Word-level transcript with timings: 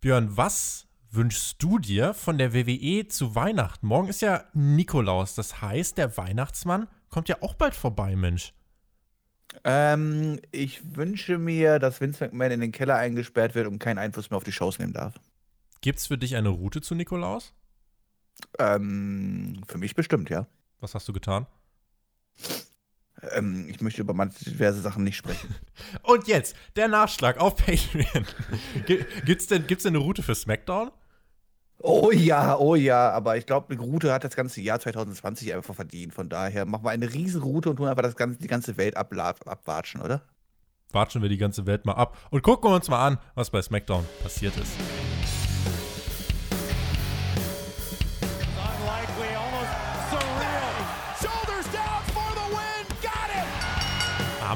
Björn, 0.00 0.34
was 0.34 0.86
wünschst 1.10 1.62
du 1.62 1.78
dir 1.78 2.14
von 2.14 2.38
der 2.38 2.54
WWE 2.54 3.06
zu 3.08 3.34
Weihnachten? 3.34 3.86
Morgen 3.86 4.08
ist 4.08 4.22
ja 4.22 4.44
Nikolaus, 4.54 5.34
das 5.34 5.60
heißt, 5.60 5.98
der 5.98 6.16
Weihnachtsmann 6.16 6.88
kommt 7.10 7.28
ja 7.28 7.42
auch 7.42 7.52
bald 7.52 7.74
vorbei, 7.74 8.16
Mensch. 8.16 8.54
Ähm, 9.62 10.40
ich 10.52 10.96
wünsche 10.96 11.36
mir, 11.36 11.78
dass 11.78 12.00
Vince 12.00 12.24
McMahon 12.24 12.52
in 12.52 12.60
den 12.60 12.72
Keller 12.72 12.96
eingesperrt 12.96 13.54
wird 13.54 13.66
und 13.66 13.78
keinen 13.78 13.98
Einfluss 13.98 14.30
mehr 14.30 14.38
auf 14.38 14.44
die 14.44 14.52
Shows 14.52 14.78
nehmen 14.78 14.94
darf. 14.94 15.20
Gibt's 15.82 16.06
für 16.06 16.16
dich 16.16 16.34
eine 16.34 16.48
Route 16.48 16.80
zu 16.80 16.94
Nikolaus? 16.94 17.52
Ähm, 18.58 19.60
für 19.66 19.76
mich 19.76 19.94
bestimmt, 19.94 20.30
ja. 20.30 20.46
Was 20.78 20.94
hast 20.94 21.06
du 21.08 21.12
getan? 21.12 21.46
Ähm, 23.32 23.66
ich 23.68 23.80
möchte 23.80 24.00
über 24.00 24.14
manche 24.14 24.44
diverse 24.44 24.80
Sachen 24.80 25.04
nicht 25.04 25.16
sprechen. 25.16 25.54
Und 26.02 26.26
jetzt 26.26 26.56
der 26.76 26.88
Nachschlag 26.88 27.38
auf 27.38 27.56
Patreon. 27.56 28.26
gibt's 29.24 29.46
denn, 29.46 29.66
gibt's 29.66 29.84
denn 29.84 29.94
eine 29.94 30.04
Route 30.04 30.22
für 30.22 30.34
SmackDown? 30.34 30.90
Oh 31.82 32.10
ja, 32.12 32.58
oh 32.58 32.74
ja, 32.74 33.10
aber 33.10 33.38
ich 33.38 33.46
glaube, 33.46 33.72
eine 33.72 33.80
Route 33.80 34.12
hat 34.12 34.22
das 34.22 34.36
ganze 34.36 34.60
Jahr 34.60 34.78
2020 34.78 35.54
einfach 35.54 35.74
verdient. 35.74 36.12
Von 36.12 36.28
daher 36.28 36.66
machen 36.66 36.84
wir 36.84 36.90
eine 36.90 37.10
riesen 37.12 37.40
Route 37.40 37.70
und 37.70 37.76
tun 37.76 37.88
einfach 37.88 38.02
das 38.02 38.16
ganze, 38.16 38.38
die 38.38 38.48
ganze 38.48 38.76
Welt 38.76 38.96
abwatschen, 38.96 40.02
oder? 40.02 40.22
Watschen 40.92 41.22
wir 41.22 41.28
die 41.28 41.38
ganze 41.38 41.66
Welt 41.66 41.86
mal 41.86 41.94
ab 41.94 42.18
und 42.30 42.42
gucken 42.42 42.70
wir 42.70 42.74
uns 42.74 42.88
mal 42.88 43.06
an, 43.06 43.18
was 43.34 43.50
bei 43.50 43.62
SmackDown 43.62 44.04
passiert 44.22 44.56
ist. 44.56 44.72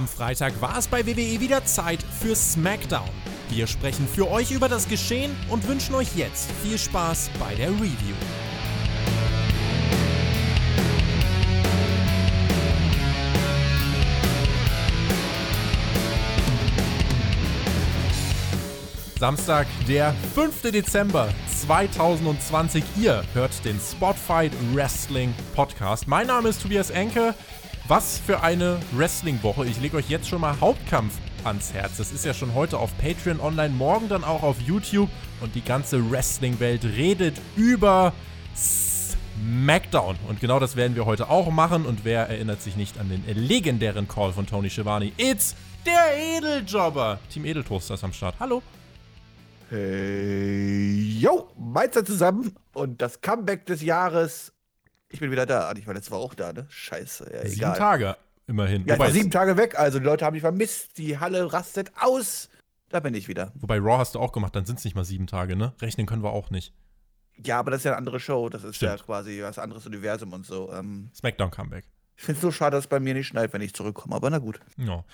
Am 0.04 0.08
Freitag 0.08 0.60
war 0.60 0.76
es 0.76 0.86
bei 0.86 1.06
WWE 1.06 1.40
wieder 1.40 1.64
Zeit 1.64 2.02
für 2.02 2.36
SmackDown. 2.36 3.08
Wir 3.48 3.66
sprechen 3.66 4.06
für 4.06 4.30
euch 4.30 4.50
über 4.50 4.68
das 4.68 4.86
Geschehen 4.86 5.34
und 5.48 5.66
wünschen 5.66 5.95
euch 5.95 6.14
jetzt 6.14 6.50
viel 6.62 6.76
Spaß 6.76 7.30
bei 7.40 7.54
der 7.54 7.70
Review. 7.70 8.14
Samstag, 19.18 19.66
der 19.88 20.14
5. 20.34 20.70
Dezember 20.70 21.30
2020. 21.62 22.84
Ihr 22.98 23.24
hört 23.32 23.64
den 23.64 23.80
Spotfight 23.80 24.52
Wrestling 24.74 25.32
Podcast. 25.54 26.07
Mein 26.07 26.26
Name 26.26 26.51
ist 26.51 26.60
Tobias 26.60 26.90
Enke. 26.90 27.34
Was 27.87 28.18
für 28.18 28.43
eine 28.43 28.80
Wrestling-Woche. 28.93 29.66
Ich 29.66 29.79
lege 29.79 29.99
euch 29.99 30.09
jetzt 30.09 30.27
schon 30.27 30.40
mal 30.40 30.59
Hauptkampf 30.59 31.18
ans 31.45 31.74
Herz. 31.74 31.99
Das 31.99 32.13
ist 32.13 32.24
ja 32.24 32.32
schon 32.32 32.54
heute 32.54 32.79
auf 32.79 32.96
Patreon 32.96 33.41
online, 33.41 33.74
morgen 33.74 34.09
dann 34.09 34.24
auch 34.24 34.43
auf 34.43 34.59
YouTube. 34.59 35.10
Und 35.43 35.54
die 35.54 35.60
ganze 35.60 36.10
Wrestling-Welt 36.10 36.82
redet 36.85 37.37
über 37.57 38.15
SmackDown. 38.57 40.16
Und 40.29 40.41
genau 40.41 40.59
das 40.60 40.76
werden 40.76 40.96
wir 40.96 41.04
heute 41.04 41.29
auch 41.29 41.51
machen. 41.51 41.85
Und 41.85 42.07
wer 42.07 42.26
erinnert 42.26 42.63
sich 42.63 42.74
nicht 42.74 42.99
an 42.99 43.10
den 43.10 43.23
legendären 43.37 44.09
Call 44.09 44.32
von 44.32 44.46
Tony 44.46 44.71
Schiavone? 44.71 45.13
It's 45.19 45.54
der 45.85 46.38
Edeljobber. 46.38 47.19
Team 47.29 47.45
Edeltoaster 47.45 47.93
ist 47.95 48.04
am 48.04 48.15
Start. 48.15 48.37
Hallo. 48.41 48.63
Hey, 49.69 51.19
yo, 51.21 51.51
Mainzer 51.59 52.02
zusammen 52.02 52.54
und 52.73 53.02
das 53.02 53.21
Comeback 53.21 53.66
des 53.66 53.82
Jahres 53.82 54.54
ich 55.15 55.20
bin 55.20 55.30
wieder 55.30 55.46
da. 55.46 55.73
Ich 55.76 55.87
war 55.87 55.95
letzte 55.95 56.10
Woche 56.10 56.20
auch 56.20 56.34
da, 56.34 56.52
ne? 56.52 56.66
Scheiße, 56.68 57.30
ja, 57.32 57.48
Sieben 57.48 57.62
egal. 57.62 57.79
Tage 57.79 58.16
immerhin. 58.48 58.84
Ja, 58.84 58.98
war 58.98 59.12
sieben 59.12 59.30
Tage 59.30 59.57
weg, 59.57 59.79
also 59.79 60.01
die 60.01 60.04
Leute 60.04 60.24
haben 60.26 60.34
mich 60.34 60.43
vermisst. 60.43 60.98
Die 60.98 61.18
Halle 61.18 61.52
rastet 61.52 61.93
aus. 62.01 62.51
Da 62.88 62.98
bin 62.98 63.15
ich 63.15 63.29
wieder. 63.29 63.52
Wobei 63.54 63.79
Raw 63.79 63.98
hast 63.98 64.16
du 64.16 64.19
auch 64.19 64.32
gemacht, 64.32 64.56
dann 64.56 64.66
sind 64.66 64.78
es 64.81 64.84
nicht 64.84 64.97
mal 64.97 65.04
sieben 65.04 65.28
Tage, 65.28 65.54
ne? 65.54 65.72
Rechnen 65.81 66.06
können 66.06 66.25
wir 66.25 66.32
auch 66.32 66.50
nicht. 66.50 66.75
Ja, 67.44 67.60
aber 67.60 67.70
das 67.70 67.81
ist 67.81 67.84
ja 67.84 67.92
eine 67.92 67.98
andere 67.98 68.19
Show. 68.19 68.48
Das 68.48 68.65
ist 68.65 68.76
Stimmt. 68.76 68.98
ja 68.98 69.04
quasi 69.04 69.41
was 69.42 69.59
anderes 69.59 69.87
Universum 69.87 70.32
und 70.32 70.44
so. 70.44 70.72
Ähm, 70.72 71.10
Smackdown 71.15 71.53
Comeback. 71.53 71.84
Ich 72.16 72.25
finde 72.25 72.38
es 72.38 72.42
so 72.42 72.50
schade, 72.50 72.76
dass 72.76 72.84
es 72.84 72.88
bei 72.88 72.98
mir 73.00 73.14
nicht 73.14 73.28
schneit, 73.28 73.52
wenn 73.52 73.62
ich 73.62 73.72
zurückkomme, 73.72 74.16
aber 74.16 74.31
na 74.31 74.38
gut. 74.38 74.58
Ja. 74.76 75.04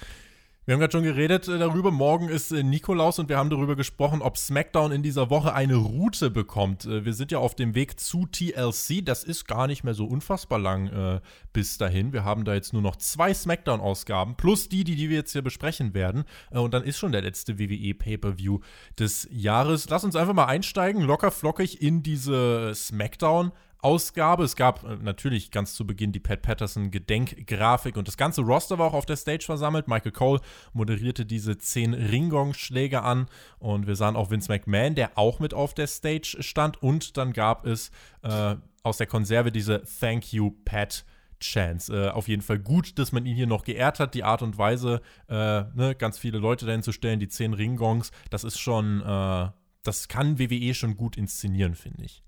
Wir 0.70 0.74
haben 0.74 0.80
gerade 0.82 0.92
schon 0.92 1.02
geredet 1.02 1.48
äh, 1.48 1.58
darüber. 1.58 1.90
Morgen 1.90 2.28
ist 2.28 2.52
äh, 2.52 2.62
Nikolaus 2.62 3.18
und 3.18 3.28
wir 3.28 3.38
haben 3.38 3.50
darüber 3.50 3.74
gesprochen, 3.74 4.22
ob 4.22 4.38
SmackDown 4.38 4.92
in 4.92 5.02
dieser 5.02 5.28
Woche 5.28 5.52
eine 5.52 5.74
Route 5.74 6.30
bekommt. 6.30 6.84
Äh, 6.84 7.04
wir 7.04 7.12
sind 7.12 7.32
ja 7.32 7.38
auf 7.38 7.56
dem 7.56 7.74
Weg 7.74 7.98
zu 7.98 8.26
TLC. 8.26 9.04
Das 9.04 9.24
ist 9.24 9.48
gar 9.48 9.66
nicht 9.66 9.82
mehr 9.82 9.94
so 9.94 10.04
unfassbar 10.04 10.60
lang 10.60 10.86
äh, 10.86 11.20
bis 11.52 11.76
dahin. 11.76 12.12
Wir 12.12 12.24
haben 12.24 12.44
da 12.44 12.54
jetzt 12.54 12.72
nur 12.72 12.82
noch 12.82 12.94
zwei 12.94 13.34
SmackDown-Ausgaben 13.34 14.36
plus 14.36 14.68
die, 14.68 14.84
die, 14.84 14.94
die 14.94 15.10
wir 15.10 15.16
jetzt 15.16 15.32
hier 15.32 15.42
besprechen 15.42 15.92
werden. 15.92 16.22
Und 16.50 16.72
dann 16.72 16.84
ist 16.84 16.98
schon 16.98 17.10
der 17.10 17.22
letzte 17.22 17.58
WWE 17.58 17.92
Pay-per-View 17.92 18.60
des 18.96 19.26
Jahres. 19.32 19.88
Lass 19.90 20.04
uns 20.04 20.14
einfach 20.14 20.34
mal 20.34 20.46
einsteigen, 20.46 21.02
locker 21.02 21.32
flockig 21.32 21.82
in 21.82 22.04
diese 22.04 22.76
SmackDown. 22.76 23.50
Ausgabe. 23.82 24.44
Es 24.44 24.56
gab 24.56 24.84
äh, 24.84 24.96
natürlich 24.96 25.50
ganz 25.50 25.74
zu 25.74 25.86
Beginn 25.86 26.12
die 26.12 26.20
Pat 26.20 26.42
Patterson 26.42 26.90
Gedenkgrafik 26.90 27.96
und 27.96 28.08
das 28.08 28.16
ganze 28.16 28.42
Roster 28.42 28.78
war 28.78 28.88
auch 28.88 28.94
auf 28.94 29.06
der 29.06 29.16
Stage 29.16 29.44
versammelt. 29.44 29.88
Michael 29.88 30.12
Cole 30.12 30.40
moderierte 30.72 31.26
diese 31.26 31.58
zehn 31.58 31.94
Ringgong-Schläge 31.94 33.02
an 33.02 33.26
und 33.58 33.86
wir 33.86 33.96
sahen 33.96 34.16
auch 34.16 34.30
Vince 34.30 34.50
McMahon, 34.50 34.94
der 34.94 35.16
auch 35.16 35.40
mit 35.40 35.54
auf 35.54 35.74
der 35.74 35.86
Stage 35.86 36.36
stand 36.40 36.82
und 36.82 37.16
dann 37.16 37.32
gab 37.32 37.66
es 37.66 37.90
äh, 38.22 38.56
aus 38.82 38.98
der 38.98 39.06
Konserve 39.06 39.52
diese 39.52 39.82
Thank 40.00 40.32
You 40.32 40.52
Pat 40.64 41.04
Chance. 41.40 41.94
Äh, 41.94 42.10
auf 42.10 42.28
jeden 42.28 42.42
Fall 42.42 42.58
gut, 42.58 42.98
dass 42.98 43.12
man 43.12 43.26
ihn 43.26 43.36
hier 43.36 43.46
noch 43.46 43.64
geehrt 43.64 43.98
hat. 43.98 44.14
Die 44.14 44.24
Art 44.24 44.42
und 44.42 44.58
Weise, 44.58 45.00
äh, 45.28 45.34
ne, 45.34 45.94
ganz 45.98 46.18
viele 46.18 46.38
Leute 46.38 46.66
dahin 46.66 46.82
zu 46.82 46.92
stellen, 46.92 47.20
die 47.20 47.28
zehn 47.28 47.54
Ringgongs, 47.54 48.10
das 48.28 48.44
ist 48.44 48.58
schon, 48.58 49.00
äh, 49.00 49.48
das 49.82 50.08
kann 50.08 50.38
WWE 50.38 50.74
schon 50.74 50.96
gut 50.96 51.16
inszenieren, 51.16 51.74
finde 51.74 52.04
ich 52.04 52.22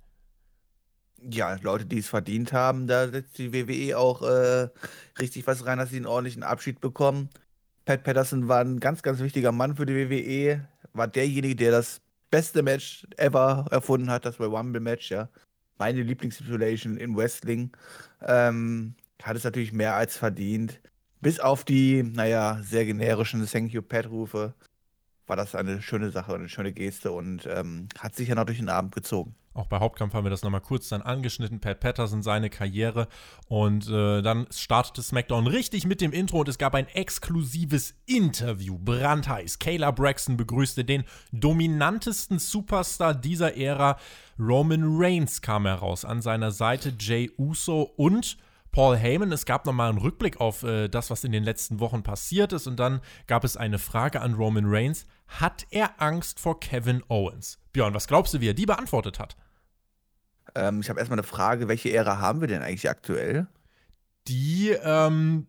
ja, 1.31 1.56
Leute, 1.62 1.87
die 1.87 1.99
es 1.99 2.09
verdient 2.09 2.53
haben, 2.53 2.87
da 2.87 3.09
setzt 3.09 3.38
die 3.38 3.53
WWE 3.53 3.99
auch 3.99 4.22
äh, 4.22 4.69
richtig 5.19 5.47
was 5.47 5.65
rein, 5.66 5.78
dass 5.78 5.91
sie 5.91 5.97
einen 5.97 6.06
ordentlichen 6.06 6.43
Abschied 6.43 6.81
bekommen. 6.81 7.31
Pat 7.84 8.05
Patterson 8.05 8.49
war 8.49 8.60
ein 8.60 8.81
ganz, 8.81 9.03
ganz 9.03 9.21
wichtiger 9.21 9.53
Mann 9.53 9.77
für 9.77 9.87
die 9.87 10.10
WWE, 10.10 10.66
war 10.93 11.09
derjenige, 11.09 11.56
der 11.56 11.72
das 11.72 12.00
beste 12.31 12.62
Match 12.62 13.06
ever 13.16 13.66
erfunden 13.71 14.10
hat, 14.10 14.25
das 14.25 14.38
Royal 14.41 14.56
Rumble 14.56 14.81
Match, 14.81 15.10
ja. 15.10 15.28
Meine 15.78 16.03
Lieblingssituation 16.03 16.97
in 16.97 17.16
Wrestling. 17.16 17.72
Ähm, 18.21 18.94
hat 19.22 19.37
es 19.37 19.44
natürlich 19.44 19.72
mehr 19.72 19.94
als 19.97 20.16
verdient. 20.16 20.81
Bis 21.21 21.41
auf 21.41 21.65
die, 21.65 22.03
naja, 22.03 22.60
sehr 22.62 22.84
generischen 22.84 23.47
Thank 23.47 23.72
you 23.72 23.83
Pat-Rufe 23.83 24.54
war 25.27 25.37
das 25.37 25.54
eine 25.54 25.81
schöne 25.83 26.10
Sache, 26.10 26.34
eine 26.34 26.49
schöne 26.49 26.72
Geste 26.72 27.12
und 27.12 27.47
ähm, 27.47 27.89
hat 27.99 28.15
sich 28.15 28.28
ja 28.28 28.34
noch 28.34 28.44
durch 28.44 28.59
den 28.59 28.69
Abend 28.69 28.94
gezogen. 28.94 29.34
Auch 29.55 29.67
bei 29.67 29.81
Hauptkampf 29.81 30.15
haben 30.15 30.25
wir 30.25 30.31
das 30.31 30.43
nochmal 30.43 30.63
kurz 30.63 30.89
dann 30.89 31.03
angeschnitten. 31.03 31.61
Pat 31.61 31.81
Patterson, 31.81 32.23
seine 32.23 32.49
Karriere. 32.49 33.07
Und 33.49 33.89
äh, 33.89 34.23
dann 34.23 34.47
startete 34.51 35.03
SmackDown 35.03 35.47
richtig 35.47 35.87
mit 35.87 36.01
dem 36.01 36.13
Intro 36.13 36.41
und 36.41 36.49
es 36.49 36.59
gab 36.59 36.75
ein 36.75 36.89
exklusives 36.89 37.95
Interview. 38.07 38.79
Brandheiß. 38.79 39.59
Kayla 39.59 39.91
Braxton 39.91 40.37
begrüßte 40.39 40.85
den 40.85 41.05
dominantesten 41.33 42.39
Superstar 42.39 43.15
dieser 43.15 43.57
Ära. 43.57 43.99
Roman 44.39 44.85
Reigns 44.85 45.43
kam 45.43 45.67
heraus. 45.67 46.05
An 46.05 46.23
seiner 46.23 46.51
Seite 46.51 46.95
Jay 46.99 47.31
Uso 47.37 47.83
und 47.97 48.39
Paul 48.73 48.97
Heyman. 48.97 49.33
Es 49.33 49.45
gab 49.45 49.67
nochmal 49.67 49.91
einen 49.91 49.99
Rückblick 49.99 50.41
auf 50.41 50.63
äh, 50.63 50.89
das, 50.89 51.11
was 51.11 51.25
in 51.25 51.33
den 51.33 51.45
letzten 51.45 51.79
Wochen 51.79 52.03
passiert 52.03 52.55
ist. 52.55 52.67
Und 52.67 52.81
dann 52.81 53.03
gab 53.27 53.45
es 53.45 53.59
eine 53.59 53.79
Frage 53.79 54.23
an 54.23 54.33
Roman 54.33 54.65
Reigns. 54.67 55.07
Hat 55.29 55.67
er 55.71 56.01
Angst 56.01 56.41
vor 56.41 56.59
Kevin 56.59 57.03
Owens? 57.09 57.59
Björn, 57.75 57.93
was 57.93 58.07
glaubst 58.07 58.33
du, 58.33 58.41
wie 58.41 58.49
er 58.49 58.55
die 58.55 58.67
beantwortet 58.67 59.19
hat? 59.19 59.37
Ähm, 60.55 60.81
ich 60.81 60.91
habe 60.91 60.99
erstmal 60.99 61.19
eine 61.19 61.27
Frage, 61.27 61.69
welche 61.69 61.93
Ära 61.93 62.19
haben 62.19 62.41
wir 62.41 62.49
denn 62.49 62.63
eigentlich 62.63 62.89
aktuell? 62.89 63.47
Die 64.29 64.71
ähm, 64.83 65.47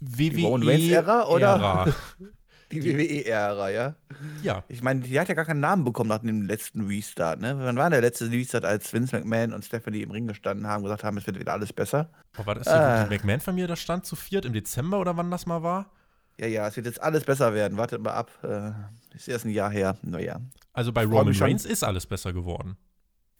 WWE-Ära 0.00 1.28
oder? 1.28 1.94
die 2.72 2.84
WWE-Ära, 2.84 3.70
ja? 3.70 3.94
Ja. 4.42 4.64
Ich 4.68 4.82
meine, 4.82 5.00
die 5.00 5.18
hat 5.18 5.28
ja 5.28 5.34
gar 5.34 5.44
keinen 5.44 5.60
Namen 5.60 5.84
bekommen 5.84 6.08
nach 6.08 6.18
dem 6.18 6.42
letzten 6.42 6.86
Restart, 6.86 7.40
ne? 7.40 7.56
Wann 7.58 7.76
war 7.76 7.90
der 7.90 8.00
letzte 8.00 8.30
Restart, 8.30 8.64
als 8.64 8.92
Vince 8.92 9.16
McMahon 9.16 9.52
und 9.52 9.64
Stephanie 9.64 10.02
im 10.02 10.10
Ring 10.10 10.26
gestanden 10.26 10.66
haben 10.66 10.78
und 10.78 10.84
gesagt 10.84 11.04
haben, 11.04 11.16
es 11.16 11.26
wird 11.26 11.38
wieder 11.38 11.52
alles 11.52 11.72
besser? 11.72 12.10
Oh, 12.38 12.46
war 12.46 12.54
das 12.54 12.66
äh. 12.66 13.04
die 13.04 13.14
McMahon-Familie 13.14 13.68
da 13.68 13.76
stand 13.76 14.06
zu 14.06 14.16
viert 14.16 14.44
im 14.44 14.52
Dezember 14.52 14.98
oder 14.98 15.16
wann 15.16 15.30
das 15.30 15.46
mal 15.46 15.62
war? 15.62 15.90
Ja, 16.38 16.46
ja, 16.46 16.66
es 16.66 16.76
wird 16.76 16.86
jetzt 16.86 17.02
alles 17.02 17.24
besser 17.24 17.54
werden. 17.54 17.76
Wartet 17.78 18.02
mal 18.02 18.12
ab. 18.12 18.30
Äh, 18.42 18.72
ist 19.14 19.28
erst 19.28 19.44
ein 19.44 19.50
Jahr 19.50 19.70
her. 19.70 19.96
Naja. 20.02 20.40
Also 20.72 20.92
bei 20.92 21.04
Roman 21.04 21.34
Reigns 21.34 21.64
ist 21.64 21.84
alles 21.84 22.06
besser 22.06 22.32
geworden. 22.32 22.76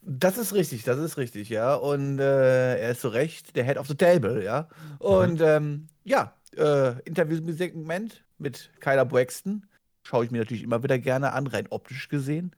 Das 0.05 0.37
ist 0.37 0.53
richtig, 0.53 0.83
das 0.83 0.99
ist 0.99 1.17
richtig, 1.17 1.49
ja. 1.49 1.75
Und 1.75 2.19
äh, 2.19 2.77
er 2.77 2.91
ist 2.91 3.01
zu 3.01 3.07
Recht 3.07 3.55
der 3.55 3.63
Head 3.63 3.77
of 3.77 3.87
the 3.87 3.95
Table, 3.95 4.43
ja. 4.43 4.67
Und 4.99 5.41
ähm, 5.41 5.87
ja, 6.03 6.33
äh, 6.57 6.99
Interview-Segment 7.03 8.23
mit 8.37 8.71
Kyla 8.79 9.05
Braxton 9.05 9.65
schaue 10.03 10.25
ich 10.25 10.31
mir 10.31 10.39
natürlich 10.39 10.63
immer 10.63 10.83
wieder 10.83 10.99
gerne 10.99 11.31
an, 11.31 11.47
rein 11.47 11.67
optisch 11.69 12.09
gesehen. 12.09 12.51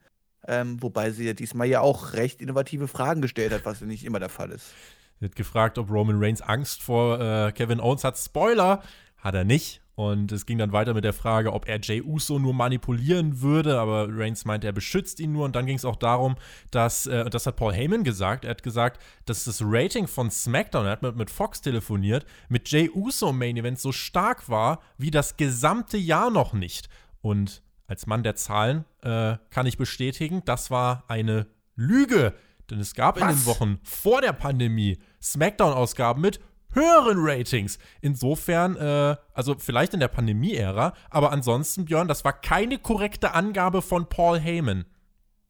Ähm, 0.48 0.82
wobei 0.82 1.10
sie 1.10 1.26
ja 1.26 1.32
diesmal 1.32 1.66
ja 1.66 1.80
auch 1.80 2.12
recht 2.12 2.40
innovative 2.40 2.88
Fragen 2.88 3.20
gestellt 3.20 3.52
hat, 3.52 3.64
was 3.64 3.80
nicht 3.80 4.04
immer 4.04 4.20
der 4.20 4.28
Fall 4.28 4.50
ist. 4.50 4.72
Sie 5.18 5.24
hat 5.24 5.34
gefragt, 5.34 5.78
ob 5.78 5.90
Roman 5.90 6.22
Reigns 6.22 6.42
Angst 6.42 6.82
vor 6.82 7.20
äh, 7.20 7.52
Kevin 7.52 7.80
Owens 7.80 8.04
hat. 8.04 8.18
Spoiler, 8.18 8.82
hat 9.18 9.34
er 9.34 9.44
nicht. 9.44 9.80
Und 9.96 10.30
es 10.30 10.44
ging 10.44 10.58
dann 10.58 10.72
weiter 10.72 10.92
mit 10.92 11.04
der 11.04 11.14
Frage, 11.14 11.54
ob 11.54 11.66
er 11.66 11.80
Jay 11.80 12.02
Uso 12.02 12.38
nur 12.38 12.52
manipulieren 12.52 13.40
würde, 13.40 13.80
aber 13.80 14.08
Reigns 14.10 14.44
meinte, 14.44 14.66
er 14.66 14.74
beschützt 14.74 15.20
ihn 15.20 15.32
nur. 15.32 15.46
Und 15.46 15.56
dann 15.56 15.64
ging 15.64 15.76
es 15.76 15.86
auch 15.86 15.96
darum, 15.96 16.36
dass, 16.70 17.06
äh, 17.06 17.30
das 17.30 17.46
hat 17.46 17.56
Paul 17.56 17.72
Heyman 17.72 18.04
gesagt, 18.04 18.44
er 18.44 18.50
hat 18.50 18.62
gesagt, 18.62 19.02
dass 19.24 19.44
das 19.44 19.62
Rating 19.64 20.06
von 20.06 20.30
SmackDown, 20.30 20.84
er 20.84 20.92
hat 20.92 21.02
mit, 21.02 21.16
mit 21.16 21.30
Fox 21.30 21.62
telefoniert, 21.62 22.26
mit 22.50 22.70
Jay 22.70 22.90
Uso 22.94 23.30
im 23.30 23.38
Main 23.38 23.56
Event 23.56 23.80
so 23.80 23.90
stark 23.90 24.50
war 24.50 24.80
wie 24.98 25.10
das 25.10 25.38
gesamte 25.38 25.96
Jahr 25.96 26.30
noch 26.30 26.52
nicht. 26.52 26.90
Und 27.22 27.62
als 27.86 28.06
Mann 28.06 28.22
der 28.22 28.36
Zahlen 28.36 28.84
äh, 29.00 29.38
kann 29.48 29.64
ich 29.64 29.78
bestätigen, 29.78 30.42
das 30.44 30.70
war 30.70 31.04
eine 31.08 31.46
Lüge. 31.74 32.34
Denn 32.70 32.80
es 32.80 32.94
gab 32.94 33.18
Was? 33.18 33.22
in 33.22 33.38
den 33.38 33.46
Wochen 33.46 33.78
vor 33.82 34.20
der 34.20 34.34
Pandemie 34.34 34.98
SmackDown-Ausgaben 35.22 36.20
mit 36.20 36.40
höheren 36.76 37.18
Ratings. 37.18 37.78
Insofern, 38.00 38.76
äh, 38.76 39.16
also 39.34 39.56
vielleicht 39.58 39.94
in 39.94 40.00
der 40.00 40.08
Pandemie-Ära, 40.08 40.92
aber 41.10 41.32
ansonsten, 41.32 41.86
Björn, 41.86 42.06
das 42.06 42.24
war 42.24 42.40
keine 42.40 42.78
korrekte 42.78 43.34
Angabe 43.34 43.82
von 43.82 44.08
Paul 44.08 44.38
Heyman. 44.38 44.84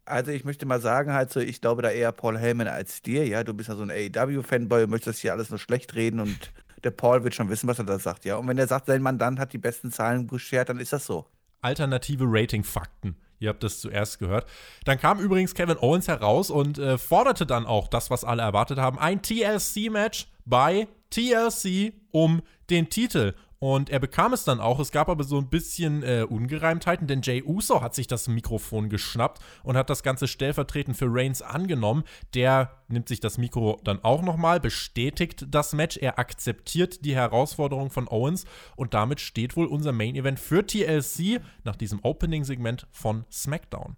Also 0.06 0.30
ich 0.30 0.44
möchte 0.44 0.66
mal 0.66 0.80
sagen, 0.80 1.12
halt 1.12 1.32
so, 1.32 1.40
ich 1.40 1.60
glaube 1.60 1.82
da 1.82 1.90
eher 1.90 2.12
Paul 2.12 2.38
Heyman 2.38 2.68
als 2.68 3.02
dir, 3.02 3.26
ja. 3.26 3.42
Du 3.42 3.52
bist 3.52 3.68
ja 3.68 3.74
so 3.74 3.82
ein 3.82 3.90
AEW-Fanboy 3.90 4.86
möchtest 4.86 5.20
hier 5.20 5.32
alles 5.32 5.50
nur 5.50 5.58
schlecht 5.58 5.94
reden 5.96 6.20
und 6.20 6.52
der 6.84 6.92
Paul 6.92 7.24
wird 7.24 7.34
schon 7.34 7.48
wissen, 7.48 7.66
was 7.66 7.80
er 7.80 7.84
da 7.84 7.98
sagt, 7.98 8.24
ja. 8.24 8.36
Und 8.36 8.46
wenn 8.46 8.56
er 8.56 8.68
sagt, 8.68 8.86
sein 8.86 9.02
Mandant 9.02 9.40
hat 9.40 9.52
die 9.52 9.58
besten 9.58 9.90
Zahlen 9.90 10.28
beschert, 10.28 10.68
dann 10.68 10.78
ist 10.78 10.92
das 10.92 11.04
so. 11.04 11.26
Alternative 11.60 12.24
Rating-Fakten. 12.26 13.16
Ihr 13.38 13.50
habt 13.50 13.62
das 13.62 13.80
zuerst 13.80 14.18
gehört. 14.18 14.48
Dann 14.84 14.98
kam 14.98 15.18
übrigens 15.18 15.54
Kevin 15.54 15.76
Owens 15.78 16.08
heraus 16.08 16.50
und 16.50 16.78
äh, 16.78 16.96
forderte 16.96 17.44
dann 17.44 17.66
auch 17.66 17.88
das, 17.88 18.10
was 18.10 18.24
alle 18.24 18.42
erwartet 18.42 18.78
haben: 18.78 18.98
ein 18.98 19.20
TLC-Match 19.20 20.28
bei 20.44 20.88
TLC 21.10 21.92
um 22.10 22.42
den 22.70 22.90
Titel. 22.90 23.34
Und 23.58 23.88
er 23.88 24.00
bekam 24.00 24.34
es 24.34 24.44
dann 24.44 24.60
auch. 24.60 24.78
Es 24.80 24.92
gab 24.92 25.08
aber 25.08 25.24
so 25.24 25.38
ein 25.38 25.48
bisschen 25.48 26.02
äh, 26.02 26.26
Ungereimtheiten, 26.28 27.06
denn 27.06 27.22
Jay 27.22 27.42
Uso 27.42 27.80
hat 27.80 27.94
sich 27.94 28.06
das 28.06 28.28
Mikrofon 28.28 28.90
geschnappt 28.90 29.42
und 29.62 29.76
hat 29.76 29.88
das 29.88 30.02
Ganze 30.02 30.28
stellvertretend 30.28 30.96
für 30.96 31.06
Reigns 31.08 31.40
angenommen. 31.40 32.04
Der 32.34 32.82
nimmt 32.88 33.08
sich 33.08 33.20
das 33.20 33.38
Mikro 33.38 33.80
dann 33.82 34.04
auch 34.04 34.20
nochmal, 34.22 34.60
bestätigt 34.60 35.46
das 35.48 35.72
Match. 35.72 35.96
Er 35.96 36.18
akzeptiert 36.18 37.04
die 37.06 37.14
Herausforderung 37.14 37.90
von 37.90 38.08
Owens 38.08 38.44
und 38.76 38.92
damit 38.92 39.20
steht 39.20 39.56
wohl 39.56 39.66
unser 39.66 39.92
Main 39.92 40.16
Event 40.16 40.38
für 40.38 40.66
TLC 40.66 41.40
nach 41.64 41.76
diesem 41.76 42.00
Opening-Segment 42.04 42.86
von 42.90 43.24
SmackDown. 43.32 43.96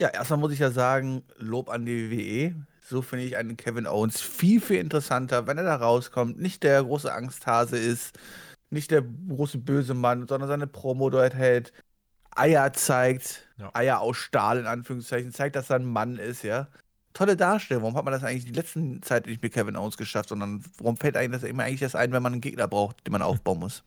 Ja, 0.00 0.08
erstmal 0.08 0.38
muss 0.38 0.52
ich 0.52 0.58
ja 0.58 0.70
sagen, 0.70 1.22
Lob 1.38 1.70
an 1.70 1.86
die 1.86 2.10
WWE. 2.10 2.66
So 2.86 3.00
finde 3.00 3.24
ich 3.24 3.36
einen 3.38 3.56
Kevin 3.56 3.86
Owens 3.86 4.20
viel, 4.20 4.60
viel 4.60 4.78
interessanter, 4.78 5.46
wenn 5.46 5.56
er 5.56 5.64
da 5.64 5.76
rauskommt, 5.76 6.38
nicht 6.38 6.62
der 6.62 6.82
große 6.82 7.10
Angsthase 7.10 7.78
ist, 7.78 8.18
nicht 8.68 8.90
der 8.90 9.02
große 9.02 9.56
böse 9.56 9.94
Mann, 9.94 10.28
sondern 10.28 10.48
seine 10.48 10.66
Promo 10.66 11.08
dort 11.08 11.34
hält, 11.34 11.72
Eier 12.36 12.74
zeigt, 12.74 13.48
ja. 13.56 13.70
Eier 13.72 14.00
aus 14.00 14.18
Stahl 14.18 14.58
in 14.58 14.66
Anführungszeichen, 14.66 15.32
zeigt, 15.32 15.56
dass 15.56 15.70
er 15.70 15.76
ein 15.76 15.86
Mann 15.86 16.18
ist, 16.18 16.42
ja. 16.42 16.68
Tolle 17.14 17.36
Darstellung. 17.36 17.84
Warum 17.84 17.96
hat 17.96 18.04
man 18.04 18.12
das 18.12 18.22
eigentlich 18.22 18.44
die 18.44 18.52
letzten 18.52 19.00
Zeit 19.02 19.26
nicht 19.26 19.40
mit 19.40 19.54
Kevin 19.54 19.76
Owens 19.76 19.96
geschafft, 19.96 20.28
sondern 20.28 20.62
warum 20.76 20.98
fällt 20.98 21.16
eigentlich 21.16 21.40
das 21.40 21.48
immer 21.48 21.62
eigentlich 21.62 21.80
erst 21.80 21.96
ein, 21.96 22.12
wenn 22.12 22.22
man 22.22 22.32
einen 22.32 22.42
Gegner 22.42 22.68
braucht, 22.68 23.06
den 23.06 23.12
man 23.12 23.22
aufbauen 23.22 23.60
muss? 23.60 23.82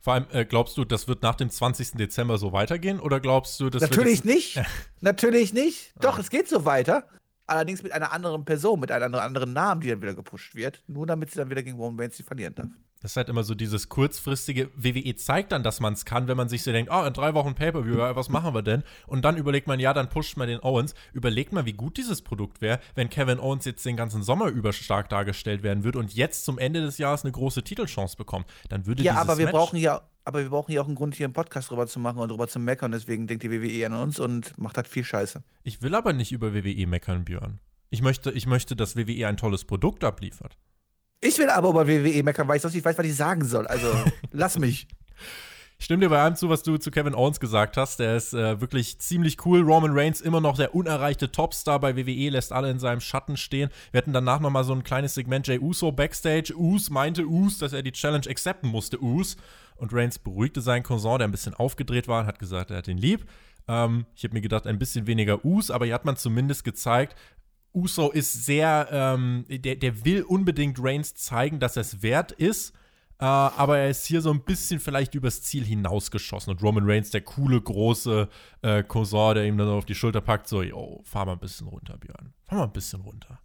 Vor 0.00 0.12
allem, 0.12 0.26
äh, 0.30 0.44
glaubst 0.44 0.76
du, 0.76 0.84
das 0.84 1.08
wird 1.08 1.24
nach 1.24 1.34
dem 1.34 1.50
20. 1.50 1.92
Dezember 1.92 2.38
so 2.38 2.52
weitergehen 2.52 3.00
oder 3.00 3.18
glaubst 3.18 3.58
du, 3.58 3.68
dass 3.68 3.82
Natürlich 3.82 4.22
nicht. 4.22 4.62
Natürlich 5.00 5.52
nicht. 5.52 5.92
Doch, 6.00 6.18
ah. 6.18 6.20
es 6.20 6.30
geht 6.30 6.48
so 6.48 6.64
weiter 6.64 7.08
allerdings 7.48 7.82
mit 7.82 7.92
einer 7.92 8.12
anderen 8.12 8.44
Person, 8.44 8.80
mit 8.80 8.92
einem 8.92 9.14
anderen 9.14 9.52
Namen, 9.52 9.80
die 9.80 9.88
dann 9.88 10.02
wieder 10.02 10.14
gepusht 10.14 10.54
wird, 10.54 10.82
nur 10.86 11.06
damit 11.06 11.30
sie 11.30 11.38
dann 11.38 11.50
wieder 11.50 11.62
gegen 11.62 11.76
Roman 11.76 12.00
Reigns 12.00 12.22
verlieren 12.22 12.54
darf. 12.54 12.68
Das 13.00 13.12
ist 13.12 13.16
halt 13.16 13.28
immer 13.28 13.44
so 13.44 13.54
dieses 13.54 13.88
kurzfristige, 13.88 14.70
WWE 14.74 15.14
zeigt 15.14 15.52
dann, 15.52 15.62
dass 15.62 15.78
man 15.78 15.92
es 15.92 16.04
kann, 16.04 16.26
wenn 16.26 16.36
man 16.36 16.48
sich 16.48 16.64
so 16.64 16.72
denkt, 16.72 16.90
oh, 16.92 17.04
in 17.04 17.12
drei 17.12 17.32
Wochen 17.32 17.54
Pay-Per-View, 17.54 17.96
was 17.96 18.28
machen 18.28 18.54
wir 18.54 18.62
denn? 18.62 18.82
Und 19.06 19.24
dann 19.24 19.36
überlegt 19.36 19.68
man, 19.68 19.78
ja, 19.78 19.94
dann 19.94 20.08
pusht 20.08 20.36
man 20.36 20.48
den 20.48 20.60
Owens. 20.64 20.94
Überlegt 21.12 21.52
mal, 21.52 21.64
wie 21.64 21.74
gut 21.74 21.96
dieses 21.96 22.22
Produkt 22.22 22.60
wäre, 22.60 22.80
wenn 22.96 23.08
Kevin 23.08 23.38
Owens 23.38 23.66
jetzt 23.66 23.86
den 23.86 23.96
ganzen 23.96 24.24
Sommer 24.24 24.48
über 24.48 24.72
stark 24.72 25.08
dargestellt 25.10 25.62
werden 25.62 25.84
würde 25.84 26.00
und 26.00 26.12
jetzt 26.12 26.44
zum 26.44 26.58
Ende 26.58 26.80
des 26.80 26.98
Jahres 26.98 27.22
eine 27.22 27.30
große 27.30 27.62
Titelchance 27.62 28.16
bekommt. 28.16 28.46
Dann 28.68 28.86
würde 28.86 29.04
Ja, 29.04 29.14
aber 29.14 29.38
wir 29.38 29.46
Match 29.46 29.54
brauchen 29.54 29.76
ja 29.76 30.02
aber 30.28 30.42
wir 30.42 30.50
brauchen 30.50 30.72
ja 30.72 30.82
auch 30.82 30.86
einen 30.86 30.94
Grund, 30.94 31.14
hier 31.14 31.24
einen 31.24 31.32
Podcast 31.32 31.70
drüber 31.70 31.86
zu 31.86 31.98
machen 31.98 32.18
und 32.18 32.28
drüber 32.28 32.46
zu 32.48 32.58
meckern. 32.58 32.92
Deswegen 32.92 33.26
denkt 33.26 33.42
die 33.44 33.50
WWE 33.50 33.86
an 33.86 33.94
uns 33.94 34.20
und 34.20 34.56
macht 34.58 34.76
halt 34.76 34.86
viel 34.86 35.02
Scheiße. 35.02 35.42
Ich 35.62 35.80
will 35.80 35.94
aber 35.94 36.12
nicht 36.12 36.32
über 36.32 36.52
WWE 36.52 36.86
meckern, 36.86 37.24
Björn. 37.24 37.60
Ich 37.88 38.02
möchte, 38.02 38.30
ich 38.30 38.46
möchte, 38.46 38.76
dass 38.76 38.94
WWE 38.94 39.26
ein 39.26 39.38
tolles 39.38 39.64
Produkt 39.64 40.04
abliefert. 40.04 40.58
Ich 41.22 41.38
will 41.38 41.48
aber 41.48 41.70
über 41.70 41.88
WWE 41.88 42.22
meckern, 42.22 42.46
weil 42.46 42.56
ich 42.56 42.62
sonst 42.62 42.74
nicht 42.74 42.84
weiß, 42.84 42.98
was 42.98 43.06
ich 43.06 43.16
sagen 43.16 43.42
soll. 43.42 43.66
Also, 43.66 43.90
lass 44.30 44.58
mich. 44.58 44.86
Ich 45.80 45.84
stimme 45.84 46.00
dir 46.00 46.08
bei 46.08 46.20
allem 46.20 46.34
zu, 46.34 46.48
was 46.48 46.64
du 46.64 46.76
zu 46.76 46.90
Kevin 46.90 47.14
Owens 47.14 47.38
gesagt 47.38 47.76
hast. 47.76 48.00
Der 48.00 48.16
ist 48.16 48.34
äh, 48.34 48.60
wirklich 48.60 48.98
ziemlich 48.98 49.46
cool. 49.46 49.60
Roman 49.60 49.92
Reigns 49.96 50.20
immer 50.20 50.40
noch 50.40 50.56
der 50.56 50.74
unerreichte 50.74 51.30
Topstar 51.30 51.78
bei 51.78 51.96
WWE, 51.96 52.30
lässt 52.30 52.52
alle 52.52 52.68
in 52.68 52.80
seinem 52.80 53.00
Schatten 53.00 53.36
stehen. 53.36 53.70
Wir 53.92 53.98
hatten 53.98 54.12
danach 54.12 54.40
nochmal 54.40 54.64
so 54.64 54.72
ein 54.72 54.82
kleines 54.82 55.14
Segment 55.14 55.46
Jay 55.46 55.60
Uso 55.60 55.92
backstage. 55.92 56.52
Us 56.56 56.90
meinte 56.90 57.26
Us, 57.26 57.58
dass 57.58 57.72
er 57.72 57.82
die 57.82 57.92
Challenge 57.92 58.28
accepten 58.28 58.68
musste, 58.68 59.00
Us. 59.00 59.36
Und 59.76 59.92
Reigns 59.92 60.18
beruhigte 60.18 60.62
seinen 60.62 60.82
Cousin, 60.82 61.18
der 61.18 61.28
ein 61.28 61.30
bisschen 61.30 61.54
aufgedreht 61.54 62.08
war 62.08 62.22
und 62.22 62.26
hat 62.26 62.40
gesagt, 62.40 62.72
er 62.72 62.78
hat 62.78 62.88
ihn 62.88 62.98
lieb. 62.98 63.24
Ähm, 63.68 64.04
ich 64.16 64.24
habe 64.24 64.34
mir 64.34 64.40
gedacht, 64.40 64.66
ein 64.66 64.80
bisschen 64.80 65.06
weniger 65.06 65.44
Us, 65.44 65.70
aber 65.70 65.84
hier 65.84 65.94
hat 65.94 66.04
man 66.04 66.16
zumindest 66.16 66.64
gezeigt, 66.64 67.16
Uso 67.72 68.10
ist 68.10 68.44
sehr, 68.44 68.88
ähm, 68.90 69.44
der, 69.48 69.76
der 69.76 70.04
will 70.04 70.22
unbedingt 70.22 70.82
Reigns 70.82 71.14
zeigen, 71.14 71.60
dass 71.60 71.76
er 71.76 71.82
es 71.82 72.02
wert 72.02 72.32
ist. 72.32 72.74
Äh, 73.20 73.24
aber 73.24 73.78
er 73.78 73.90
ist 73.90 74.06
hier 74.06 74.20
so 74.20 74.30
ein 74.30 74.42
bisschen 74.42 74.78
vielleicht 74.78 75.14
übers 75.14 75.42
Ziel 75.42 75.64
hinausgeschossen. 75.64 76.52
Und 76.52 76.62
Roman 76.62 76.88
Reigns, 76.88 77.10
der 77.10 77.22
coole, 77.22 77.60
große 77.60 78.28
äh, 78.62 78.82
Cousin, 78.84 79.34
der 79.34 79.44
ihm 79.44 79.58
dann 79.58 79.68
auf 79.68 79.84
die 79.84 79.94
Schulter 79.94 80.20
packt, 80.20 80.46
so, 80.46 80.62
yo, 80.62 81.02
fahr 81.04 81.26
mal 81.26 81.32
ein 81.32 81.40
bisschen 81.40 81.66
runter, 81.66 81.96
Björn. 81.98 82.32
Fahr 82.44 82.58
mal 82.58 82.64
ein 82.64 82.72
bisschen 82.72 83.00
runter. 83.00 83.40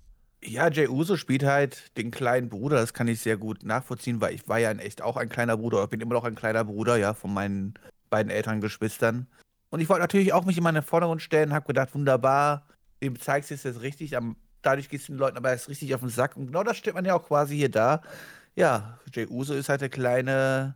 Ja, 0.45 0.69
Jay 0.69 0.87
Uso 0.87 1.15
spielt 1.15 1.43
halt 1.43 1.95
den 1.97 2.11
kleinen 2.11 2.49
Bruder, 2.49 2.75
das 2.75 2.93
kann 2.93 3.07
ich 3.07 3.21
sehr 3.21 3.37
gut 3.37 3.63
nachvollziehen, 3.63 4.19
weil 4.19 4.33
ich 4.33 4.47
war 4.47 4.59
ja 4.59 4.71
in 4.71 4.79
echt 4.79 5.01
auch 5.01 5.15
ein 5.15 5.29
kleiner 5.29 5.55
Bruder, 5.55 5.77
oder 5.77 5.87
bin 5.87 6.01
immer 6.01 6.15
noch 6.15 6.25
ein 6.25 6.35
kleiner 6.35 6.65
Bruder, 6.65 6.97
ja, 6.97 7.13
von 7.13 7.33
meinen 7.33 7.75
beiden 8.09 8.29
älteren 8.29 8.59
Geschwistern. 8.59 9.27
Und 9.69 9.79
ich 9.79 9.87
wollte 9.87 10.01
natürlich 10.01 10.33
auch 10.33 10.43
mich 10.43 10.57
in 10.57 10.63
meine 10.63 10.81
Vordergrund 10.81 11.21
stellen, 11.21 11.53
habe 11.53 11.65
gedacht, 11.65 11.95
wunderbar, 11.95 12.67
dem 13.01 13.17
zeigst 13.19 13.51
du 13.51 13.55
es 13.55 13.63
jetzt 13.63 13.81
richtig, 13.81 14.17
am, 14.17 14.35
dadurch 14.61 14.89
gehst 14.89 15.07
du 15.07 15.13
den 15.13 15.19
Leuten 15.19 15.37
aber 15.37 15.49
erst 15.49 15.69
richtig 15.69 15.95
auf 15.95 16.01
den 16.01 16.09
Sack. 16.09 16.35
Und 16.35 16.47
genau 16.47 16.63
das 16.63 16.77
stellt 16.77 16.95
man 16.95 17.05
ja 17.05 17.15
auch 17.15 17.23
quasi 17.23 17.55
hier 17.55 17.69
da. 17.71 18.01
Ja, 18.55 18.99
Jay 19.13 19.27
Uso 19.27 19.53
ist 19.53 19.69
halt 19.69 19.81
der 19.81 19.89
kleine, 19.89 20.75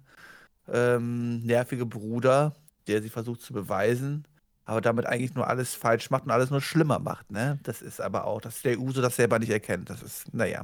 ähm, 0.71 1.41
nervige 1.45 1.85
Bruder, 1.85 2.55
der 2.87 3.01
sich 3.01 3.11
versucht 3.11 3.41
zu 3.41 3.53
beweisen, 3.53 4.25
aber 4.65 4.81
damit 4.81 5.05
eigentlich 5.05 5.35
nur 5.35 5.47
alles 5.47 5.75
falsch 5.75 6.09
macht 6.09 6.25
und 6.25 6.31
alles 6.31 6.49
nur 6.49 6.61
schlimmer 6.61 6.99
macht, 6.99 7.31
ne? 7.31 7.59
Das 7.63 7.81
ist 7.81 8.01
aber 8.01 8.25
auch, 8.25 8.41
dass 8.41 8.63
Jay 8.63 8.77
Uso 8.77 9.01
das 9.01 9.15
selber 9.15 9.39
nicht 9.39 9.51
erkennt. 9.51 9.89
Das 9.89 10.01
ist, 10.01 10.33
naja. 10.33 10.63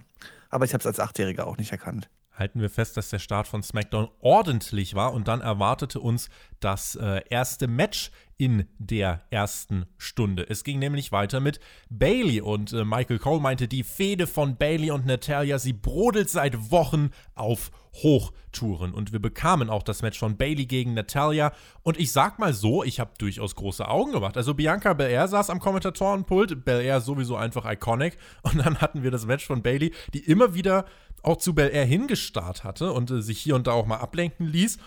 Aber 0.50 0.66
ich 0.66 0.74
habe 0.74 0.82
es 0.82 0.88
als 0.88 1.00
Achtjähriger 1.00 1.48
auch 1.48 1.58
nicht 1.58 1.72
erkannt 1.72 2.10
halten 2.36 2.62
wir 2.62 2.70
fest, 2.70 2.98
dass 2.98 3.10
der 3.10 3.20
Start 3.20 3.48
von 3.48 3.64
SmackDown 3.64 4.10
ordentlich 4.20 4.96
war 4.96 5.14
und 5.14 5.28
dann 5.28 5.42
erwartete 5.42 6.00
uns 6.00 6.30
das 6.60 6.96
äh, 6.96 7.22
erste 7.30 7.68
Match 7.68 8.12
in 8.44 8.68
der 8.78 9.22
ersten 9.30 9.86
Stunde. 9.98 10.46
Es 10.50 10.66
ging 10.66 10.78
nämlich 10.78 11.14
weiter 11.14 11.40
mit 11.40 11.62
Bailey 11.90 12.42
und 12.42 12.74
äh, 12.74 12.84
Michael 12.84 13.18
Cole 13.18 13.40
meinte, 13.40 13.70
die 13.70 13.84
Fehde 13.84 14.28
von 14.28 14.58
Bailey 14.58 14.92
und 14.92 15.06
Natalia, 15.06 15.60
sie 15.60 15.72
brodelt 15.72 16.30
seit 16.30 16.70
Wochen 16.70 17.12
auf 17.36 17.72
Hochtouren 17.94 18.94
und 18.94 19.14
wir 19.14 19.22
bekamen 19.22 19.70
auch 19.70 19.82
das 19.82 20.02
Match 20.02 20.20
von 20.20 20.36
Bailey 20.36 20.66
gegen 20.66 20.94
Natalia 20.94 21.54
und 21.84 21.98
ich 21.98 22.12
sag 22.12 22.38
mal 22.38 22.52
so, 22.52 22.84
ich 22.84 23.00
habe 23.00 23.12
durchaus 23.18 23.56
große 23.56 23.88
Augen 23.88 24.12
gemacht. 24.12 24.36
Also 24.36 24.54
Bianca 24.54 24.94
Belair 24.94 25.30
saß 25.30 25.50
am 25.50 25.62
Kommentatorenpult, 25.62 26.66
Belair 26.66 27.00
sowieso 27.00 27.38
einfach 27.38 27.64
iconic 27.72 28.18
und 28.42 28.58
dann 28.58 28.82
hatten 28.82 29.04
wir 29.04 29.12
das 29.12 29.26
Match 29.26 29.46
von 29.46 29.64
Bailey, 29.64 29.94
die 30.14 30.20
immer 30.20 30.54
wieder 30.54 30.84
auch 31.22 31.38
zu 31.38 31.56
Belair 31.56 31.86
hingestarrt 31.86 32.66
hatte 32.66 32.92
und 32.92 33.10
äh, 33.10 33.22
sich 33.22 33.40
hier 33.40 33.56
und 33.56 33.68
da 33.68 33.72
auch 33.72 33.86
mal 33.86 34.00
ablenken 34.00 34.48
ließ. 34.48 34.80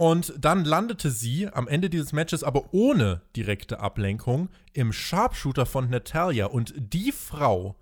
Und 0.00 0.32
dann 0.38 0.64
landete 0.64 1.10
sie 1.10 1.46
am 1.46 1.68
Ende 1.68 1.90
dieses 1.90 2.14
Matches 2.14 2.42
aber 2.42 2.72
ohne 2.72 3.20
direkte 3.36 3.80
Ablenkung 3.80 4.48
im 4.72 4.94
Sharpshooter 4.94 5.66
von 5.66 5.90
Natalia. 5.90 6.46
Und 6.46 6.72
die 6.74 7.12
Frau, 7.12 7.76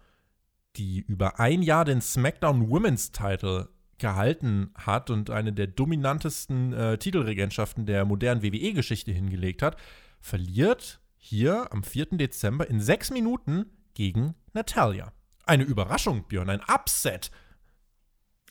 die 0.74 0.98
über 0.98 1.38
ein 1.38 1.62
Jahr 1.62 1.84
den 1.84 2.00
SmackDown 2.00 2.70
Women's 2.70 3.12
Title 3.12 3.68
gehalten 3.98 4.72
hat 4.74 5.10
und 5.10 5.30
eine 5.30 5.52
der 5.52 5.68
dominantesten 5.68 6.72
äh, 6.72 6.98
Titelregentschaften 6.98 7.86
der 7.86 8.04
modernen 8.04 8.42
WWE-Geschichte 8.42 9.12
hingelegt 9.12 9.62
hat, 9.62 9.76
verliert 10.20 10.98
hier 11.18 11.72
am 11.72 11.84
4. 11.84 12.06
Dezember 12.16 12.68
in 12.68 12.80
sechs 12.80 13.12
Minuten 13.12 13.66
gegen 13.94 14.34
Natalia. 14.54 15.12
Eine 15.46 15.62
Überraschung, 15.62 16.24
Björn, 16.26 16.50
ein 16.50 16.62
Upset 16.68 17.30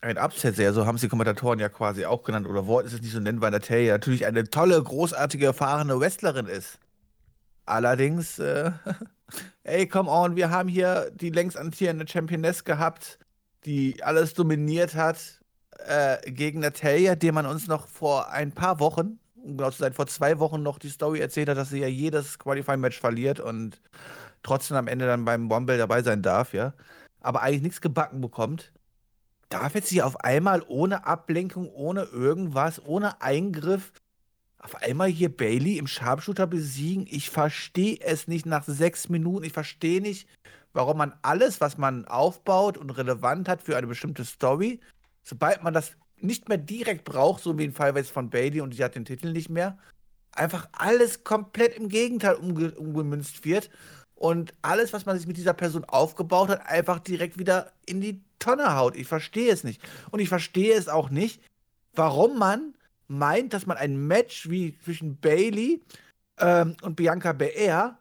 ein 0.01 0.17
Upset, 0.17 0.55
so 0.73 0.85
haben 0.85 0.95
es 0.95 1.01
die 1.01 1.07
Kommentatoren 1.09 1.59
ja 1.59 1.69
quasi 1.69 2.05
auch 2.05 2.23
genannt, 2.23 2.47
oder 2.47 2.67
wollten 2.67 2.89
es 2.89 3.01
nicht 3.01 3.11
so 3.13 3.19
nennen, 3.19 3.41
weil 3.41 3.51
Natalia 3.51 3.93
natürlich 3.93 4.25
eine 4.25 4.49
tolle, 4.49 4.81
großartige, 4.81 5.45
erfahrene 5.47 5.99
Wrestlerin 5.99 6.47
ist. 6.47 6.79
Allerdings, 7.65 8.39
äh, 8.39 8.71
ey, 9.63 9.87
come 9.87 10.09
on, 10.09 10.35
wir 10.35 10.49
haben 10.51 10.69
hier 10.69 11.11
die 11.13 11.29
längst 11.31 11.57
amtierende 11.57 12.07
Championess 12.07 12.63
gehabt, 12.63 13.19
die 13.65 14.03
alles 14.03 14.33
dominiert 14.33 14.95
hat. 14.95 15.39
äh, 15.85 16.31
gegen 16.31 16.59
Natalia, 16.61 17.15
den 17.15 17.35
man 17.35 17.45
uns 17.45 17.67
noch 17.67 17.87
vor 17.87 18.31
ein 18.31 18.51
paar 18.53 18.79
Wochen, 18.79 19.19
um 19.35 19.57
genau 19.57 19.71
zu 19.71 19.79
sein, 19.79 19.93
vor 19.93 20.07
zwei 20.07 20.39
Wochen 20.39 20.63
noch 20.63 20.79
die 20.79 20.89
Story 20.89 21.19
erzählt 21.19 21.49
hat, 21.49 21.57
dass 21.57 21.69
sie 21.69 21.79
ja 21.81 21.87
jedes 21.87 22.39
Qualifying-Match 22.39 22.99
verliert 22.99 23.39
und 23.39 23.81
trotzdem 24.43 24.77
am 24.77 24.87
Ende 24.87 25.05
dann 25.07 25.25
beim 25.25 25.49
Womble 25.49 25.77
dabei 25.77 26.01
sein 26.03 26.21
darf, 26.21 26.53
ja. 26.53 26.73
Aber 27.21 27.41
eigentlich 27.41 27.63
nichts 27.63 27.81
gebacken 27.81 28.21
bekommt. 28.21 28.73
Darf 29.49 29.75
jetzt 29.75 29.87
sie 29.89 30.01
auf 30.01 30.19
einmal 30.21 30.63
ohne 30.67 31.05
Ablenkung, 31.05 31.69
ohne 31.71 32.03
irgendwas, 32.03 32.83
ohne 32.85 33.21
Eingriff 33.21 33.93
auf 34.59 34.75
einmal 34.75 35.07
hier 35.07 35.35
Bailey 35.35 35.77
im 35.77 35.87
Sharpshooter 35.87 36.47
besiegen? 36.47 37.07
Ich 37.09 37.29
verstehe 37.29 37.99
es 38.01 38.27
nicht 38.27 38.45
nach 38.45 38.65
sechs 38.65 39.07
Minuten. 39.07 39.45
Ich 39.45 39.53
verstehe 39.53 40.01
nicht, 40.01 40.27
warum 40.73 40.97
man 40.97 41.13
alles, 41.21 41.61
was 41.61 41.77
man 41.77 42.05
aufbaut 42.05 42.77
und 42.77 42.89
relevant 42.91 43.47
hat 43.47 43.61
für 43.61 43.77
eine 43.77 43.87
bestimmte 43.87 44.25
Story, 44.25 44.81
sobald 45.23 45.63
man 45.63 45.73
das 45.73 45.93
nicht 46.17 46.49
mehr 46.49 46.57
direkt 46.57 47.05
braucht, 47.05 47.43
so 47.43 47.57
wie 47.57 47.65
im 47.65 47.73
Fall 47.73 48.03
von 48.03 48.29
Bailey 48.29 48.59
und 48.61 48.73
sie 48.73 48.83
hat 48.83 48.95
den 48.95 49.05
Titel 49.05 49.31
nicht 49.31 49.49
mehr, 49.49 49.77
einfach 50.31 50.67
alles 50.73 51.23
komplett 51.23 51.77
im 51.77 51.89
Gegenteil 51.89 52.35
umge 52.35 52.71
umgemünzt 52.71 53.45
wird 53.45 53.69
und 54.17 54.53
alles, 54.63 54.93
was 54.93 55.05
man 55.05 55.17
sich 55.17 55.27
mit 55.27 55.37
dieser 55.37 55.53
Person 55.53 55.85
aufgebaut 55.85 56.49
hat, 56.49 56.65
einfach 56.65 56.99
direkt 56.99 57.37
wieder 57.37 57.71
in 57.85 58.01
die 58.01 58.21
Tonne 58.39 58.75
haut. 58.75 58.95
Ich 58.95 59.07
verstehe 59.07 59.51
es 59.51 59.63
nicht. 59.63 59.81
Und 60.09 60.19
ich 60.19 60.27
verstehe 60.27 60.75
es 60.75 60.87
auch 60.87 61.09
nicht, 61.09 61.41
warum 61.93 62.39
man 62.39 62.73
meint, 63.07 63.53
dass 63.53 63.67
man 63.67 63.77
ein 63.77 64.07
Match 64.07 64.49
wie 64.49 64.77
zwischen 64.79 65.17
Bailey 65.17 65.81
ähm, 66.39 66.75
und 66.81 66.95
Bianca 66.95 67.31
Belair 67.33 67.99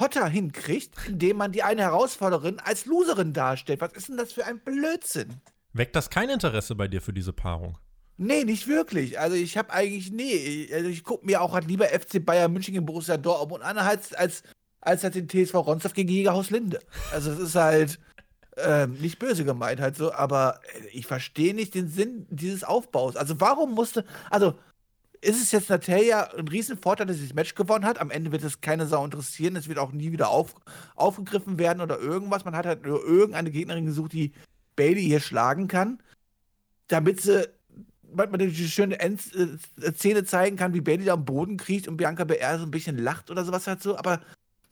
hotter 0.00 0.26
hinkriegt, 0.26 0.96
indem 1.06 1.36
man 1.36 1.52
die 1.52 1.62
eine 1.62 1.82
Herausforderin 1.82 2.58
als 2.58 2.86
Loserin 2.86 3.34
darstellt. 3.34 3.82
Was 3.82 3.92
ist 3.92 4.08
denn 4.08 4.16
das 4.16 4.32
für 4.32 4.46
ein 4.46 4.58
Blödsinn? 4.58 5.40
Weckt 5.74 5.96
das 5.96 6.08
kein 6.08 6.30
Interesse 6.30 6.74
bei 6.74 6.88
dir 6.88 7.02
für 7.02 7.12
diese 7.12 7.34
Paarung? 7.34 7.76
Nee, 8.16 8.44
nicht 8.44 8.68
wirklich. 8.68 9.18
Also 9.18 9.36
ich 9.36 9.58
habe 9.58 9.70
eigentlich, 9.72 10.10
nee, 10.12 10.68
also 10.72 10.88
ich 10.88 11.04
gucke 11.04 11.26
mir 11.26 11.42
auch 11.42 11.52
halt 11.52 11.66
lieber 11.66 11.86
FC 11.86 12.24
Bayern 12.24 12.52
München 12.52 12.72
gegen 12.72 12.86
Borussia 12.86 13.16
Dortmund 13.18 13.62
an, 13.62 13.76
als, 13.76 14.14
als, 14.14 14.42
als 14.82 15.02
halt 15.04 15.14
den 15.14 15.28
TSV 15.28 15.54
Ronsdorf 15.54 15.94
gegen 15.94 16.10
Jägerhaus 16.10 16.50
Linde. 16.50 16.80
Also 17.12 17.30
es 17.30 17.38
ist 17.38 17.54
halt 17.54 17.98
ähm, 18.56 18.92
nicht 18.94 19.18
böse 19.18 19.44
gemeint 19.44 19.80
halt 19.80 19.96
so, 19.96 20.12
aber 20.12 20.60
ich 20.92 21.06
verstehe 21.06 21.54
nicht 21.54 21.74
den 21.74 21.88
Sinn 21.88 22.26
dieses 22.28 22.64
Aufbaus. 22.64 23.16
Also 23.16 23.40
warum 23.40 23.72
musste, 23.72 24.04
also 24.30 24.54
ist 25.22 25.40
es 25.40 25.52
jetzt 25.52 25.70
Natalia 25.70 26.34
ein 26.34 26.48
Riesenvorteil, 26.48 27.06
dass 27.06 27.16
sie 27.16 27.26
das 27.28 27.34
Match 27.34 27.54
gewonnen 27.54 27.84
hat. 27.84 28.00
Am 28.00 28.10
Ende 28.10 28.32
wird 28.32 28.42
es 28.42 28.60
keine 28.60 28.86
Sau 28.86 29.04
interessieren. 29.04 29.54
Es 29.54 29.68
wird 29.68 29.78
auch 29.78 29.92
nie 29.92 30.10
wieder 30.10 30.28
auf, 30.28 30.54
aufgegriffen 30.96 31.58
werden 31.58 31.80
oder 31.80 31.98
irgendwas. 32.00 32.44
Man 32.44 32.56
hat 32.56 32.66
halt 32.66 32.84
nur 32.84 33.02
irgendeine 33.04 33.52
Gegnerin 33.52 33.86
gesucht, 33.86 34.12
die 34.12 34.32
Bailey 34.74 35.02
hier 35.02 35.20
schlagen 35.20 35.68
kann, 35.68 36.02
damit 36.88 37.20
sie 37.20 37.48
man 38.14 38.38
die 38.38 38.68
schöne 38.68 39.00
Endszene 39.00 40.18
äh, 40.18 40.24
zeigen 40.24 40.56
kann, 40.56 40.74
wie 40.74 40.80
Bailey 40.82 41.06
da 41.06 41.14
am 41.14 41.24
Boden 41.24 41.56
kriecht 41.56 41.88
und 41.88 41.96
Bianca 41.96 42.24
BR 42.24 42.58
so 42.58 42.64
ein 42.64 42.70
bisschen 42.70 42.98
lacht 42.98 43.30
oder 43.30 43.44
sowas 43.44 43.66
halt 43.66 43.82
so. 43.82 43.96
Aber 43.96 44.20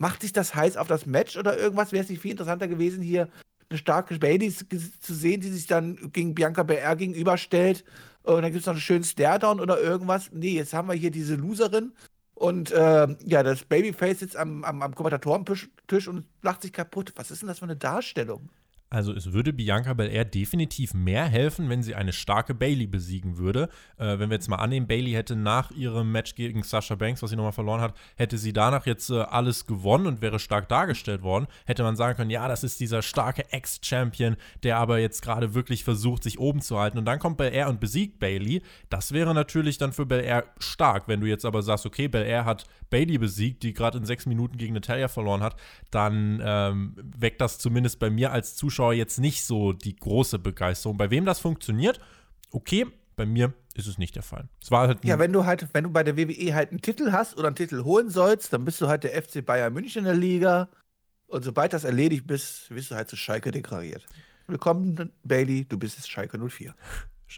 macht 0.00 0.22
sich 0.22 0.32
das 0.32 0.54
heiß 0.54 0.76
auf 0.78 0.88
das 0.88 1.06
Match 1.06 1.36
oder 1.36 1.58
irgendwas? 1.58 1.92
Wäre 1.92 2.02
es 2.02 2.10
nicht 2.10 2.22
viel 2.22 2.30
interessanter 2.32 2.68
gewesen, 2.68 3.02
hier 3.02 3.28
eine 3.68 3.78
starke 3.78 4.18
Bailey 4.18 4.50
zu 4.50 5.14
sehen, 5.14 5.40
die 5.40 5.50
sich 5.50 5.66
dann 5.66 6.10
gegen 6.12 6.34
Bianca 6.34 6.62
BR 6.62 6.96
gegenüberstellt 6.96 7.84
und 8.22 8.42
dann 8.42 8.50
gibt 8.50 8.60
es 8.60 8.66
noch 8.66 8.72
einen 8.72 8.80
schönen 8.80 9.04
Stare-Down 9.04 9.60
oder 9.60 9.80
irgendwas. 9.80 10.30
Nee, 10.32 10.54
jetzt 10.54 10.72
haben 10.72 10.88
wir 10.88 10.94
hier 10.94 11.10
diese 11.10 11.36
Loserin 11.36 11.92
und 12.34 12.72
äh, 12.72 13.08
ja, 13.24 13.42
das 13.42 13.64
Babyface 13.64 14.20
sitzt 14.20 14.36
am, 14.36 14.64
am, 14.64 14.82
am 14.82 14.94
Kommentatorentisch 14.94 15.68
und 16.08 16.24
lacht 16.42 16.62
sich 16.62 16.72
kaputt. 16.72 17.12
Was 17.16 17.30
ist 17.30 17.42
denn 17.42 17.48
das 17.48 17.58
für 17.58 17.66
eine 17.66 17.76
Darstellung? 17.76 18.48
Also 18.92 19.12
es 19.12 19.32
würde 19.32 19.52
Bianca 19.52 19.94
Belair 19.94 20.24
definitiv 20.24 20.94
mehr 20.94 21.24
helfen, 21.24 21.68
wenn 21.68 21.80
sie 21.80 21.94
eine 21.94 22.12
starke 22.12 22.54
Bailey 22.54 22.88
besiegen 22.88 23.38
würde. 23.38 23.68
Äh, 23.98 24.18
wenn 24.18 24.30
wir 24.30 24.34
jetzt 24.34 24.48
mal 24.48 24.56
annehmen, 24.56 24.88
Bailey 24.88 25.12
hätte 25.12 25.36
nach 25.36 25.70
ihrem 25.70 26.10
Match 26.10 26.34
gegen 26.34 26.64
Sasha 26.64 26.96
Banks, 26.96 27.22
was 27.22 27.30
sie 27.30 27.36
nochmal 27.36 27.52
verloren 27.52 27.80
hat, 27.80 27.94
hätte 28.16 28.36
sie 28.36 28.52
danach 28.52 28.86
jetzt 28.86 29.08
äh, 29.10 29.20
alles 29.20 29.66
gewonnen 29.66 30.08
und 30.08 30.22
wäre 30.22 30.40
stark 30.40 30.68
dargestellt 30.68 31.22
worden, 31.22 31.46
hätte 31.66 31.84
man 31.84 31.94
sagen 31.94 32.16
können, 32.16 32.30
ja, 32.30 32.48
das 32.48 32.64
ist 32.64 32.80
dieser 32.80 33.00
starke 33.02 33.52
Ex-Champion, 33.52 34.36
der 34.64 34.78
aber 34.78 34.98
jetzt 34.98 35.22
gerade 35.22 35.54
wirklich 35.54 35.84
versucht, 35.84 36.24
sich 36.24 36.40
oben 36.40 36.60
zu 36.60 36.76
halten. 36.76 36.98
Und 36.98 37.04
dann 37.04 37.20
kommt 37.20 37.36
Belair 37.36 37.68
und 37.68 37.78
besiegt 37.78 38.18
Bailey. 38.18 38.60
Das 38.88 39.12
wäre 39.12 39.34
natürlich 39.34 39.78
dann 39.78 39.92
für 39.92 40.04
Belair 40.04 40.46
stark. 40.58 41.06
Wenn 41.06 41.20
du 41.20 41.28
jetzt 41.28 41.44
aber 41.44 41.62
sagst, 41.62 41.86
okay, 41.86 42.08
Belair 42.08 42.44
hat 42.44 42.64
Bailey 42.90 43.18
besiegt, 43.18 43.62
die 43.62 43.72
gerade 43.72 43.98
in 43.98 44.04
sechs 44.04 44.26
Minuten 44.26 44.58
gegen 44.58 44.74
Natalia 44.74 45.06
verloren 45.06 45.44
hat, 45.44 45.54
dann 45.92 46.42
ähm, 46.44 46.96
weckt 46.96 47.40
das 47.40 47.58
zumindest 47.58 48.00
bei 48.00 48.10
mir 48.10 48.32
als 48.32 48.56
Zuschauer 48.56 48.79
Zuschauer 48.80 48.94
jetzt 48.94 49.18
nicht 49.18 49.44
so 49.44 49.74
die 49.74 49.94
große 49.94 50.38
Begeisterung. 50.38 50.96
Bei 50.96 51.10
wem 51.10 51.26
das 51.26 51.38
funktioniert, 51.38 52.00
okay, 52.50 52.86
bei 53.14 53.26
mir 53.26 53.52
ist 53.74 53.86
es 53.86 53.98
nicht 53.98 54.16
der 54.16 54.22
Fall. 54.22 54.48
Es 54.62 54.70
war 54.70 54.88
halt 54.88 55.04
ja, 55.04 55.18
wenn 55.18 55.34
du 55.34 55.44
halt, 55.44 55.68
wenn 55.74 55.84
du 55.84 55.90
bei 55.90 56.02
der 56.02 56.16
WWE 56.16 56.54
halt 56.54 56.70
einen 56.70 56.80
Titel 56.80 57.12
hast 57.12 57.36
oder 57.36 57.48
einen 57.48 57.56
Titel 57.56 57.84
holen 57.84 58.08
sollst, 58.08 58.54
dann 58.54 58.64
bist 58.64 58.80
du 58.80 58.88
halt 58.88 59.04
der 59.04 59.22
FC 59.22 59.44
Bayern 59.44 59.74
München 59.74 60.00
in 60.00 60.04
der 60.06 60.14
Liga. 60.14 60.70
Und 61.26 61.44
sobald 61.44 61.74
das 61.74 61.84
erledigt 61.84 62.26
bist, 62.26 62.74
wirst 62.74 62.90
du 62.90 62.94
halt 62.94 63.10
zu 63.10 63.16
Schalke 63.16 63.50
deklariert. 63.50 64.06
Willkommen, 64.46 65.12
Bailey, 65.24 65.66
du 65.68 65.78
bist 65.78 65.98
jetzt 65.98 66.10
Schalke 66.10 66.38
04. 66.38 66.74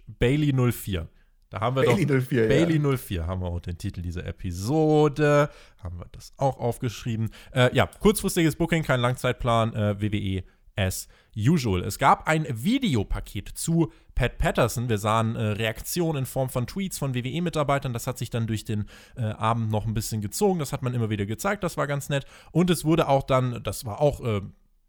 Bailey 0.07 0.53
04. 0.73 1.09
Da 1.51 1.61
haben 1.61 1.75
wir 1.75 1.83
Bailey 1.83 2.07
doch 2.07 2.21
04, 2.21 2.49
Bailey 2.49 2.81
ja. 2.81 2.97
04 2.97 3.27
haben 3.27 3.43
wir 3.43 3.49
auch 3.49 3.61
den 3.61 3.77
Titel 3.77 4.01
dieser 4.01 4.25
Episode. 4.25 5.51
Haben 5.83 5.99
wir 5.99 6.07
das 6.13 6.33
auch 6.37 6.59
aufgeschrieben. 6.59 7.31
Äh, 7.51 7.75
ja, 7.75 7.87
kurzfristiges 7.87 8.55
Booking, 8.55 8.85
kein 8.85 9.01
Langzeitplan. 9.01 9.75
Äh, 9.75 10.01
WWE 10.01 10.45
as 10.77 11.09
usual. 11.37 11.83
Es 11.83 11.99
gab 11.99 12.29
ein 12.29 12.47
Videopaket 12.49 13.49
zu 13.49 13.93
Pat 14.15 14.39
Patterson. 14.39 14.89
Wir 14.89 14.99
sahen 14.99 15.37
äh, 15.37 15.43
Reaktionen 15.43 16.21
in 16.21 16.27
Form 16.27 16.49
von 16.49 16.67
Tweets 16.67 16.99
von 16.99 17.15
WWE-Mitarbeitern. 17.15 17.93
Das 17.93 18.07
hat 18.07 18.19
sich 18.19 18.31
dann 18.31 18.47
durch 18.47 18.65
den 18.65 18.87
äh, 19.17 19.23
Abend 19.23 19.71
noch 19.71 19.87
ein 19.87 19.95
bisschen 19.95 20.21
gezogen. 20.21 20.59
Das 20.59 20.73
hat 20.73 20.83
man 20.83 20.95
immer 20.95 21.11
wieder 21.11 21.27
gezeigt. 21.27 21.65
Das 21.65 21.77
war 21.77 21.87
ganz 21.87 22.09
nett. 22.09 22.27
Und 22.51 22.71
es 22.71 22.85
wurde 22.85 23.09
auch 23.09 23.23
dann, 23.23 23.63
das 23.63 23.85
war 23.85 24.01
auch. 24.01 24.21
Äh, 24.21 24.43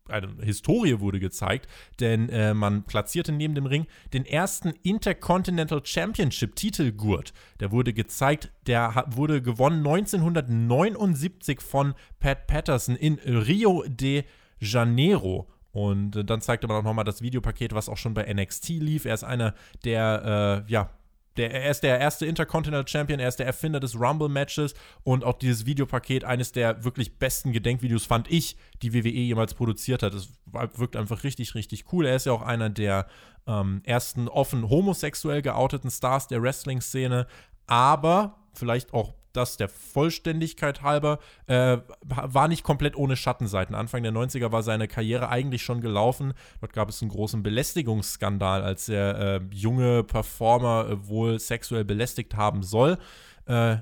eine 0.10 0.36
Historie 0.42 1.00
wurde 1.00 1.22
gezeigt, 1.22 1.68
denn 2.02 2.28
äh, 2.28 2.54
man 2.54 2.84
platzierte 2.84 3.32
neben 3.32 3.56
dem 3.56 3.66
Ring 3.66 3.88
den 4.12 4.26
ersten 4.26 4.74
Intercontinental 4.84 5.82
Championship 5.86 6.58
Titelgurt. 6.58 7.32
Der 7.62 7.72
wurde 7.72 7.94
gezeigt, 7.94 8.52
der 8.68 9.06
wurde 9.12 9.42
gewonnen 9.42 9.78
1979 9.78 11.62
von 11.62 11.94
Pat 12.20 12.48
Patterson 12.48 12.98
in 12.98 13.16
Rio 13.16 13.86
de 13.88 14.26
Janeiro. 14.60 15.48
Und 15.74 16.16
äh, 16.16 16.24
dann 16.24 16.40
zeigte 16.40 16.68
man 16.68 16.78
auch 16.78 16.84
nochmal 16.84 17.04
das 17.04 17.22
Videopaket, 17.22 17.74
was 17.74 17.90
auch 17.90 17.98
schon 17.98 18.14
bei 18.14 18.32
NXT 18.32 18.70
lief. 18.70 19.06
Er 19.06 19.16
ist 19.16 19.24
einer 19.24 19.54
der, 19.84 20.64
äh, 20.68 20.72
ja, 20.72 20.90
der, 21.36 21.52
er 21.52 21.72
ist 21.72 21.82
der 21.82 22.00
erste 22.00 22.28
Intercontinental 22.28 22.88
Champion, 22.88 23.20
er 23.20 23.28
ist 23.28 23.40
der 23.40 23.48
Erfinder 23.48 23.80
des 23.80 24.00
Rumble-Matches 24.00 24.76
und 25.04 25.24
auch 25.24 25.40
dieses 25.40 25.66
Videopaket, 25.66 26.24
eines 26.24 26.52
der 26.52 26.84
wirklich 26.84 27.18
besten 27.18 27.52
Gedenkvideos, 27.52 28.06
fand 28.06 28.32
ich, 28.32 28.56
die 28.84 28.94
WWE 28.94 29.10
jemals 29.10 29.56
produziert 29.56 30.04
hat. 30.04 30.14
Es 30.14 30.30
wirkt 30.76 30.96
einfach 30.96 31.24
richtig, 31.24 31.56
richtig 31.56 31.92
cool. 31.92 32.06
Er 32.06 32.16
ist 32.16 32.28
ja 32.28 32.34
auch 32.34 32.44
einer 32.44 32.70
der 32.70 33.08
ähm, 33.48 33.82
ersten 33.84 34.28
offen 34.28 34.70
homosexuell 34.70 35.42
geouteten 35.42 35.90
Stars 35.90 36.28
der 36.28 36.44
Wrestling-Szene, 36.44 37.26
aber 37.66 38.38
vielleicht 38.54 38.94
auch 38.94 39.16
das 39.34 39.58
der 39.58 39.68
Vollständigkeit 39.68 40.82
halber, 40.82 41.20
äh, 41.48 41.78
war 42.06 42.48
nicht 42.48 42.64
komplett 42.64 42.96
ohne 42.96 43.16
Schattenseiten. 43.16 43.76
Anfang 43.76 44.04
der 44.04 44.14
90er 44.14 44.52
war 44.52 44.64
seine 44.64 44.88
Karriere 44.88 45.30
eigentlich 45.30 45.64
schon 45.64 45.82
gelaufen. 45.82 46.34
Dort 46.62 46.74
gab 46.74 46.90
es 46.90 47.02
einen 47.02 47.12
großen 47.12 47.44
Belästigungsskandal, 47.44 48.64
als 48.64 48.90
er 48.90 49.20
äh, 49.20 49.42
junge 49.52 50.04
Performer 50.04 50.88
äh, 50.90 51.08
wohl 51.08 51.40
sexuell 51.40 51.84
belästigt 51.84 52.36
haben 52.36 52.64
soll. 52.64 52.98
Äh, 53.46 53.78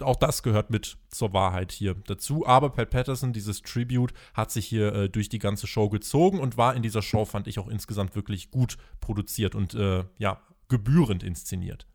auch 0.00 0.16
das 0.16 0.42
gehört 0.42 0.70
mit 0.70 0.96
zur 1.08 1.32
Wahrheit 1.32 1.70
hier 1.72 1.94
dazu. 2.06 2.46
Aber 2.46 2.70
Pat 2.70 2.90
Patterson, 2.90 3.32
dieses 3.32 3.62
Tribute, 3.62 4.12
hat 4.34 4.50
sich 4.50 4.66
hier 4.66 4.92
äh, 4.94 5.08
durch 5.08 5.28
die 5.28 5.38
ganze 5.38 5.66
Show 5.66 5.88
gezogen 5.88 6.40
und 6.40 6.56
war 6.56 6.74
in 6.74 6.82
dieser 6.82 7.02
Show, 7.02 7.24
fand 7.24 7.46
ich, 7.46 7.58
auch 7.58 7.68
insgesamt 7.68 8.16
wirklich 8.16 8.50
gut 8.50 8.76
produziert 9.00 9.54
und 9.54 9.74
äh, 9.74 10.04
ja, 10.18 10.40
gebührend 10.68 11.22
inszeniert 11.22 11.86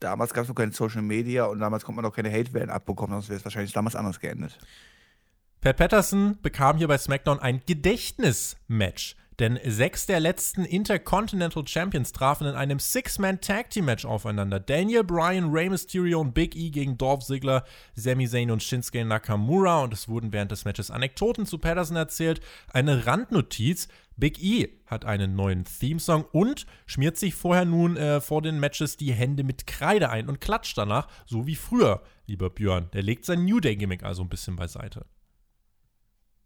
damals 0.00 0.32
gab 0.32 0.42
es 0.42 0.48
noch 0.48 0.54
keine 0.54 0.72
Social 0.72 1.02
Media 1.02 1.44
und 1.44 1.58
damals 1.58 1.84
konnte 1.84 1.96
man 1.96 2.04
noch 2.04 2.14
keine 2.14 2.30
Hate-Wellen 2.30 2.70
abbekommen, 2.70 3.14
sonst 3.14 3.28
wäre 3.28 3.38
es 3.38 3.44
wahrscheinlich 3.44 3.72
damals 3.72 3.96
anders 3.96 4.20
geendet. 4.20 4.58
Pat 5.60 5.76
Patterson 5.76 6.38
bekam 6.40 6.76
hier 6.76 6.88
bei 6.88 6.98
SmackDown 6.98 7.40
ein 7.40 7.62
Gedächtnismatch. 7.66 9.16
Denn 9.38 9.60
sechs 9.64 10.06
der 10.06 10.18
letzten 10.18 10.64
Intercontinental 10.64 11.66
Champions 11.66 12.10
trafen 12.10 12.48
in 12.48 12.56
einem 12.56 12.80
Six-Man-Tag-Team-Match 12.80 14.04
aufeinander. 14.04 14.58
Daniel 14.58 15.04
Bryan, 15.04 15.50
Rey 15.52 15.70
Mysterio 15.70 16.20
und 16.20 16.34
Big 16.34 16.56
E 16.56 16.70
gegen 16.70 16.98
Dolph 16.98 17.24
Ziggler, 17.24 17.64
Sami 17.94 18.28
Zayn 18.28 18.50
und 18.50 18.64
Shinsuke 18.64 19.04
Nakamura. 19.04 19.82
Und 19.84 19.92
es 19.92 20.08
wurden 20.08 20.32
während 20.32 20.50
des 20.50 20.64
Matches 20.64 20.90
Anekdoten 20.90 21.46
zu 21.46 21.58
Patterson 21.58 21.96
erzählt. 21.96 22.40
Eine 22.72 23.06
Randnotiz. 23.06 23.86
Big 24.16 24.42
E 24.42 24.70
hat 24.86 25.04
einen 25.04 25.36
neuen 25.36 25.64
Theme-Song 25.64 26.24
und 26.32 26.66
schmiert 26.86 27.16
sich 27.16 27.36
vorher 27.36 27.64
nun 27.64 27.96
äh, 27.96 28.20
vor 28.20 28.42
den 28.42 28.58
Matches 28.58 28.96
die 28.96 29.12
Hände 29.12 29.44
mit 29.44 29.68
Kreide 29.68 30.10
ein 30.10 30.28
und 30.28 30.40
klatscht 30.40 30.76
danach, 30.76 31.06
so 31.24 31.46
wie 31.46 31.54
früher, 31.54 32.02
lieber 32.26 32.50
Björn. 32.50 32.90
Der 32.92 33.04
legt 33.04 33.24
sein 33.24 33.44
New 33.44 33.60
Day-Gimmick 33.60 34.02
also 34.02 34.22
ein 34.22 34.28
bisschen 34.28 34.56
beiseite. 34.56 35.06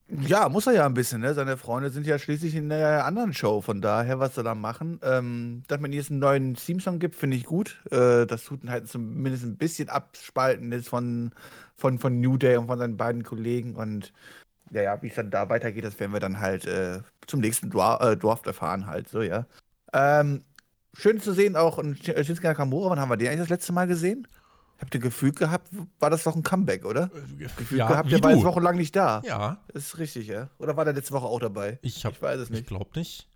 Ja, 0.08 0.48
muss 0.50 0.66
er 0.66 0.74
ja 0.74 0.84
ein 0.86 0.92
bisschen, 0.94 1.22
ne? 1.22 1.32
Seine 1.32 1.56
Freunde 1.56 1.88
sind 1.90 2.06
ja 2.06 2.18
schließlich 2.18 2.54
in 2.54 2.68
der 2.68 3.06
anderen 3.06 3.32
Show, 3.32 3.62
von 3.62 3.80
daher, 3.80 4.18
was 4.20 4.34
soll 4.34 4.46
er 4.46 4.54
machen? 4.54 5.00
Ähm, 5.02 5.62
dass 5.68 5.80
man 5.80 5.92
jetzt 5.92 6.10
einen 6.10 6.20
neuen 6.20 6.54
Theme-Song 6.54 6.98
gibt, 6.98 7.16
finde 7.16 7.36
ich 7.38 7.44
gut. 7.44 7.80
Äh, 7.90 8.26
das 8.26 8.44
tut 8.44 8.62
ihn 8.62 8.70
halt 8.70 8.88
zumindest 8.88 9.44
ein 9.44 9.56
bisschen 9.56 9.88
abspalten 9.88 10.70
ist 10.72 10.88
von, 10.88 11.32
von, 11.76 11.98
von 11.98 12.20
New 12.20 12.36
Day 12.36 12.56
und 12.58 12.66
von 12.66 12.78
seinen 12.78 12.98
beiden 12.98 13.22
Kollegen. 13.22 13.74
Und 13.74 14.12
ja, 14.72 14.82
ja, 14.82 15.02
wie 15.02 15.08
es 15.08 15.14
dann 15.16 15.30
da 15.30 15.48
weitergeht, 15.48 15.84
das 15.84 16.00
werden 16.00 16.12
wir 16.12 16.20
dann 16.20 16.40
halt 16.40 16.66
äh, 16.66 17.00
zum 17.26 17.40
nächsten 17.40 17.70
Dwar 17.70 18.00
äh, 18.02 18.16
Dwarf 18.16 18.44
erfahren, 18.46 18.86
halt, 18.86 19.08
so, 19.08 19.22
ja. 19.22 19.46
Ähm, 19.92 20.44
schön 20.94 21.20
zu 21.20 21.32
sehen 21.34 21.56
auch, 21.56 21.78
und 21.78 22.04
Shinsuke 22.04 22.48
Nakamura, 22.48 22.90
wann 22.90 23.00
haben 23.00 23.10
wir 23.10 23.16
den 23.18 23.28
eigentlich 23.28 23.40
das 23.40 23.50
letzte 23.50 23.72
Mal 23.72 23.86
gesehen? 23.86 24.28
Habt 24.82 24.94
ihr 24.96 25.00
Gefühl 25.00 25.30
gehabt, 25.30 25.68
war 26.00 26.10
das 26.10 26.24
doch 26.24 26.34
ein 26.34 26.42
Comeback, 26.42 26.84
oder? 26.84 27.08
Äh, 27.38 27.44
Gefühl 27.56 27.78
ja, 27.78 27.86
gehabt, 27.86 28.10
der 28.10 28.20
war 28.20 28.32
jetzt 28.32 28.42
wochenlang 28.42 28.76
nicht 28.76 28.96
da. 28.96 29.22
Ja, 29.24 29.58
Das 29.72 29.84
ist 29.84 29.98
richtig, 29.98 30.26
ja? 30.26 30.50
Oder 30.58 30.76
war 30.76 30.84
der 30.84 30.92
letzte 30.92 31.12
Woche 31.14 31.26
auch 31.26 31.38
dabei? 31.38 31.78
ich, 31.82 32.04
hab, 32.04 32.14
Ich 32.14 32.20
weiß 32.20 32.40
es 32.40 32.50
Ich 32.50 32.56
nicht. 32.56 32.66
glaube 32.66 32.90
nicht. 32.98 33.28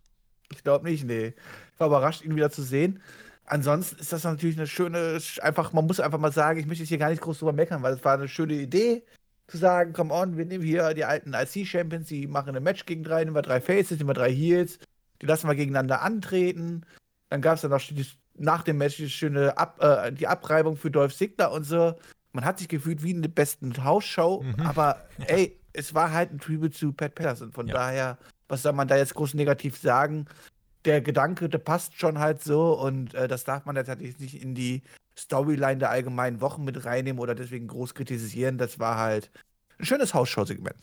Ich 0.53 0.65
glaube 0.65 0.91
nicht, 0.91 1.05
nee. 1.05 1.35
Ich 1.75 1.81
war 1.81 1.87
überrascht, 1.87 2.25
ihn 2.25 2.35
wieder 2.35 2.51
zu 2.51 2.63
sehen. 2.63 3.01
Ansonsten 3.45 4.01
ist 4.01 4.13
das 4.13 4.25
natürlich 4.25 4.57
eine 4.57 4.67
schöne, 4.67 5.21
einfach, 5.41 5.73
man 5.73 5.87
muss 5.87 6.01
einfach 6.01 6.19
mal 6.19 6.33
sagen, 6.33 6.59
ich 6.59 6.67
möchte 6.67 6.83
jetzt 6.83 6.89
hier 6.89 6.99
gar 6.99 7.11
nicht 7.11 7.23
groß 7.23 7.39
drüber 7.39 7.53
meckern, 7.53 7.81
weil 7.85 7.95
es 7.95 8.05
war 8.05 8.15
eine 8.15 8.27
schöne 8.27 8.55
Idee, 8.55 9.05
zu 9.47 9.57
sagen, 9.57 9.93
come 9.93 10.13
on, 10.13 10.37
wir 10.37 10.45
nehmen 10.47 10.65
hier 10.65 10.95
die 10.95 11.05
alten 11.05 11.33
IC-Champions, 11.33 12.09
die 12.09 12.27
machen 12.27 12.57
ein 12.57 12.63
Match 12.65 12.87
gegen 12.87 13.05
drei, 13.05 13.23
nehmen 13.23 13.37
wir 13.37 13.43
drei 13.43 13.61
Faces, 13.61 13.99
nehmen 13.99 14.09
wir 14.11 14.15
drei 14.15 14.33
Heels, 14.33 14.81
die 15.23 15.27
lassen 15.27 15.47
wir 15.49 15.55
gegeneinander 15.55 16.03
antreten. 16.03 16.85
Dann 17.29 17.41
gab 17.41 17.55
es 17.55 17.61
dann 17.61 17.71
noch 17.71 17.81
die, 17.81 18.05
nach 18.39 18.63
dem 18.63 18.79
Match 18.79 18.97
die 18.97 19.11
schöne 19.11 19.57
Ab, 19.59 19.83
äh, 19.83 20.13
die 20.13 20.27
Abreibung 20.27 20.77
für 20.77 20.91
Dolph 20.91 21.15
Ziggler 21.15 21.53
und 21.53 21.65
so. 21.65 21.95
Man 22.33 22.45
hat 22.45 22.59
sich 22.59 22.69
gefühlt 22.69 23.03
wie 23.03 23.11
in 23.13 23.23
der 23.23 23.31
besten 23.31 23.83
Hausshow, 23.85 24.43
Mhm. 24.43 24.67
aber 24.67 25.05
ey, 25.27 25.59
es 25.73 25.95
war 25.95 26.13
halt 26.13 26.33
ein 26.33 26.39
Tribute 26.39 26.75
zu 26.75 26.93
Pat 26.93 27.15
Patterson. 27.15 27.53
Von 27.53 27.67
Ja. 27.69 27.75
daher, 27.75 28.19
was 28.49 28.63
soll 28.63 28.73
man 28.73 28.89
da 28.89 28.97
jetzt 28.97 29.15
groß 29.15 29.35
negativ 29.35 29.79
sagen? 29.79 30.27
Der 30.85 31.01
Gedanke, 31.01 31.49
der 31.49 31.59
passt 31.59 31.99
schon 31.99 32.19
halt 32.19 32.43
so 32.45 32.79
und 32.79 33.15
äh, 33.15 33.27
das 33.29 33.45
darf 33.45 33.65
man 33.65 33.77
jetzt 33.77 33.89
halt 33.89 34.01
nicht 34.01 34.41
in 34.41 34.55
die 34.55 34.83
Storyline 35.19 35.79
der 35.79 35.91
allgemeinen 35.91 36.41
Wochen 36.41 36.63
mit 36.65 36.85
reinnehmen 36.85 37.21
oder 37.21 37.35
deswegen 37.35 37.67
groß 37.69 37.95
kritisieren. 37.95 38.59
Das 38.59 38.79
war 38.79 38.99
halt 38.99 39.31
ein 39.79 39.85
schönes 39.87 40.15
Hausshow-Segment. 40.15 40.77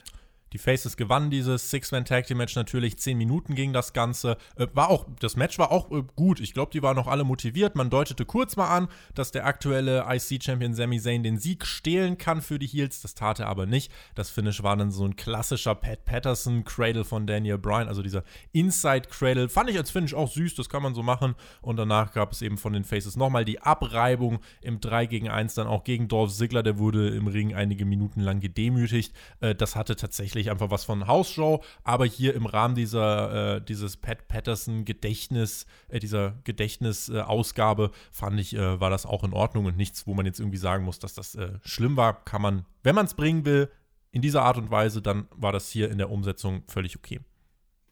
Die 0.54 0.60
Faces 0.60 0.98
gewannen 0.98 1.32
dieses 1.32 1.72
Six-Man-Tag-Team-Match 1.72 2.56
natürlich. 2.56 3.00
Zehn 3.00 3.18
Minuten 3.18 3.56
ging 3.56 3.74
das 3.74 3.92
Ganze. 3.92 4.38
Äh, 4.56 4.68
war 4.74 4.90
auch, 4.90 5.08
das 5.20 5.36
Match 5.36 5.58
war 5.58 5.72
auch 5.72 5.92
äh, 5.92 6.04
gut. 6.16 6.40
Ich 6.40 6.54
glaube, 6.54 6.72
die 6.72 6.84
waren 6.84 6.96
noch 6.96 7.08
alle 7.08 7.24
motiviert. 7.24 7.76
Man 7.76 7.90
deutete 7.90 8.24
kurz 8.24 8.56
mal 8.56 8.70
an, 8.70 8.88
dass 9.16 9.32
der 9.32 9.48
aktuelle 9.48 10.06
IC-Champion 10.08 10.76
Sami 10.76 11.02
Zayn 11.02 11.24
den 11.24 11.40
Sieg 11.40 11.66
stehlen 11.66 12.20
kann 12.20 12.44
für 12.44 12.60
die 12.60 12.68
Heels. 12.68 13.02
Das 13.02 13.16
tat 13.16 13.40
er 13.40 13.48
aber 13.48 13.66
nicht. 13.66 13.92
Das 14.14 14.30
Finish 14.30 14.62
war 14.62 14.78
dann 14.78 14.92
so 14.92 15.06
ein 15.06 15.16
klassischer 15.16 15.74
Pat 15.74 16.06
Patterson-Cradle 16.06 17.04
von 17.04 17.26
Daniel 17.26 17.58
Bryan, 17.58 17.88
also 17.88 18.04
dieser 18.04 18.24
Inside-Cradle. 18.52 19.50
Fand 19.50 19.72
ich 19.72 19.78
als 19.78 19.90
Finish 19.90 20.14
auch 20.14 20.32
süß, 20.32 20.54
das 20.54 20.70
kann 20.70 20.84
man 20.84 20.94
so 20.94 21.02
machen. 21.02 21.34
Und 21.62 21.78
danach 21.78 22.14
gab 22.14 22.32
es 22.32 22.44
eben 22.44 22.60
von 22.60 22.74
den 22.74 22.84
Faces 22.84 23.16
nochmal 23.16 23.44
die 23.44 23.60
Abreibung 23.60 24.40
im 24.62 24.80
3 24.80 25.08
gegen 25.08 25.30
1, 25.30 25.56
dann 25.56 25.66
auch 25.66 25.84
gegen 25.84 26.08
Dolph 26.08 26.32
Ziggler. 26.32 26.62
Der 26.62 26.78
wurde 26.78 27.10
im 27.10 27.26
Ring 27.26 27.56
einige 27.56 27.86
Minuten 27.86 28.20
lang 28.20 28.40
gedemütigt. 28.40 29.16
Äh, 29.40 29.56
das 29.56 29.76
hatte 29.76 29.96
tatsächlich 29.96 30.43
einfach 30.52 30.72
was 30.72 30.84
von 30.84 31.08
Hausshow, 31.08 31.64
aber 31.84 32.06
hier 32.06 32.34
im 32.34 32.46
Rahmen 32.46 32.76
dieser, 32.76 33.56
äh, 33.56 33.62
dieses 33.62 33.98
Pat 33.98 34.28
Patterson 34.28 34.86
Gedächtnis, 34.86 35.66
äh, 35.90 36.00
dieser 36.00 36.36
Gedächtnisausgabe, 36.44 37.92
fand 38.12 38.40
ich, 38.40 38.56
äh, 38.56 38.80
war 38.80 38.90
das 38.90 39.06
auch 39.06 39.24
in 39.24 39.34
Ordnung 39.34 39.66
und 39.66 39.78
nichts, 39.78 40.08
wo 40.08 40.14
man 40.14 40.26
jetzt 40.26 40.40
irgendwie 40.40 40.58
sagen 40.58 40.84
muss, 40.84 41.00
dass 41.00 41.14
das 41.14 41.36
äh, 41.36 41.60
schlimm 41.64 41.98
war. 41.98 42.24
Kann 42.26 42.42
man, 42.42 42.66
wenn 42.84 42.96
man 42.96 43.06
es 43.06 43.14
bringen 43.14 43.46
will, 43.46 43.70
in 44.14 44.22
dieser 44.22 44.44
Art 44.44 44.58
und 44.58 44.70
Weise, 44.70 45.02
dann 45.02 45.28
war 45.32 45.52
das 45.52 45.70
hier 45.70 45.90
in 45.90 45.98
der 45.98 46.12
Umsetzung 46.12 46.64
völlig 46.68 46.96
okay. 46.96 47.20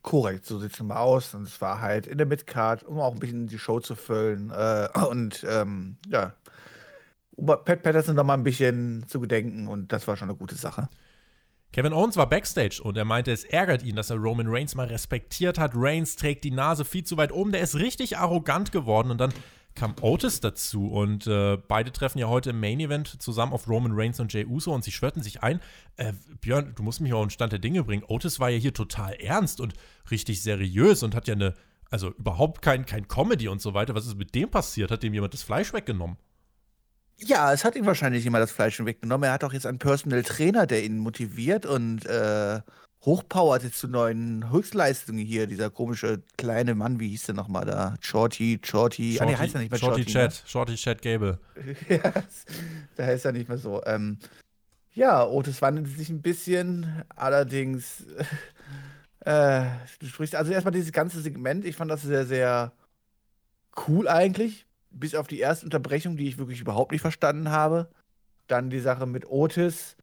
Korrekt, 0.04 0.46
so 0.46 0.60
sieht 0.60 0.74
es 0.74 0.80
mal 0.82 0.98
aus. 0.98 1.34
Und 1.34 1.44
es 1.44 1.60
war 1.62 1.82
halt 1.82 2.08
in 2.08 2.18
der 2.18 2.28
Midcard, 2.28 2.84
um 2.84 3.00
auch 3.00 3.14
ein 3.14 3.20
bisschen 3.20 3.48
die 3.48 3.60
Show 3.60 3.80
zu 3.80 3.96
füllen. 3.96 4.52
Äh, 4.52 4.88
und 5.10 5.46
ähm, 5.50 5.98
ja, 6.08 6.34
um 7.36 7.48
Pat 7.48 7.82
Patterson 7.84 8.16
noch 8.16 8.24
mal 8.24 8.36
ein 8.36 8.44
bisschen 8.44 9.04
zu 9.08 9.20
gedenken. 9.20 9.68
Und 9.68 9.92
das 9.92 10.08
war 10.08 10.16
schon 10.16 10.30
eine 10.30 10.38
gute 10.38 10.56
Sache. 10.56 10.90
Kevin 11.72 11.94
Owens 11.94 12.18
war 12.18 12.28
backstage 12.28 12.82
und 12.84 12.98
er 12.98 13.06
meinte, 13.06 13.32
es 13.32 13.46
ärgert 13.46 13.84
ihn, 13.84 13.96
dass 13.96 14.10
er 14.10 14.18
Roman 14.18 14.48
Reigns 14.50 14.76
mal 14.76 14.88
respektiert 14.88 15.58
hat. 15.58 15.72
Reigns 15.74 16.18
trägt 16.18 16.44
die 16.44 16.52
Nase 16.52 16.84
viel 16.84 17.06
zu 17.06 17.16
weit 17.16 17.32
oben, 17.32 17.54
der 17.54 17.62
ist 17.62 17.76
richtig 17.76 18.18
arrogant 18.18 18.74
geworden 18.74 19.10
und 19.10 19.18
dann 19.20 19.34
kam 19.74 19.96
Otis 20.02 20.42
dazu 20.42 20.88
und 20.92 21.28
äh, 21.28 21.58
beide 21.58 21.94
treffen 21.94 22.20
ja 22.20 22.28
heute 22.28 22.50
im 22.50 22.60
Main 22.60 22.82
Event 22.82 23.22
zusammen 23.22 23.54
auf 23.54 23.70
Roman 23.70 23.94
Reigns 23.94 24.20
und 24.20 24.34
Jey 24.34 24.46
Uso 24.46 24.74
und 24.74 24.84
sie 24.84 24.92
schwörten 24.92 25.24
sich 25.24 25.44
ein. 25.44 25.62
Äh, 25.96 26.12
Björn, 26.42 26.74
du 26.76 26.84
musst 26.84 27.00
mich 27.00 27.14
auch 27.14 27.24
in 27.24 27.30
Stand 27.30 27.54
der 27.54 27.60
Dinge 27.60 27.86
bringen. 27.86 28.04
Otis 28.06 28.42
war 28.42 28.50
ja 28.50 28.58
hier 28.58 28.74
total 28.74 29.14
ernst 29.14 29.62
und 29.62 29.74
richtig 30.10 30.44
seriös 30.44 31.04
und 31.04 31.16
hat 31.16 31.30
ja 31.30 31.36
eine, 31.36 31.54
also 31.90 32.10
überhaupt 32.10 32.62
kein, 32.62 32.86
kein 32.86 33.08
Comedy 33.08 33.48
und 33.48 33.62
so 33.62 33.74
weiter. 33.74 33.96
Was 33.96 34.06
ist 34.06 34.18
mit 34.18 34.36
dem 34.36 34.50
passiert? 34.50 34.92
Hat 34.92 35.04
dem 35.04 35.14
jemand 35.14 35.34
das 35.34 35.44
Fleisch 35.44 35.72
weggenommen? 35.72 36.18
Ja, 37.24 37.54
es 37.54 37.64
hat 37.64 37.76
ihm 37.76 37.86
wahrscheinlich 37.86 38.26
immer 38.26 38.40
das 38.40 38.52
Fleisch 38.52 38.84
weggenommen. 38.84 39.28
Er 39.28 39.34
hat 39.34 39.44
auch 39.44 39.54
jetzt 39.54 39.68
einen 39.68 39.78
Personal 39.78 40.24
Trainer, 40.24 40.66
der 40.66 40.84
ihn 40.84 40.98
motiviert 40.98 41.66
und 41.66 42.06
äh, 42.06 42.62
hochpowert 43.06 43.64
jetzt 43.64 43.80
zu 43.80 43.88
neuen 43.88 44.52
Höchstleistungen 44.52 45.24
hier. 45.24 45.46
Dieser 45.46 45.70
komische 45.70 46.24
kleine 46.38 46.74
Mann, 46.74 47.00
wie 47.00 47.10
hieß 47.10 47.28
der 47.28 47.36
nochmal 47.36 47.66
da? 47.66 47.96
Shorty, 48.00 48.60
Shorty. 48.64 49.20
ah, 49.20 49.26
nee, 49.26 49.36
heißt 49.36 49.56
er 49.56 49.62
nicht 49.62 49.72
mehr 49.72 49.80
Shorty, 49.80 50.04
Shorty. 50.04 50.12
Chat, 50.12 50.44
Shorty 50.46 50.76
Chat 50.76 51.02
Gable. 51.02 51.40
Ne? 51.56 51.76
ja, 52.04 52.14
da 52.96 53.06
heißt 53.06 53.26
er 53.26 53.32
nicht 53.34 53.50
mehr 53.50 53.58
so. 53.58 53.84
Ähm, 53.86 54.18
ja, 54.94 55.26
Otis 55.26 55.62
wandelt 55.62 55.88
sich 55.88 56.10
ein 56.10 56.22
bisschen, 56.22 57.04
allerdings. 57.16 58.06
Äh, 59.24 59.66
du 60.00 60.08
sprichst 60.08 60.34
also 60.34 60.52
erstmal 60.52 60.72
dieses 60.72 60.92
ganze 60.92 61.22
Segment. 61.22 61.64
Ich 61.64 61.76
fand 61.76 61.92
das 61.92 62.02
sehr, 62.02 62.26
sehr 62.26 62.72
cool 63.88 64.08
eigentlich. 64.08 64.66
Bis 64.92 65.16
auf 65.16 65.28
die 65.28 65.40
erste 65.40 65.66
Unterbrechung, 65.66 66.18
die 66.18 66.28
ich 66.28 66.38
wirklich 66.38 66.60
überhaupt 66.62 66.92
nicht 66.92 67.02
verstanden 67.02 67.50
habe. 67.50 67.90
Dann 68.48 68.70
die 68.70 68.80
Sache 68.80 69.06
mit 69.06 69.26
Otis. 69.26 69.96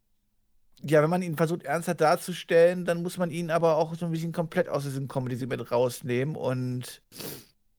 Ja, 0.83 1.03
wenn 1.03 1.11
man 1.11 1.22
ihn 1.22 1.37
versucht 1.37 1.64
ernsthaft 1.64 2.01
darzustellen, 2.01 2.85
dann 2.85 3.03
muss 3.03 3.18
man 3.18 3.31
ihn 3.31 3.51
aber 3.51 3.77
auch 3.77 3.94
so 3.96 4.07
ein 4.07 4.12
bisschen 4.12 4.33
komplett 4.33 4.68
aus 4.68 4.85
diesem 4.85 5.09
Comedy-Segment 5.09 5.70
rausnehmen. 5.70 6.37
Und 6.37 7.03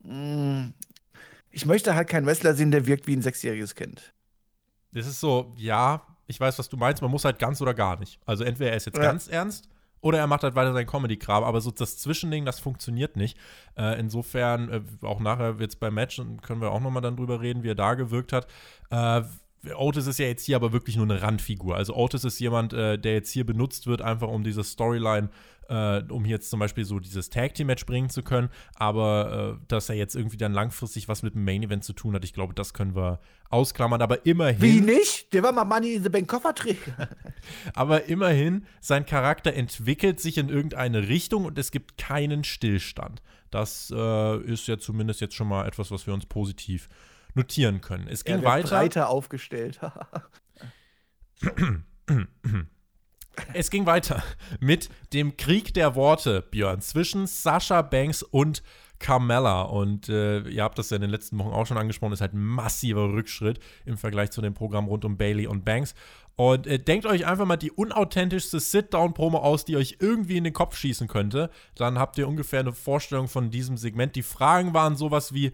mh, 0.04 0.72
ich 1.50 1.65
möchte 1.65 1.95
halt 1.95 2.10
keinen 2.10 2.26
Wrestler 2.26 2.54
sehen, 2.54 2.72
der 2.72 2.86
wirkt 2.86 3.08
wie 3.08 3.15
ein 3.15 3.22
sechsjähriges 3.22 3.74
Kind. 3.76 4.13
Das 4.91 5.08
ist 5.08 5.19
so, 5.19 5.54
ja, 5.56 6.06
ich 6.28 6.39
weiß, 6.39 6.60
was 6.60 6.69
du 6.69 6.78
meinst, 6.78 7.02
man 7.02 7.10
muss 7.12 7.26
halt 7.26 7.39
ganz 7.39 7.62
oder 7.62 7.74
gar 7.74 7.98
nicht. 8.00 8.19
Also 8.26 8.43
entweder 8.43 8.72
er 8.72 8.78
ist 8.78 8.86
jetzt 8.86 8.98
Ja. 8.98 9.04
ganz 9.04 9.28
ernst 9.28 9.69
oder 10.01 10.19
er 10.19 10.27
macht 10.27 10.43
halt 10.43 10.55
weiter 10.55 10.73
seinen 10.73 10.88
Comedy-Kram, 10.88 11.43
aber 11.43 11.62
so 11.62 11.71
das 11.71 11.97
Zwischending, 11.97 12.45
das 12.45 12.59
funktioniert 12.59 13.15
nicht. 13.15 13.38
Äh, 13.77 13.99
insofern, 13.99 14.69
äh, 14.69 14.81
auch 15.05 15.19
nachher 15.19 15.59
es 15.59 15.75
beim 15.75 15.93
Match, 15.93 16.21
können 16.41 16.62
wir 16.62 16.71
auch 16.71 16.79
nochmal 16.79 17.01
dann 17.01 17.17
drüber 17.17 17.41
reden, 17.41 17.63
wie 17.63 17.69
er 17.69 17.75
da 17.75 17.93
gewirkt 17.95 18.33
hat. 18.33 18.47
Äh, 18.89 19.23
Otis 19.76 20.08
ist 20.08 20.19
ja 20.19 20.26
jetzt 20.26 20.45
hier 20.45 20.56
aber 20.56 20.72
wirklich 20.72 20.95
nur 20.95 21.06
eine 21.06 21.22
Randfigur. 21.22 21.76
Also 21.76 21.95
Otis 21.95 22.24
ist 22.24 22.39
jemand, 22.39 22.74
äh, 22.74 22.98
der 22.98 23.13
jetzt 23.13 23.32
hier 23.32 23.45
benutzt 23.45 23.88
wird, 23.88 24.02
einfach 24.02 24.30
um 24.30 24.43
diese 24.43 24.63
Storyline, 24.63 25.30
äh, 25.67 26.02
um 26.10 26.24
hier 26.24 26.36
jetzt 26.36 26.50
zum 26.50 26.60
Beispiel 26.60 26.86
so 26.86 27.00
dieses 27.00 27.30
Tag 27.30 27.56
Team 27.56 27.67
Match 27.67 27.86
bringen 27.86 28.10
zu 28.10 28.24
können. 28.24 28.50
Aber 28.76 29.60
äh, 29.60 29.65
dass 29.67 29.89
er 29.89 29.95
jetzt 29.95 30.15
irgendwie 30.15 30.38
dann 30.38 30.54
langfristig 30.54 31.10
was 31.10 31.24
mit 31.24 31.36
dem 31.36 31.43
Main 31.43 31.63
Event 31.63 31.84
zu 31.84 31.93
tun 31.93 32.15
hat, 32.15 32.24
ich 32.24 32.34
glaube, 32.34 32.54
das 32.54 32.74
können 32.74 32.95
wir 32.95 33.19
ausklammern. 33.50 34.02
Aber 34.02 34.26
immerhin. 34.26 34.62
Wie 34.62 34.82
nicht? 34.82 35.34
Der 35.34 35.43
war 35.43 35.52
mal 35.52 35.65
Money 35.65 35.95
in 35.95 36.04
the 36.04 36.10
Bank 36.10 36.30
Kofferträger. 36.30 37.10
Aber 37.74 38.06
immerhin, 38.06 38.65
sein 38.80 39.06
Charakter 39.06 39.54
entwickelt 39.54 40.22
sich 40.22 40.38
in 40.38 40.48
irgendeine 40.48 41.10
Richtung 41.10 41.45
und 41.45 41.58
es 41.58 41.72
gibt 41.72 41.98
keinen 41.98 42.45
Stillstand. 42.45 43.22
Das 43.52 43.91
äh, 43.93 44.38
ist 44.43 44.67
ja 44.67 44.78
zumindest 44.78 45.22
jetzt 45.22 45.36
schon 45.36 45.48
mal 45.48 45.67
etwas, 45.67 45.91
was 45.91 46.08
wir 46.08 46.13
uns 46.13 46.26
positiv 46.26 46.88
notieren 47.39 47.82
können. 47.82 48.08
Es 48.10 48.23
ging 48.23 48.36
Er 48.36 48.43
weiter. 48.43 48.69
breiter 48.69 49.10
aufgestellt. 49.10 49.80
Es 53.54 53.69
ging 53.69 53.86
weiter 53.86 54.21
mit 54.60 54.89
dem 55.13 55.38
Krieg 55.38 55.73
der 55.73 55.95
Worte, 55.95 56.41
Björn, 56.41 56.82
zwischen 56.82 57.25
Sasha 57.28 57.82
Banks 57.82 58.21
und 58.21 58.62
Carmella. 58.99 59.62
Und 59.62 60.10
äh, 60.10 60.41
ihr 60.41 60.63
habt 60.63 60.78
das 60.78 60.89
ja 60.89 60.97
in 60.97 61.02
den 61.02 61.12
letzten 61.12 61.39
Wochen 61.39 61.52
auch 61.52 61.65
schon 61.65 61.78
angesprochen, 61.78 62.12
ist 62.12 62.19
halt 62.21 62.34
ein 62.34 62.43
massiver 62.43 63.13
Rückschritt 63.13 63.60
im 63.86 63.97
Vergleich 63.97 64.32
zu 64.32 64.41
dem 64.41 64.54
Programm 64.54 64.88
rund 64.88 65.06
um 65.06 65.17
Bailey 65.17 65.47
und 65.47 65.63
Banks. 65.63 65.95
Und 66.36 66.67
äh, 66.67 66.80
denkt 66.80 67.06
euch 67.06 67.25
einfach 67.25 67.45
mal 67.45 67.56
die 67.56 67.71
unauthentischste 67.71 68.60
Sit-Down-Promo 68.60 69.38
aus, 69.38 69.63
die 69.63 69.78
euch 69.78 69.97
irgendwie 70.02 70.38
in 70.38 70.43
den 70.43 70.54
Kopf 70.54 70.75
schießen 70.75 71.08
könnte. 71.08 71.49
Dann 71.75 71.97
habt 71.97 72.17
ihr 72.17 72.28
ungefähr 72.28 72.60
eine 72.60 72.73
Vorstellung 72.73 73.30
von 73.30 73.49
diesem 73.52 73.78
Segment. 73.78 74.17
Die 74.17 74.23
Fragen 74.23 74.73
waren 74.73 74.97
sowas 74.97 75.34
wie. 75.34 75.54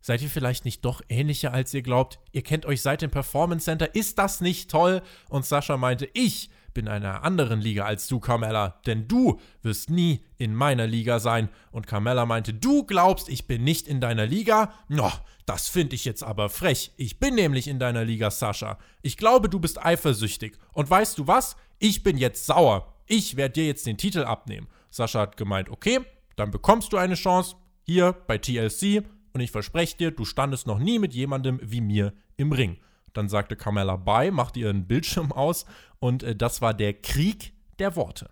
Seid 0.00 0.22
ihr 0.22 0.28
vielleicht 0.28 0.64
nicht 0.64 0.84
doch 0.84 1.02
ähnlicher, 1.08 1.52
als 1.52 1.74
ihr 1.74 1.82
glaubt? 1.82 2.20
Ihr 2.32 2.42
kennt 2.42 2.66
euch 2.66 2.82
seit 2.82 3.02
dem 3.02 3.10
Performance 3.10 3.64
Center. 3.64 3.94
Ist 3.94 4.18
das 4.18 4.40
nicht 4.40 4.70
toll? 4.70 5.02
Und 5.28 5.44
Sascha 5.44 5.76
meinte, 5.76 6.08
ich 6.14 6.50
bin 6.72 6.86
in 6.86 6.92
einer 6.92 7.24
anderen 7.24 7.60
Liga 7.60 7.84
als 7.84 8.06
du, 8.06 8.20
Carmella, 8.20 8.80
denn 8.86 9.08
du 9.08 9.40
wirst 9.62 9.90
nie 9.90 10.24
in 10.36 10.54
meiner 10.54 10.86
Liga 10.86 11.18
sein. 11.18 11.48
Und 11.72 11.88
Carmella 11.88 12.24
meinte, 12.26 12.54
du 12.54 12.84
glaubst, 12.84 13.28
ich 13.28 13.48
bin 13.48 13.64
nicht 13.64 13.88
in 13.88 14.00
deiner 14.00 14.26
Liga? 14.26 14.72
No, 14.88 15.10
das 15.44 15.68
finde 15.68 15.96
ich 15.96 16.04
jetzt 16.04 16.22
aber 16.22 16.48
frech. 16.48 16.92
Ich 16.96 17.18
bin 17.18 17.34
nämlich 17.34 17.66
in 17.66 17.80
deiner 17.80 18.04
Liga, 18.04 18.30
Sascha. 18.30 18.78
Ich 19.02 19.16
glaube, 19.16 19.48
du 19.48 19.58
bist 19.58 19.84
eifersüchtig. 19.84 20.56
Und 20.72 20.88
weißt 20.88 21.18
du 21.18 21.26
was? 21.26 21.56
Ich 21.80 22.02
bin 22.02 22.16
jetzt 22.16 22.46
sauer. 22.46 22.94
ich 23.06 23.36
werde 23.36 23.54
dir 23.54 23.66
jetzt 23.66 23.86
den 23.86 23.96
Titel 23.96 24.22
abnehmen. 24.22 24.68
Sascha 24.90 25.20
hat 25.20 25.36
gemeint, 25.36 25.70
okay, 25.70 26.00
dann 26.36 26.50
bekommst 26.50 26.92
du 26.92 26.98
eine 26.98 27.14
Chance 27.14 27.56
hier 27.82 28.12
bei 28.26 28.38
TLC 28.38 29.02
und 29.38 29.44
ich 29.44 29.52
verspreche 29.52 29.96
dir, 29.96 30.10
du 30.10 30.24
standest 30.24 30.66
noch 30.66 30.80
nie 30.80 30.98
mit 30.98 31.14
jemandem 31.14 31.60
wie 31.62 31.80
mir 31.80 32.12
im 32.36 32.50
Ring. 32.50 32.78
Dann 33.12 33.28
sagte 33.28 33.54
Carmella 33.54 33.96
bei, 33.96 34.32
machte 34.32 34.58
ihren 34.58 34.88
Bildschirm 34.88 35.30
aus 35.30 35.64
und 36.00 36.24
äh, 36.24 36.34
das 36.34 36.60
war 36.60 36.74
der 36.74 36.94
Krieg 36.94 37.52
der 37.78 37.94
Worte. 37.94 38.30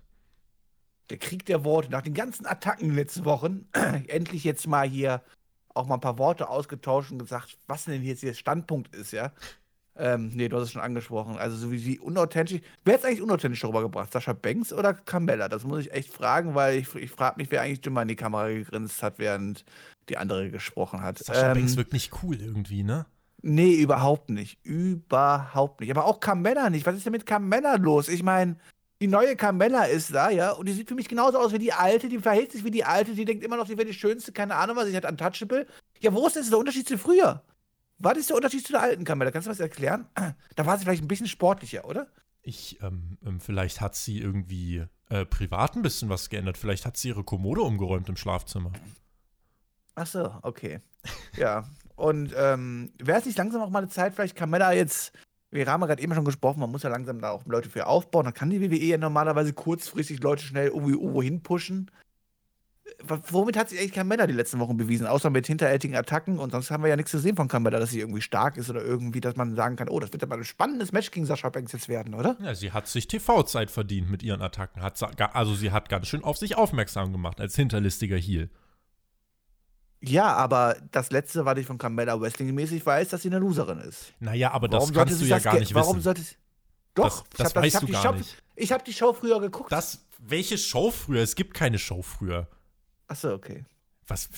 Der 1.09 1.19
Krieg 1.19 1.47
der 1.47 1.65
Worte. 1.65 1.91
Nach 1.91 2.03
den 2.03 2.15
ganzen 2.15 2.45
Attacken 2.45 2.93
letzten 2.93 3.25
Wochen 3.25 3.69
endlich 4.09 4.43
jetzt 4.43 4.67
mal 4.67 4.89
hier 4.89 5.23
auch 5.75 5.87
mal 5.87 5.95
ein 5.95 6.01
paar 6.01 6.19
Worte 6.19 6.49
ausgetauscht 6.49 7.13
und 7.13 7.21
gesagt, 7.21 7.57
was 7.69 7.85
denn 7.85 8.03
jetzt 8.03 8.25
ihr 8.25 8.35
Standpunkt 8.35 8.95
ist, 8.95 9.13
ja. 9.13 9.33
Ähm, 9.99 10.31
nee, 10.35 10.49
du 10.49 10.57
hast 10.57 10.65
es 10.65 10.73
schon 10.73 10.83
angesprochen. 10.83 11.37
Also, 11.37 11.57
so 11.57 11.71
wie 11.71 11.79
sie 11.79 11.99
unauthentisch. 11.99 12.61
Wer 12.85 12.95
hat 12.95 13.01
es 13.01 13.07
eigentlich 13.07 13.23
unauthentisch 13.23 13.61
darüber 13.61 13.83
gebracht? 13.83 14.13
Sascha 14.13 14.33
Banks 14.33 14.73
oder 14.73 14.95
Carmella? 14.95 15.49
Das 15.49 15.65
muss 15.65 15.81
ich 15.81 15.93
echt 15.93 16.13
fragen, 16.13 16.55
weil 16.55 16.79
ich, 16.79 16.95
ich 16.95 17.11
frage 17.11 17.37
mich, 17.39 17.51
wer 17.51 17.63
eigentlich 17.63 17.85
immer 17.87 18.03
in 18.03 18.09
die 18.09 18.17
Kamera 18.17 18.49
gegrinst 18.49 19.03
hat, 19.03 19.19
während 19.19 19.65
die 20.09 20.19
andere 20.19 20.51
gesprochen 20.51 21.03
hat. 21.03 21.19
Sascha 21.19 21.49
ähm, 21.49 21.55
Banks 21.55 21.77
wirkt 21.77 21.93
nicht 21.93 22.13
cool 22.23 22.41
irgendwie, 22.41 22.83
ne? 22.83 23.07
Nee, 23.43 23.75
überhaupt 23.75 24.31
nicht. 24.31 24.59
Überhaupt 24.65 25.81
nicht. 25.81 25.91
Aber 25.91 26.05
auch 26.05 26.21
Carmella 26.21 26.71
nicht. 26.71 26.87
Was 26.87 26.97
ist 26.97 27.07
denn 27.07 27.13
mit 27.13 27.27
Carmella 27.27 27.77
los? 27.77 28.09
Ich 28.09 28.23
meine, 28.23 28.57
die 29.01 29.09
neue 29.09 29.37
Carmella 29.37 29.85
ist 29.85 30.15
da, 30.15 30.31
ja, 30.31 30.53
und 30.53 30.67
die 30.67 30.73
sieht 30.73 30.89
für 30.89 30.95
mich 30.95 31.09
genauso 31.09 31.39
aus 31.39 31.53
wie 31.53 31.59
die 31.59 31.73
alte, 31.73 32.09
die 32.09 32.19
verhält 32.19 32.53
sich 32.53 32.65
wie 32.65 32.71
die 32.71 32.85
alte, 32.85 33.13
die 33.15 33.25
denkt 33.25 33.45
immer 33.45 33.57
noch, 33.57 33.67
sie 33.67 33.77
wäre 33.77 33.87
die 33.87 33.95
schönste, 33.95 34.33
keine 34.33 34.55
Ahnung 34.55 34.77
was, 34.77 34.87
sie 34.87 34.97
hat 34.97 35.05
untouchable. 35.05 35.67
Ja, 36.01 36.15
wo 36.15 36.27
ist 36.27 36.37
denn 36.37 36.49
der 36.49 36.59
Unterschied 36.59 36.89
zu 36.89 36.97
früher? 36.97 37.43
Was 37.99 38.19
ist 38.19 38.31
der 38.31 38.37
Unterschied 38.37 38.67
zu 38.67 38.73
der 38.73 38.83
alten 38.83 39.05
Carmella? 39.05 39.31
Kannst 39.31 39.47
du 39.47 39.51
was 39.51 39.61
erklären? 39.61 40.07
Da 40.57 40.67
war 40.67 40.77
sie 40.77 40.85
vielleicht 40.85 41.03
ein 41.03 41.09
bisschen 41.09 41.29
sportlicher, 41.29 41.85
oder? 41.87 42.09
Ich, 42.43 42.81
ähm, 42.83 43.19
ähm, 43.25 43.41
vielleicht 43.41 43.81
hat 43.81 43.97
sie 43.97 44.21
irgendwie 44.21 44.85
äh, 45.09 45.25
privat 45.25 45.77
ein 45.77 45.83
bisschen 45.83 46.09
was 46.09 46.29
geändert. 46.29 46.57
Vielleicht 46.57 46.87
hat 46.87 46.97
sie 46.97 47.09
ihre 47.09 47.25
Kommode 47.25 47.63
umgeräumt 47.63 48.09
im 48.09 48.17
Schlafzimmer. 48.17 48.73
Ach 49.95 50.07
so, 50.07 50.35
okay. 50.43 50.81
ja. 51.37 51.65
Und 51.97 52.35
ähm, 52.37 52.93
wäre 53.03 53.19
es 53.19 53.27
nicht 53.27 53.39
langsam 53.39 53.63
auch 53.63 53.71
mal 53.71 53.81
eine 53.81 53.89
Zeit, 53.89 54.15
vielleicht 54.15 54.37
Carmella 54.37 54.73
jetzt 54.73 55.13
wir 55.51 55.67
haben 55.67 55.81
ja 55.81 55.87
gerade 55.87 56.03
eben 56.03 56.15
schon 56.15 56.25
gesprochen, 56.25 56.61
man 56.61 56.71
muss 56.71 56.83
ja 56.83 56.91
langsam 56.91 57.21
da 57.21 57.31
auch 57.31 57.45
Leute 57.47 57.71
für 57.71 57.87
aufbauen. 57.87 58.25
Dann 58.25 58.35
kann 58.35 58.51
die 58.51 58.61
WWE 58.61 58.85
ja 58.85 58.99
normalerweise 58.99 59.53
kurzfristig 59.53 60.23
Leute 60.23 60.45
schnell 60.45 60.69
irgendwie 60.69 60.93
irgendwo 60.93 61.23
hinpushen. 61.23 61.91
Womit 63.03 63.57
hat 63.57 63.69
sich 63.69 63.79
eigentlich 63.79 63.93
Carmella 63.93 64.27
die 64.27 64.33
letzten 64.33 64.59
Wochen 64.59 64.77
bewiesen? 64.77 65.07
Außer 65.07 65.31
mit 65.31 65.47
hinterhältigen 65.47 65.97
Attacken 65.97 66.39
und 66.39 66.53
sonst 66.53 66.71
haben 66.71 66.83
wir 66.83 66.89
ja 66.89 66.97
nichts 66.97 67.13
gesehen 67.13 67.37
von 67.37 67.49
Carmella, 67.49 67.79
dass 67.79 67.91
sie 67.91 68.01
irgendwie 68.01 68.21
stark 68.21 68.57
ist 68.57 68.71
oder 68.71 68.83
irgendwie, 68.83 69.21
dass 69.21 69.37
man 69.37 69.55
sagen 69.55 69.77
kann, 69.77 69.89
oh, 69.89 70.01
das 70.01 70.13
wird 70.13 70.23
aber 70.23 70.37
ein 70.37 70.45
spannendes 70.45 70.93
Match 70.93 71.11
gegen 71.11 71.27
Sascha 71.27 71.49
Banks 71.49 71.73
jetzt 71.73 71.89
werden, 71.89 72.15
oder? 72.15 72.37
Ja, 72.41 72.55
sie 72.55 72.73
hat 72.73 72.87
sich 72.87 73.07
TV-Zeit 73.07 73.71
verdient 73.71 74.11
mit 74.11 74.23
ihren 74.23 74.41
Attacken. 74.41 74.83
Hat, 74.83 75.01
also 75.35 75.55
sie 75.55 75.73
hat 75.73 75.89
ganz 75.89 76.09
schön 76.09 76.25
auf 76.25 76.39
sich 76.39 76.57
aufmerksam 76.57 77.13
gemacht 77.13 77.41
als 77.41 77.55
hinterlistiger 77.57 78.17
Heel. 78.17 78.51
Ja, 80.01 80.35
aber 80.35 80.77
das 80.93 81.11
letzte, 81.11 81.45
was 81.45 81.59
ich 81.59 81.67
von 81.67 81.79
Carmella 81.79 82.21
Wrestling 82.21 82.55
mäßig 82.55 82.85
weiß, 82.85 83.09
dass 83.09 83.23
sie 83.23 83.29
eine 83.29 83.39
Loserin 83.39 83.79
ist. 83.79 84.13
Naja, 84.21 84.53
aber 84.53 84.69
das 84.69 84.93
kannst 84.93 85.21
du 85.21 85.25
ja 85.25 85.39
gar 85.39 85.59
nicht 85.59 85.75
warum 85.75 85.97
wissen. 85.97 86.03
Sollte 86.03 86.23
doch, 86.95 87.25
das, 87.29 87.53
das 87.53 87.57
weißt 87.57 87.75
das, 87.75 87.81
du 87.83 87.93
gar 87.93 88.03
Show, 88.03 88.13
nicht. 88.13 88.43
Ich 88.57 88.73
habe 88.73 88.83
die 88.83 88.93
Show 88.93 89.13
früher 89.13 89.41
geguckt. 89.41 89.71
Das, 89.71 90.07
welche 90.19 90.57
Show 90.57 90.91
früher? 90.91 91.23
Es 91.23 91.35
gibt 91.35 91.55
keine 91.55 91.79
Show 91.79 92.03
früher. 92.03 92.49
Achso, 93.09 93.33
okay. 93.33 93.65
Was, 94.07 94.29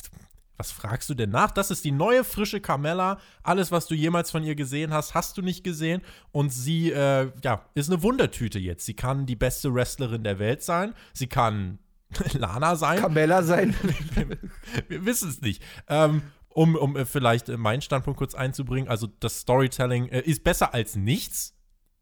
was 0.57 0.71
fragst 0.71 1.09
du 1.09 1.15
denn 1.15 1.31
nach? 1.31 1.51
Das 1.51 1.71
ist 1.71 1.85
die 1.85 1.93
neue, 1.93 2.25
frische 2.25 2.61
Carmella. 2.61 3.19
Alles, 3.43 3.71
was 3.71 3.87
du 3.87 3.95
jemals 3.95 4.31
von 4.31 4.43
ihr 4.43 4.55
gesehen 4.55 4.93
hast, 4.93 5.15
hast 5.15 5.37
du 5.39 5.43
nicht 5.43 5.65
gesehen. 5.65 6.03
Und 6.33 6.51
sie, 6.53 6.91
äh, 6.91 7.31
ja, 7.43 7.65
ist 7.75 7.91
eine 7.91 8.03
Wundertüte 8.03 8.59
jetzt. 8.59 8.85
Sie 8.85 8.95
kann 8.95 9.27
die 9.27 9.37
beste 9.37 9.73
Wrestlerin 9.73 10.25
der 10.25 10.39
Welt 10.39 10.63
sein. 10.63 10.95
Sie 11.13 11.29
kann 11.29 11.79
Lana 12.33 12.77
sein? 12.77 13.01
Carmella 13.01 13.43
sein? 13.43 13.75
wir, 14.15 14.39
wir 14.89 15.05
wissen 15.07 15.31
es 15.31 15.41
nicht. 15.41 15.63
Ähm, 15.89 16.23
um, 16.49 16.75
um 16.75 16.97
äh, 16.97 17.05
vielleicht 17.05 17.49
äh, 17.49 17.57
meinen 17.57 17.83
Standpunkt 17.83 18.19
kurz 18.19 18.35
einzubringen, 18.35 18.89
also 18.89 19.07
das 19.07 19.41
Storytelling 19.41 20.09
äh, 20.09 20.21
ist 20.23 20.43
besser 20.43 20.75
als 20.75 20.97
nichts. 20.97 21.55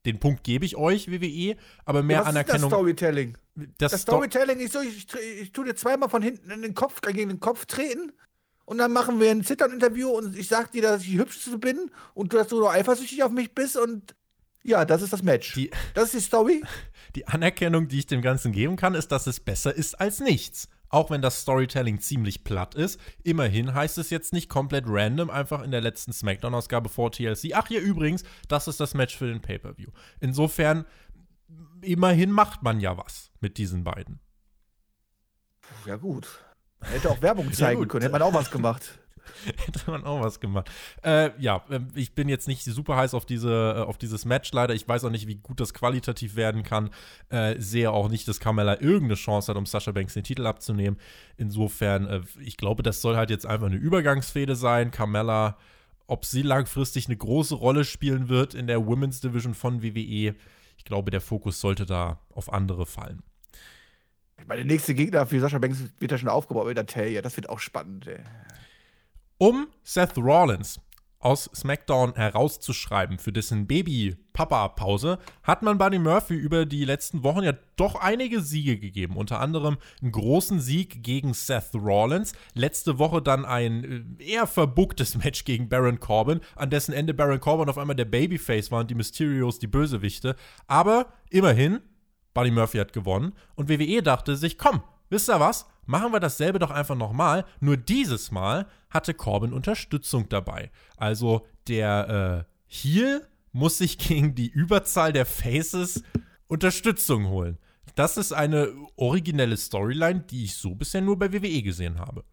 Den 0.07 0.19
Punkt 0.21 0.45
gebe 0.45 0.64
ich 0.64 0.77
euch, 0.77 1.11
WWE, 1.11 1.57
aber 1.85 2.03
mehr 2.03 2.19
ja, 2.19 2.21
was 2.23 2.29
Anerkennung. 2.29 2.57
Ist 2.57 2.62
das 2.62 2.71
Storytelling. 2.71 3.38
Das, 3.79 3.92
das 3.92 4.03
Storytelling 4.03 4.61
ist 4.61 4.73
so, 4.73 4.81
ich, 4.81 5.07
ich 5.40 5.53
tue 5.53 5.64
dir 5.64 5.75
zweimal 5.75 6.09
von 6.09 6.23
hinten 6.23 6.51
in 6.51 6.62
den 6.62 6.75
Kopf, 6.75 7.01
gegen 7.01 7.29
den 7.29 7.40
Kopf 7.40 7.66
treten 7.66 8.12
und 8.64 8.79
dann 8.79 8.92
machen 8.92 9.21
wir 9.21 9.31
ein 9.31 9.45
Zittern-Interview 9.45 10.09
und 10.09 10.37
ich 10.37 10.49
sag 10.49 10.73
dir, 10.73 10.83
dass 10.83 11.03
ich 11.03 11.11
die 11.11 11.19
Hübscheste 11.19 11.59
bin 11.59 11.90
und 12.14 12.33
dass 12.33 12.49
du 12.49 12.66
eifersüchtig 12.69 13.23
auf 13.23 13.33
mich 13.33 13.55
bist 13.55 13.77
und 13.77 14.14
ja, 14.62 14.85
das 14.85 15.03
ist 15.03 15.12
das 15.12 15.23
Match. 15.23 15.55
Die, 15.55 15.71
das 15.95 16.07
ist 16.07 16.14
die 16.14 16.21
Story. 16.21 16.62
Die 17.14 17.27
Anerkennung, 17.29 17.88
die 17.88 18.01
ich 18.01 18.07
dem 18.07 18.21
Ganzen 18.21 18.53
geben 18.53 18.77
kann, 18.77 18.95
ist, 18.95 19.09
dass 19.09 19.27
es 19.27 19.40
besser 19.40 19.75
ist 19.75 19.99
als 19.99 20.21
nichts. 20.21 20.69
Auch 20.88 21.11
wenn 21.11 21.22
das 21.22 21.40
Storytelling 21.42 22.01
ziemlich 22.01 22.44
platt 22.44 22.75
ist, 22.75 23.01
immerhin 23.22 23.75
heißt 23.75 23.99
es 23.99 24.11
jetzt 24.11 24.33
nicht 24.33 24.49
komplett 24.49 24.85
random, 24.87 25.31
einfach 25.31 25.62
in 25.62 25.70
der 25.70 25.81
letzten 25.81 26.12
SmackDown-Ausgabe 26.12 26.88
vor 26.88 27.12
TLC. 27.12 27.53
Ach, 27.55 27.66
hier 27.66 27.81
übrigens, 27.81 28.25
das 28.49 28.68
ist 28.68 28.81
das 28.81 28.94
Match 28.94 29.16
für 29.16 29.27
den 29.27 29.40
Pay-Per-View. 29.40 29.90
Insofern, 30.20 30.85
immerhin 31.83 32.31
macht 32.31 32.62
man 32.62 32.81
ja 32.81 32.96
was 32.96 33.31
mit 33.40 33.59
diesen 33.59 33.85
beiden. 33.85 34.20
Ja, 35.85 35.96
gut. 35.96 36.44
Hätte 36.81 37.11
auch 37.11 37.22
Werbung 37.22 37.53
zeigen 37.55 37.83
ja, 37.83 37.88
können, 37.88 38.03
hätte 38.03 38.12
man 38.12 38.22
auch 38.22 38.35
was 38.35 38.51
gemacht. 38.51 38.99
Hätte 39.67 39.91
man 39.91 40.05
auch 40.05 40.21
was 40.21 40.41
gemacht. 40.41 40.71
Äh, 41.03 41.31
ja, 41.39 41.65
ähm, 41.71 41.89
ich 41.95 42.15
bin 42.15 42.29
jetzt 42.29 42.49
nicht 42.49 42.65
super 42.65 42.97
heiß 42.97 43.15
auf, 43.15 43.27
diese, 43.27 43.77
äh, 43.79 43.81
auf 43.81 43.99
dieses 43.99 44.25
Match 44.25 44.53
leider. 44.53 44.75
Ich 44.75 44.87
weiß 44.87 45.05
auch 45.05 45.11
nicht, 45.11 45.27
wie 45.27 45.37
gut 45.37 45.61
das 45.61 45.75
qualitativ 45.75 46.37
werden 46.37 46.62
kann. 46.62 46.91
Äh, 47.29 47.61
sehe 47.61 47.91
auch 47.91 48.09
nicht, 48.09 48.27
dass 48.29 48.41
Carmella 48.41 48.81
irgendeine 48.81 49.15
Chance 49.15 49.51
hat, 49.51 49.57
um 49.57 49.67
Sasha 49.67 49.93
Banks 49.93 50.15
den 50.15 50.25
Titel 50.25 50.47
abzunehmen. 50.47 50.99
Insofern, 51.37 52.07
äh, 52.07 52.21
ich 52.41 52.57
glaube, 52.57 52.83
das 52.83 53.01
soll 53.01 53.17
halt 53.17 53.31
jetzt 53.31 53.47
einfach 53.47 53.67
eine 53.67 53.77
Übergangsfehde 53.77 54.57
sein. 54.57 54.91
Carmella, 54.91 55.57
ob 56.07 56.25
sie 56.25 56.43
langfristig 56.43 57.07
eine 57.07 57.17
große 57.17 57.55
Rolle 57.55 57.85
spielen 57.85 58.29
wird 58.29 58.55
in 58.55 58.67
der 58.67 58.87
Women's 58.87 59.21
Division 59.21 59.55
von 59.55 59.83
WWE, 59.83 60.35
ich 60.79 60.85
glaube, 60.85 61.11
der 61.11 61.21
Fokus 61.21 61.61
sollte 61.61 61.87
da 61.87 62.21
auf 62.31 62.53
andere 62.53 62.87
fallen. 62.87 63.23
Meine 64.47 64.65
nächste 64.65 64.95
Gegner 64.95 65.27
für 65.27 65.41
Sascha 65.41 65.59
Banks 65.59 65.79
wird 65.99 66.12
ja 66.12 66.19
schon 66.19 66.29
aufgebaut 66.29 66.67
mit 66.67 66.77
der 66.77 66.87
Talia. 66.87 67.23
Das 67.23 67.37
wird 67.37 67.49
auch 67.49 67.59
spannend. 67.59 68.07
Ey. 68.07 68.21
Um 69.38 69.68
Seth 69.83 70.16
Rollins 70.16 70.81
aus 71.18 71.51
SmackDown 71.55 72.14
herauszuschreiben 72.14 73.18
für 73.18 73.33
dessen 73.33 73.66
Baby-Papa-Pause, 73.66 75.18
hat 75.42 75.62
man 75.62 75.77
Buddy 75.77 75.99
Murphy 75.99 76.35
über 76.35 76.66
die 76.66 76.85
letzten 76.85 77.22
Wochen 77.25 77.42
ja 77.42 77.53
doch 77.77 77.96
einige 77.96 78.40
Siege 78.40 78.79
gegeben. 78.79 79.16
Unter 79.16 79.40
anderem 79.40 79.77
einen 80.01 80.12
großen 80.12 80.61
Sieg 80.61 81.03
gegen 81.03 81.35
Seth 81.35 81.75
Rollins. 81.75 82.33
Letzte 82.55 82.99
Woche 82.99 83.20
dann 83.20 83.44
ein 83.44 84.16
äh, 84.20 84.25
eher 84.25 84.46
verbucktes 84.46 85.16
Match 85.25 85.44
gegen 85.44 85.68
Baron 85.68 86.01
Corbin, 86.01 86.40
an 86.55 86.70
dessen 86.70 86.94
Ende 86.94 87.12
Baron 87.12 87.40
Corbin 87.40 87.68
auf 87.68 87.79
einmal 87.79 87.96
der 87.96 88.05
Babyface 88.05 88.70
war 88.70 88.81
und 88.81 88.90
die 88.90 88.94
Mysterios 88.94 89.59
die 89.59 89.66
Bösewichte. 89.66 90.37
Aber 90.66 91.12
immerhin, 91.29 91.81
Buddy 92.35 92.53
Murphy 92.53 92.79
hat 92.79 92.92
gewonnen 92.92 93.33
und 93.55 93.68
WWE 93.68 94.03
dachte 94.03 94.37
sich, 94.37 94.59
komm, 94.59 94.83
wisst 95.09 95.29
ihr 95.29 95.40
was? 95.40 95.66
Machen 95.85 96.12
wir 96.12 96.21
dasselbe 96.21 96.59
doch 96.59 96.71
einfach 96.71 96.97
nochmal. 96.97 97.45
Nur 97.61 97.77
dieses 97.77 98.31
Mal 98.31 98.66
hatte 98.90 99.14
Corbin 99.14 99.53
Unterstützung 99.53 100.29
dabei. 100.29 100.71
Also 100.97 101.47
der 101.69 102.47
äh, 102.49 102.53
Heel 102.66 103.27
muss 103.53 103.79
sich 103.79 103.99
gegen 104.09 104.35
die 104.35 104.49
Überzahl 104.49 105.12
der 105.12 105.27
Faces 105.27 106.03
Unterstützung 106.49 107.29
holen. 107.29 107.59
Das 107.95 108.16
ist 108.16 108.33
eine 108.33 108.73
originelle 108.97 109.57
Storyline, 109.57 110.21
die 110.21 110.45
ich 110.45 110.57
so 110.57 110.75
bisher 110.75 111.01
nur 111.01 111.19
bei 111.19 111.33
WWE 111.33 111.62
gesehen 111.62 111.99
habe. 111.99 112.25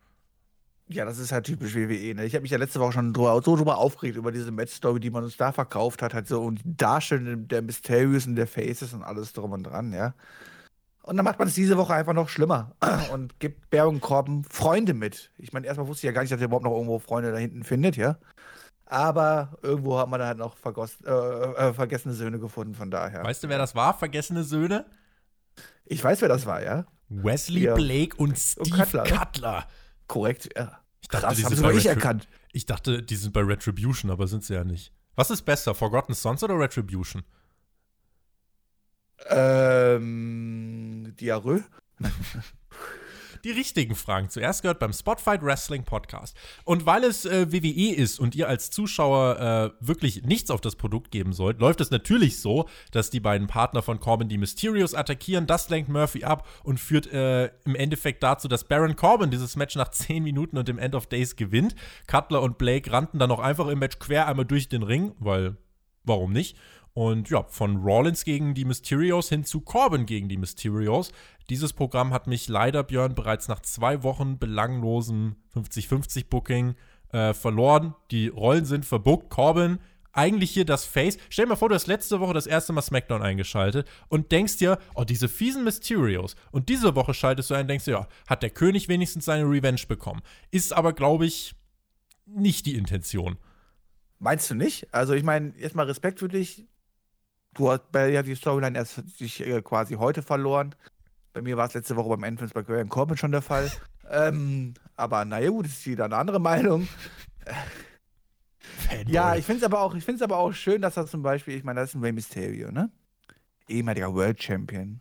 Ja, 0.90 1.06
das 1.06 1.18
ist 1.18 1.32
halt 1.32 1.46
typisch 1.46 1.74
WWE. 1.74 2.14
Ne? 2.14 2.26
Ich 2.26 2.34
habe 2.36 2.42
mich 2.42 2.52
ja 2.52 2.58
letzte 2.58 2.80
Woche 2.80 2.92
schon 2.92 3.16
so 3.16 3.56
drüber 3.56 3.78
aufgeregt 3.78 4.18
über 4.18 4.32
diese 4.32 4.52
Match-Story, 4.52 5.00
die 5.00 5.10
man 5.10 5.24
uns 5.24 5.38
da 5.38 5.52
verkauft 5.52 6.02
hat, 6.02 6.14
halt 6.14 6.28
so 6.28 6.42
und 6.42 6.64
die 6.64 6.76
Darstellung 6.76 7.48
der 7.48 7.62
Mysterious 7.62 8.28
und 8.28 8.36
der 8.36 8.48
Faces 8.48 8.94
und 8.94 9.04
alles 9.04 9.32
drum 9.32 9.54
und 9.54 9.64
dran, 9.64 9.94
ja. 9.94 10.14
Und 11.04 11.18
dann 11.18 11.26
macht 11.26 11.38
man 11.38 11.50
es 11.50 11.54
diese 11.54 11.78
Woche 11.78 11.94
einfach 11.94 12.14
noch 12.14 12.30
schlimmer 12.30 12.76
und 13.14 13.40
gibt 13.40 13.70
Baron 13.70 14.00
Corbin 14.00 14.46
Freunde 14.46 14.94
mit. 14.94 15.32
Ich 15.38 15.52
meine, 15.52 15.68
erstmal 15.68 15.88
wusste 15.88 16.08
ich 16.08 16.10
ja 16.10 16.14
gar 16.14 16.22
nicht, 16.22 16.32
dass 16.32 16.40
er 16.40 16.46
überhaupt 16.46 16.64
noch 16.64 16.72
irgendwo 16.72 16.98
Freunde 17.00 17.32
da 17.32 17.38
hinten 17.38 17.64
findet, 17.64 17.98
ja. 17.98 18.18
Aber 18.86 19.58
irgendwo 19.62 19.98
hat 20.00 20.08
man 20.08 20.20
da 20.20 20.28
halt 20.28 20.38
noch 20.38 20.56
äh, 20.66 21.10
äh, 21.10 21.74
vergessene 21.74 22.14
Söhne 22.14 22.40
gefunden, 22.40 22.74
von 22.74 22.90
daher. 22.90 23.24
Weißt 23.24 23.44
du, 23.44 23.50
wer 23.50 23.58
das 23.58 23.76
war? 23.76 23.98
Vergessene 23.98 24.44
Söhne? 24.44 24.86
Ich 25.86 26.02
weiß, 26.02 26.22
wer 26.22 26.30
das 26.30 26.46
war, 26.46 26.64
ja. 26.64 26.86
Wesley 27.10 27.64
ja. 27.64 27.76
Blake 27.76 28.16
und 28.18 28.38
Steve 28.38 28.64
und 28.64 28.74
Cutler. 28.74 29.04
Cutler. 29.04 29.68
Korrekt, 30.08 30.50
ja. 30.56 30.80
Ich 31.02 31.10
dachte, 31.10 31.28
Krass, 31.28 31.44
haben 31.44 31.56
sie 31.56 31.78
ich 31.78 31.86
erkannt. 31.86 32.28
Ich 32.54 32.66
dachte, 32.66 33.04
die 33.04 33.16
sind 33.16 33.34
bei 33.34 33.42
Retribution, 33.42 34.10
aber 34.10 34.28
sind 34.28 34.44
sie 34.44 34.54
ja 34.54 34.64
nicht. 34.64 34.94
Was 35.16 35.30
ist 35.30 35.42
besser, 35.42 35.76
Forgotten 35.76 36.14
Sons 36.14 36.44
oder 36.44 36.58
Retribution? 36.58 37.24
Ähm, 39.30 40.93
Diarrhoe? 41.16 41.64
die 43.44 43.52
richtigen 43.52 43.96
Fragen 43.96 44.30
zuerst 44.30 44.62
gehört 44.62 44.80
beim 44.80 44.94
Spotfight 44.94 45.44
Wrestling 45.44 45.84
Podcast. 45.84 46.36
Und 46.64 46.86
weil 46.86 47.04
es 47.04 47.26
äh, 47.26 47.52
WWE 47.52 47.94
ist 47.94 48.20
und 48.20 48.36
ihr 48.36 48.48
als 48.48 48.72
Zuschauer 48.72 49.74
äh, 49.82 49.86
wirklich 49.86 50.24
nichts 50.24 50.50
auf 50.50 50.62
das 50.62 50.76
Produkt 50.76 51.12
geben 51.12 51.34
sollt, 51.34 51.60
läuft 51.60 51.82
es 51.82 51.92
natürlich 51.92 52.40
so, 52.40 52.70
dass 52.92 53.10
die 53.10 53.20
beiden 53.20 53.48
Partner 53.48 53.82
von 53.82 54.00
Corbin 54.00 54.30
die 54.30 54.38
Mysterios 54.38 54.94
attackieren. 54.94 55.46
Das 55.46 55.70
lenkt 55.70 55.90
Murphy 55.90 56.24
ab 56.24 56.48
und 56.64 56.80
führt 56.80 57.08
äh, 57.12 57.48
im 57.66 57.76
Endeffekt 57.76 58.24
dazu, 58.24 58.48
dass 58.48 58.64
Baron 58.64 58.96
Corbin 58.96 59.30
dieses 59.30 59.56
Match 59.56 59.76
nach 59.76 59.90
10 59.90 60.24
Minuten 60.24 60.58
und 60.58 60.68
dem 60.68 60.80
End 60.80 60.96
of 60.96 61.08
Days 61.08 61.36
gewinnt. 61.36 61.76
Cutler 62.08 62.42
und 62.42 62.58
Blake 62.58 62.92
rannten 62.92 63.20
dann 63.20 63.30
noch 63.30 63.40
einfach 63.40 63.68
im 63.68 63.80
Match 63.80 64.00
quer 64.00 64.28
einmal 64.28 64.46
durch 64.46 64.70
den 64.70 64.84
Ring, 64.84 65.14
weil 65.20 65.58
warum 66.06 66.32
nicht? 66.32 66.58
Und 66.94 67.30
ja, 67.30 67.44
von 67.44 67.78
Rollins 67.78 68.24
gegen 68.24 68.54
die 68.54 68.66
Mysterios 68.66 69.30
hin 69.30 69.44
zu 69.44 69.62
Corbin 69.62 70.06
gegen 70.06 70.30
die 70.30 70.38
Mysterios. 70.38 71.12
Dieses 71.50 71.74
Programm 71.74 72.14
hat 72.14 72.28
mich 72.28 72.48
leider, 72.48 72.84
Björn, 72.84 73.16
bereits 73.16 73.48
nach 73.48 73.62
zwei 73.62 74.04
Wochen 74.04 74.38
belanglosem 74.38 75.36
50-50-Booking 75.56 76.76
äh, 77.12 77.34
verloren. 77.34 77.96
Die 78.12 78.28
Rollen 78.28 78.66
sind 78.66 78.86
verbuckt. 78.86 79.32
Corbin, 79.32 79.80
eigentlich 80.12 80.52
hier 80.52 80.66
das 80.66 80.86
Face. 80.86 81.18
Stell 81.30 81.46
dir 81.46 81.50
mal 81.50 81.56
vor, 81.56 81.70
du 81.70 81.76
hast 81.76 81.88
letzte 81.88 82.20
Woche 82.20 82.34
das 82.34 82.46
erste 82.46 82.72
Mal 82.72 82.84
SmackDown 82.84 83.24
eingeschaltet 83.24 83.90
und 84.08 84.32
denkst 84.32 84.58
dir, 84.58 84.78
oh, 84.94 85.04
diese 85.04 85.28
fiesen 85.28 85.64
Mysterios. 85.64 86.36
Und 86.52 86.70
diese 86.70 86.96
Woche 86.96 87.16
schaltest 87.16 87.50
du 87.50 87.56
ein 87.56 87.62
und 87.62 87.70
denkst 87.70 87.86
dir, 87.86 87.92
ja, 87.92 88.08
hat 88.28 88.44
der 88.44 88.52
König 88.52 88.88
wenigstens 88.88 89.26
seine 89.26 89.46
Revenge 89.46 89.82
bekommen. 89.88 90.22
Ist 90.52 90.74
aber, 90.74 90.94
glaube 90.94 91.26
ich, 91.26 91.56
nicht 92.28 92.68
die 92.68 92.76
Intention. 92.76 93.38
Meinst 94.20 94.50
du 94.52 94.56
nicht? 94.56 94.94
Also, 94.94 95.14
ich 95.14 95.24
meine, 95.24 95.58
erstmal 95.58 95.88
Respekt 95.88 96.20
für 96.20 96.30
dich 96.30 96.68
du 97.54 97.72
hast 97.72 97.92
bei 97.92 98.10
ja 98.10 98.24
die 98.24 98.36
Storyline 98.36 98.78
erst 98.78 99.18
sich 99.18 99.46
äh, 99.46 99.62
quasi 99.62 99.96
heute 99.96 100.22
verloren. 100.22 100.76
Bei 101.34 101.42
mir 101.42 101.58
war 101.58 101.68
es 101.68 101.74
letzte 101.74 101.96
Woche 101.96 102.10
beim 102.10 102.24
Entrance 102.24 102.54
bei 102.54 102.62
Graham 102.62 102.90
Corbin 102.90 103.18
schon 103.18 103.32
der 103.32 103.42
Fall. 103.42 103.72
ähm, 104.12 104.74
aber 104.96 105.26
naja, 105.26 105.50
gut, 105.50 105.66
das 105.66 105.74
ist 105.74 105.88
wieder 105.88 106.06
eine 106.06 106.16
andere 106.16 106.40
Meinung. 106.40 106.88
ja, 109.08 109.36
ich 109.36 109.46
finde 109.46 109.60
es 109.60 109.66
aber, 109.66 109.82
auch, 109.82 109.96
aber 110.22 110.38
auch 110.38 110.54
schön, 110.54 110.82
dass 110.82 110.98
er 110.98 111.08
zum 111.08 111.24
Beispiel, 111.24 111.56
ich 111.56 111.64
meine, 111.64 111.80
das 111.80 111.90
ist 111.90 111.96
ein 111.96 112.02
Rey 112.02 112.12
Mysterio, 112.12 112.72
ne? 112.72 112.92
Ehemaliger 113.68 114.14
World 114.14 114.44
Champion, 114.44 115.00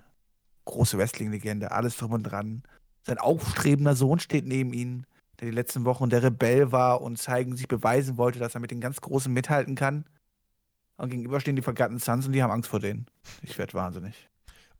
große 0.64 0.96
Wrestling-Legende, 0.96 1.72
alles 1.72 1.96
drum 1.96 2.12
und 2.12 2.22
dran. 2.22 2.62
Sein 3.04 3.18
aufstrebender 3.18 3.96
Sohn 3.96 4.20
steht 4.20 4.46
neben 4.46 4.72
ihm, 4.72 5.04
der 5.40 5.50
die 5.50 5.54
letzten 5.54 5.84
Wochen 5.84 6.08
der 6.08 6.22
Rebell 6.22 6.70
war 6.70 7.02
und 7.02 7.18
zeigen, 7.18 7.56
sich 7.56 7.66
beweisen 7.66 8.16
wollte, 8.16 8.38
dass 8.38 8.54
er 8.54 8.60
mit 8.60 8.70
den 8.70 8.80
ganz 8.80 9.00
Großen 9.00 9.32
mithalten 9.32 9.74
kann. 9.74 10.04
Und 10.96 11.10
gegenüber 11.10 11.40
stehen 11.40 11.56
die 11.56 11.62
vergatten 11.62 11.98
Suns 11.98 12.26
und 12.26 12.32
die 12.32 12.42
haben 12.42 12.50
Angst 12.50 12.68
vor 12.70 12.80
denen. 12.80 13.06
Ich 13.42 13.58
werde 13.58 13.74
wahnsinnig. 13.74 14.14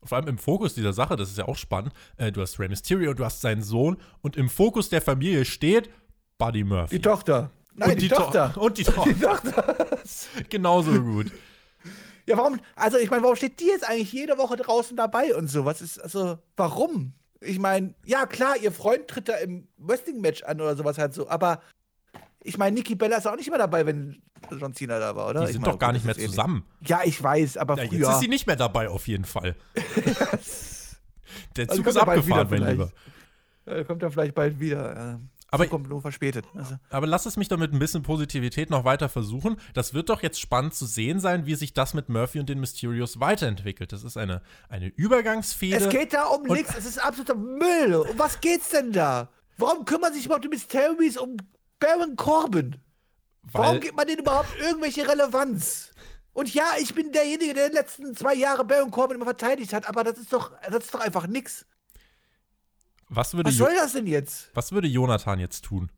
vor 0.03 0.17
allem 0.17 0.27
im 0.27 0.37
Fokus 0.37 0.73
dieser 0.75 0.93
Sache, 0.93 1.15
das 1.15 1.29
ist 1.29 1.37
ja 1.37 1.45
auch 1.47 1.57
spannend, 1.57 1.93
äh, 2.17 2.31
du 2.31 2.41
hast 2.41 2.59
Rey 2.59 2.67
Mysterio, 2.69 3.13
du 3.13 3.25
hast 3.25 3.41
seinen 3.41 3.61
Sohn 3.63 3.97
und 4.21 4.35
im 4.35 4.49
Fokus 4.49 4.89
der 4.89 5.01
Familie 5.01 5.45
steht 5.45 5.89
Buddy 6.37 6.63
Murphy. 6.63 6.95
Die 6.95 7.01
Tochter. 7.01 7.51
Nein, 7.75 7.91
und 7.91 7.95
die, 7.95 8.07
die 8.07 8.15
Tochter. 8.15 8.53
To 8.53 8.61
und 8.65 8.77
die 8.77 8.83
Tochter. 8.83 9.11
Die 9.13 9.19
Tochter. 9.19 9.75
Genauso 10.49 11.01
gut. 11.01 11.31
Ja, 12.27 12.37
warum, 12.37 12.59
also 12.75 12.97
ich 12.97 13.09
meine, 13.09 13.23
warum 13.23 13.35
steht 13.35 13.59
die 13.59 13.65
jetzt 13.67 13.87
eigentlich 13.87 14.13
jede 14.13 14.37
Woche 14.37 14.55
draußen 14.55 14.95
dabei 14.95 15.35
und 15.35 15.47
so? 15.47 15.65
Was 15.65 15.81
ist, 15.81 15.99
also, 15.99 16.37
warum? 16.55 17.13
Ich 17.41 17.59
meine, 17.59 17.95
ja 18.05 18.25
klar, 18.25 18.55
ihr 18.57 18.71
Freund 18.71 19.07
tritt 19.09 19.27
da 19.27 19.35
im 19.37 19.67
Wrestling-Match 19.77 20.43
an 20.43 20.61
oder 20.61 20.75
sowas 20.77 20.97
halt 20.97 21.13
so, 21.13 21.27
aber 21.27 21.61
ich 22.43 22.57
meine, 22.57 22.75
Nikki 22.75 22.95
Bella 22.95 23.17
ist 23.17 23.27
auch 23.27 23.35
nicht 23.35 23.49
mehr 23.49 23.59
dabei, 23.59 23.85
wenn 23.85 24.21
John 24.51 24.73
Cena 24.73 24.99
da 24.99 25.15
war, 25.15 25.29
oder? 25.29 25.41
Die 25.41 25.47
sind 25.47 25.55
ich 25.55 25.61
mein, 25.61 25.71
doch 25.71 25.79
gar 25.79 25.91
nicht 25.91 26.05
mehr 26.05 26.17
eh 26.17 26.25
zusammen. 26.25 26.65
Ja, 26.85 27.01
ich 27.03 27.21
weiß, 27.21 27.57
aber 27.57 27.77
ja, 27.77 27.87
früher. 27.87 27.99
Jetzt 27.99 28.09
ist 28.09 28.19
sie 28.19 28.27
nicht 28.27 28.47
mehr 28.47 28.55
dabei, 28.55 28.89
auf 28.89 29.07
jeden 29.07 29.25
Fall. 29.25 29.55
Der 31.55 31.69
also 31.69 31.81
Zug 31.81 31.87
also 31.87 31.99
ist 31.99 32.07
abgefahren, 32.07 32.47
mein 32.49 32.67
Lieber. 32.69 32.91
Ja, 33.65 33.83
kommt 33.83 34.03
er 34.03 34.11
vielleicht 34.11 34.35
bald 34.35 34.59
wieder. 34.59 35.19
Aber, 35.49 35.67
kommt 35.67 35.87
nur 35.87 36.01
verspätet. 36.01 36.45
Also. 36.55 36.75
aber 36.89 37.05
lass 37.05 37.27
es 37.27 37.37
mich 37.37 37.47
doch 37.47 37.57
mit 37.57 37.73
ein 37.73 37.79
bisschen 37.79 38.01
Positivität 38.01 38.71
noch 38.71 38.85
weiter 38.85 39.07
versuchen. 39.07 39.57
Das 39.75 39.93
wird 39.93 40.09
doch 40.09 40.23
jetzt 40.23 40.39
spannend 40.39 40.73
zu 40.73 40.87
sehen 40.87 41.19
sein, 41.19 41.45
wie 41.45 41.53
sich 41.53 41.73
das 41.73 41.93
mit 41.93 42.09
Murphy 42.09 42.39
und 42.39 42.49
den 42.49 42.59
Mysterios 42.59 43.19
weiterentwickelt. 43.19 43.93
Das 43.93 44.03
ist 44.03 44.17
eine, 44.17 44.41
eine 44.67 44.87
Übergangsfehde. 44.87 45.77
Es 45.77 45.89
geht 45.89 46.13
da 46.13 46.25
um 46.25 46.43
nichts, 46.43 46.75
es 46.75 46.85
ist 46.85 46.97
absoluter 46.97 47.35
Müll. 47.35 47.95
Um 47.95 48.17
was 48.17 48.41
geht's 48.41 48.69
denn 48.69 48.91
da? 48.91 49.29
Warum 49.57 49.85
kümmern 49.85 50.11
sich 50.11 50.25
überhaupt 50.25 50.43
die 50.43 50.49
Mysterios 50.49 51.17
um 51.17 51.37
Baron 51.83 52.15
Corbin? 52.15 52.75
Warum 53.51 53.79
gibt 53.79 53.95
man 53.95 54.07
denen 54.07 54.19
überhaupt 54.19 54.57
irgendwelche 54.57 55.07
Relevanz? 55.07 55.91
Und 56.31 56.53
ja, 56.53 56.73
ich 56.79 56.95
bin 56.95 57.11
derjenige, 57.11 57.53
der 57.53 57.65
in 57.67 57.71
den 57.71 57.77
letzten 57.77 58.15
zwei 58.15 58.33
Jahre 58.33 58.65
Baron 58.65 58.89
Corbin 58.89 59.17
immer 59.17 59.25
verteidigt 59.25 59.73
hat, 59.73 59.87
aber 59.87 60.03
das 60.03 60.17
ist 60.17 60.33
doch, 60.33 60.51
das 60.69 60.85
ist 60.85 60.93
doch 60.93 61.01
einfach 61.01 61.27
nix. 61.27 61.65
Was, 63.09 63.35
würde 63.35 63.49
was 63.49 63.57
soll 63.57 63.75
das 63.75 63.93
denn 63.93 64.07
jetzt? 64.07 64.49
Was 64.55 64.71
würde 64.71 64.87
Jonathan 64.87 65.39
jetzt 65.39 65.65
tun? 65.65 65.91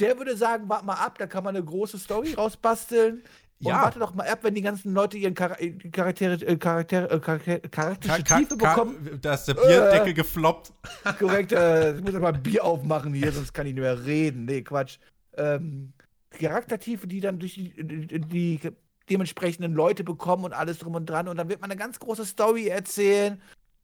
Der 0.00 0.18
würde 0.18 0.36
sagen, 0.36 0.68
warte 0.68 0.84
mal 0.84 0.94
ab, 0.94 1.18
da 1.18 1.26
kann 1.26 1.44
man 1.44 1.54
eine 1.54 1.64
große 1.64 1.98
Story 1.98 2.34
rausbasteln. 2.34 3.22
Ja. 3.62 3.76
Und 3.76 3.82
warte 3.82 3.98
doch 4.00 4.14
mal 4.14 4.26
ab, 4.26 4.40
wenn 4.42 4.54
die 4.54 4.62
ganzen 4.62 4.92
Leute 4.92 5.16
ihren 5.16 5.36
Char 5.36 5.56
Charaktere, 5.92 6.34
äh, 6.34 6.56
Charaktere, 6.56 7.08
äh, 7.10 7.20
Charaktere, 7.20 7.60
charakterische 7.60 8.24
Char 8.24 8.38
Tiefe 8.38 8.56
bekommen. 8.56 9.18
Da 9.22 9.34
ist 9.34 9.44
der 9.44 9.54
Bierdeckel 9.54 10.08
äh, 10.08 10.14
gefloppt. 10.14 10.72
Korrekt, 11.18 11.52
äh, 11.52 11.94
ich 11.96 12.02
muss 12.02 12.12
mal 12.14 12.32
Bier 12.32 12.64
aufmachen 12.64 13.14
hier, 13.14 13.30
sonst 13.30 13.52
kann 13.52 13.66
ich 13.66 13.74
nicht 13.74 13.82
mehr 13.82 14.04
reden. 14.04 14.46
Nee, 14.46 14.62
Quatsch. 14.62 14.98
Ähm, 15.36 15.92
Charaktertiefe, 16.30 17.06
die 17.06 17.20
dann 17.20 17.38
durch 17.38 17.54
die, 17.54 17.72
die, 17.76 18.20
die 18.20 18.60
dementsprechenden 19.08 19.74
Leute 19.74 20.02
bekommen 20.02 20.44
und 20.44 20.54
alles 20.54 20.78
drum 20.78 20.96
und 20.96 21.06
dran. 21.06 21.28
Und 21.28 21.36
dann 21.36 21.48
wird 21.48 21.60
man 21.60 21.70
eine 21.70 21.78
ganz 21.78 22.00
große 22.00 22.24
Story 22.24 22.66
erzählen. 22.66 23.40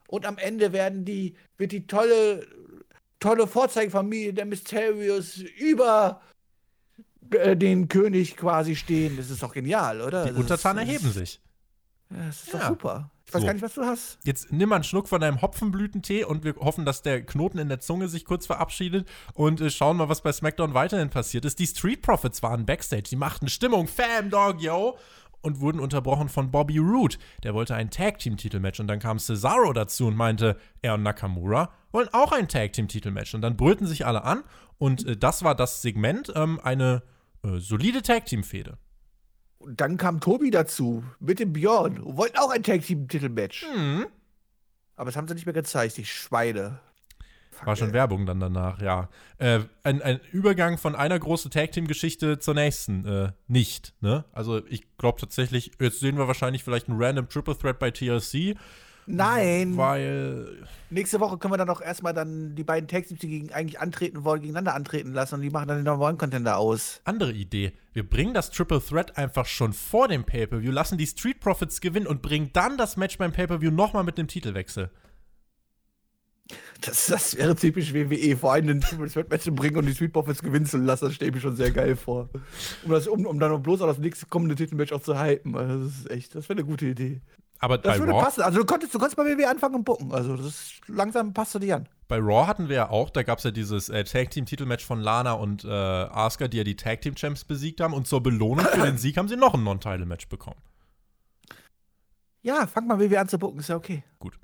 Und 0.09 0.27
am 0.27 0.39
Ende 0.39 0.73
werden 0.73 1.05
die, 1.05 1.35
wird 1.57 1.71
die 1.71 1.87
tolle, 1.87 2.45
tolle 3.21 3.47
Vorzeigefamilie 3.47 4.33
der 4.33 4.47
Mysterios 4.47 5.39
über 5.39 6.21
äh, 6.21 6.38
den 7.55 7.89
König 7.89 8.37
quasi 8.37 8.77
stehen. 8.77 9.17
Das 9.17 9.31
ist 9.31 9.43
doch 9.43 9.53
genial, 9.53 10.01
oder? 10.01 10.27
Die 10.27 10.33
Untertanen 10.33 10.87
erheben 10.87 11.11
sich. 11.13 11.41
Ja, 12.11 12.27
das 12.27 12.43
ist 12.45 12.55
doch 12.55 12.69
super. 12.69 13.11
Ich 13.27 13.35
weiß 13.35 13.43
so. 13.43 13.47
gar 13.47 13.53
nicht, 13.53 13.63
was 13.63 13.75
du 13.75 13.85
hast. 13.85 14.19
Jetzt 14.25 14.51
nimm 14.53 14.71
mal 14.71 14.77
einen 14.77 14.85
Schluck 14.85 15.07
von 15.07 15.21
deinem 15.21 15.43
Hopfenblütentee 15.43 16.25
und 16.25 16.45
wir 16.45 16.57
hoffen, 16.57 16.87
dass 16.87 17.03
der 17.03 17.23
Knoten 17.23 17.59
in 17.59 17.69
der 17.69 17.79
Zunge 17.79 18.09
sich 18.09 18.25
kurz 18.25 18.47
verabschiedet 18.47 19.07
und 19.35 19.61
äh, 19.61 19.69
schauen 19.69 19.99
mal, 19.99 20.09
was 20.09 20.23
bei 20.23 20.33
SmackDown 20.33 20.73
weiterhin 20.73 21.11
passiert 21.11 21.45
ist. 21.45 21.59
Die 21.59 21.67
Street 21.67 22.01
Profits 22.01 22.43
waren 22.43 22.65
backstage, 22.65 23.03
die 23.11 23.17
machten 23.17 23.49
Stimmung, 23.49 23.87
Fam 23.87 24.31
Dog, 24.31 24.61
yo! 24.61 24.97
Und 25.41 25.61
wurden 25.61 25.79
unterbrochen 25.79 26.29
von 26.29 26.51
Bobby 26.51 26.79
Roode. 26.79 27.17
Der 27.45 27.55
wollte 27.55 27.75
ein 27.75 27.91
Tag-Team-Titelmatch 27.91 28.81
und 28.81 28.89
dann 28.89 28.99
kam 28.99 29.21
Cesaro 29.21 29.73
dazu 29.73 30.09
und 30.09 30.17
meinte, 30.17 30.57
er 30.83 30.95
und 30.95 31.05
Nakamura 31.05 31.71
wollen 31.93 32.09
auch 32.13 32.33
ein 32.33 32.49
Tag-Team-Titelmatch. 32.49 33.35
Und 33.35 33.43
dann 33.43 33.57
brüllten 33.57 33.87
sich 33.87 34.05
alle 34.05 34.25
an 34.25 34.43
und 34.79 35.07
äh, 35.07 35.17
das 35.17 35.45
war 35.45 35.55
das 35.55 35.81
Segment, 35.83 36.33
ähm, 36.35 36.59
eine 36.63 37.03
äh, 37.43 37.59
solide 37.59 38.03
Tag-Team-Fehde. 38.03 38.79
Und 39.59 39.81
dann 39.81 39.97
kam 39.97 40.21
Tobi 40.21 40.51
dazu 40.51 41.05
mit 41.21 41.41
dem 41.41 41.53
Björn 41.53 41.99
und 41.99 42.17
wollten 42.17 42.39
auch 42.39 42.51
ein 42.51 42.63
Tag-Team-Titelmatch. 42.63 43.67
Mhm. 43.75 44.07
Aber 44.97 45.07
das 45.07 45.17
haben 45.17 45.29
sie 45.29 45.35
nicht 45.35 45.47
mehr 45.47 45.53
gezeigt, 45.53 45.97
die 45.97 46.05
Schweine. 46.05 46.81
Fuck, 47.51 47.67
War 47.67 47.77
schon 47.77 47.89
ey. 47.89 47.95
Werbung 47.95 48.25
dann 48.25 48.39
danach, 48.39 48.81
ja. 48.81 49.09
Äh, 49.39 49.61
ein, 49.83 50.01
ein, 50.01 50.21
Übergang 50.31 50.79
von 50.79 50.95
einer 50.95 51.19
großen 51.19 51.51
Tag-Team-Geschichte 51.51 52.39
zur 52.39 52.55
nächsten, 52.55 53.05
äh, 53.05 53.33
nicht, 53.49 53.95
ne? 54.01 54.25
Also 54.33 54.65
ich 54.67 54.97
glaube 54.97 55.21
tatsächlich, 55.21 55.73
jetzt 55.81 55.99
sehen 56.01 56.19
wir 56.19 56.29
wahrscheinlich 56.29 56.63
vielleicht 56.63 56.89
einen 56.89 57.03
random 57.03 57.29
Triple 57.29 57.59
Threat 57.59 57.79
bei 57.79 57.91
TLC 57.91 58.57
Nein. 59.09 59.77
Weil. 59.77 60.67
Nächste 60.91 61.21
Woche 61.21 61.37
können 61.37 61.53
wir 61.53 61.59
dann 61.59 61.69
auch 61.69 61.83
erstmal 61.83 62.15
dann 62.15 62.55
die 62.55 62.65
beiden 62.65 62.89
Tags, 62.89 63.09
die 63.09 63.17
gegen, 63.17 63.53
eigentlich 63.53 63.79
antreten 63.79 64.25
wollen, 64.25 64.41
gegeneinander 64.41 64.75
antreten 64.75 65.13
lassen 65.13 65.37
und 65.37 65.43
die 65.43 65.51
machen 65.51 65.69
dann 65.69 65.79
den 65.79 65.85
Number 65.85 66.07
One 66.07 66.17
Contender 66.17 66.57
aus. 66.57 67.03
Andere 67.05 67.33
Idee. 67.33 67.73
Wir 67.93 68.09
bringen 68.09 68.33
das 68.33 68.51
Triple 68.51 68.81
Threat 68.81 69.19
einfach 69.19 69.45
schon 69.45 69.75
vor 69.75 70.09
dem 70.09 70.25
Pay-Per-View, 70.25 70.71
lassen 70.71 70.97
die 70.97 71.07
Street 71.07 71.41
Profits 71.41 71.83
gewinnen 71.83 72.07
und 72.07 72.23
bringen 72.23 72.51
dann 72.55 72.79
das 72.79 72.97
Match 72.97 73.19
beim 73.19 73.33
Pay-Per-View 73.33 73.71
nochmal 73.71 74.05
mit 74.05 74.17
dem 74.17 74.29
Titelwechsel. 74.29 74.91
Das, 76.81 77.07
das 77.07 77.37
wäre 77.37 77.55
typisch 77.55 77.93
WWE, 77.93 78.37
vor 78.37 78.53
allem 78.53 78.69
ein 78.69 78.81
Triple 78.81 79.11
Threat 79.11 79.29
Match 79.29 79.45
zu 79.45 79.55
bringen 79.55 79.77
und 79.77 79.87
die 79.87 79.95
Street 79.95 80.13
Profits 80.13 80.43
gewinnen 80.43 80.65
zu 80.65 80.79
lassen, 80.79 81.07
das 81.07 81.15
stelle 81.15 81.31
ich 81.31 81.35
mir 81.35 81.41
schon 81.43 81.57
sehr 81.57 81.71
geil 81.71 81.97
vor. 81.97 82.31
Um, 82.85 82.93
das, 82.93 83.07
um, 83.07 83.27
um 83.27 83.39
dann 83.39 83.63
bloß 83.63 83.83
auch 83.83 83.89
das 83.89 83.99
nächste 83.99 84.27
kommende 84.27 84.55
Titelmatch 84.55 84.93
auch 84.93 85.03
zu 85.03 85.21
hypen. 85.21 85.55
Also 85.55 85.85
das 85.85 85.99
ist 85.99 86.11
echt, 86.11 86.35
das 86.35 86.49
wäre 86.49 86.61
eine 86.61 86.67
gute 86.67 86.87
Idee. 86.87 87.21
Aber 87.61 87.79
das 87.79 87.99
würde 87.99 88.13
Raw, 88.13 88.23
passen. 88.23 88.43
Also 88.43 88.59
du 88.59 88.65
konntest, 88.65 88.95
du 88.95 88.99
konntest 88.99 89.17
bei 89.17 89.25
WWE 89.25 89.49
anfangen 89.49 89.77
und 89.77 89.85
bucken. 89.85 90.13
Also 90.13 90.37
das 90.37 90.47
ist, 90.47 90.81
langsam 90.87 91.33
passt 91.33 91.55
du 91.55 91.59
dir 91.59 91.77
an. 91.77 91.89
Bei 92.07 92.19
Raw 92.19 92.47
hatten 92.47 92.69
wir 92.69 92.77
ja 92.77 92.91
auch, 92.91 93.11
da 93.11 93.23
gab 93.23 93.39
es 93.39 93.45
ja 93.45 93.51
dieses 93.51 93.89
äh, 93.89 94.05
Tag 94.05 94.31
Team 94.31 94.47
Titelmatch 94.47 94.85
von 94.85 95.01
Lana 95.01 95.33
und 95.33 95.65
äh, 95.65 95.69
Asuka, 95.69 96.49
die 96.49 96.59
ja 96.59 96.65
die 96.65 96.77
Tag 96.77 97.03
Team 97.03 97.17
Champs 97.17 97.45
besiegt 97.45 97.81
haben. 97.81 97.95
Und 97.95 98.07
zur 98.07 98.23
Belohnung 98.23 98.65
für 98.65 98.87
den 98.87 98.99
Sieg 98.99 99.17
haben 99.17 99.29
sie 99.29 99.37
noch 99.37 99.55
ein 99.55 99.65
Non-Title 99.65 100.07
Match 100.07 100.29
bekommen. 100.29 100.61
Ja, 102.43 102.67
fang 102.67 102.87
mal 102.87 103.01
WWE 103.01 103.21
an 103.21 103.29
zu 103.29 103.39
bucken, 103.39 103.59
ist 103.59 103.69
ja 103.69 103.77
okay. 103.77 104.05
Gut. 104.21 104.39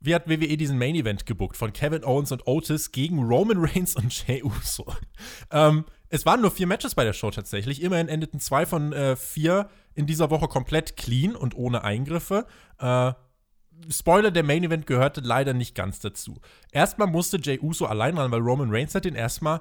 Wie 0.00 0.14
hat 0.14 0.28
WWE 0.28 0.56
diesen 0.56 0.78
Main 0.78 0.94
Event 0.94 1.26
gebuckt 1.26 1.58
von 1.58 1.74
Kevin 1.74 2.04
Owens 2.04 2.32
und 2.32 2.46
Otis 2.46 2.90
gegen 2.90 3.22
Roman 3.22 3.58
Reigns 3.58 3.96
und 3.96 4.26
Jey 4.26 4.42
Uso? 4.42 4.86
ähm, 5.50 5.84
es 6.08 6.24
waren 6.24 6.40
nur 6.40 6.50
vier 6.50 6.66
Matches 6.66 6.94
bei 6.94 7.04
der 7.04 7.12
Show 7.12 7.30
tatsächlich. 7.30 7.82
Immerhin 7.82 8.08
endeten 8.08 8.40
zwei 8.40 8.64
von 8.64 8.94
äh, 8.94 9.14
vier 9.14 9.68
in 9.94 10.06
dieser 10.06 10.30
Woche 10.30 10.48
komplett 10.48 10.96
clean 10.96 11.36
und 11.36 11.54
ohne 11.54 11.84
Eingriffe. 11.84 12.46
Äh, 12.78 13.12
Spoiler, 13.90 14.30
der 14.30 14.42
Main 14.42 14.64
Event 14.64 14.86
gehörte 14.86 15.20
leider 15.20 15.52
nicht 15.52 15.74
ganz 15.74 16.00
dazu. 16.00 16.40
Erstmal 16.72 17.08
musste 17.08 17.38
Jey 17.38 17.58
Uso 17.60 17.86
allein 17.86 18.16
ran, 18.16 18.30
weil 18.30 18.40
Roman 18.40 18.70
Reigns 18.70 18.94
hat 18.94 19.04
den 19.04 19.14
erstmal 19.14 19.60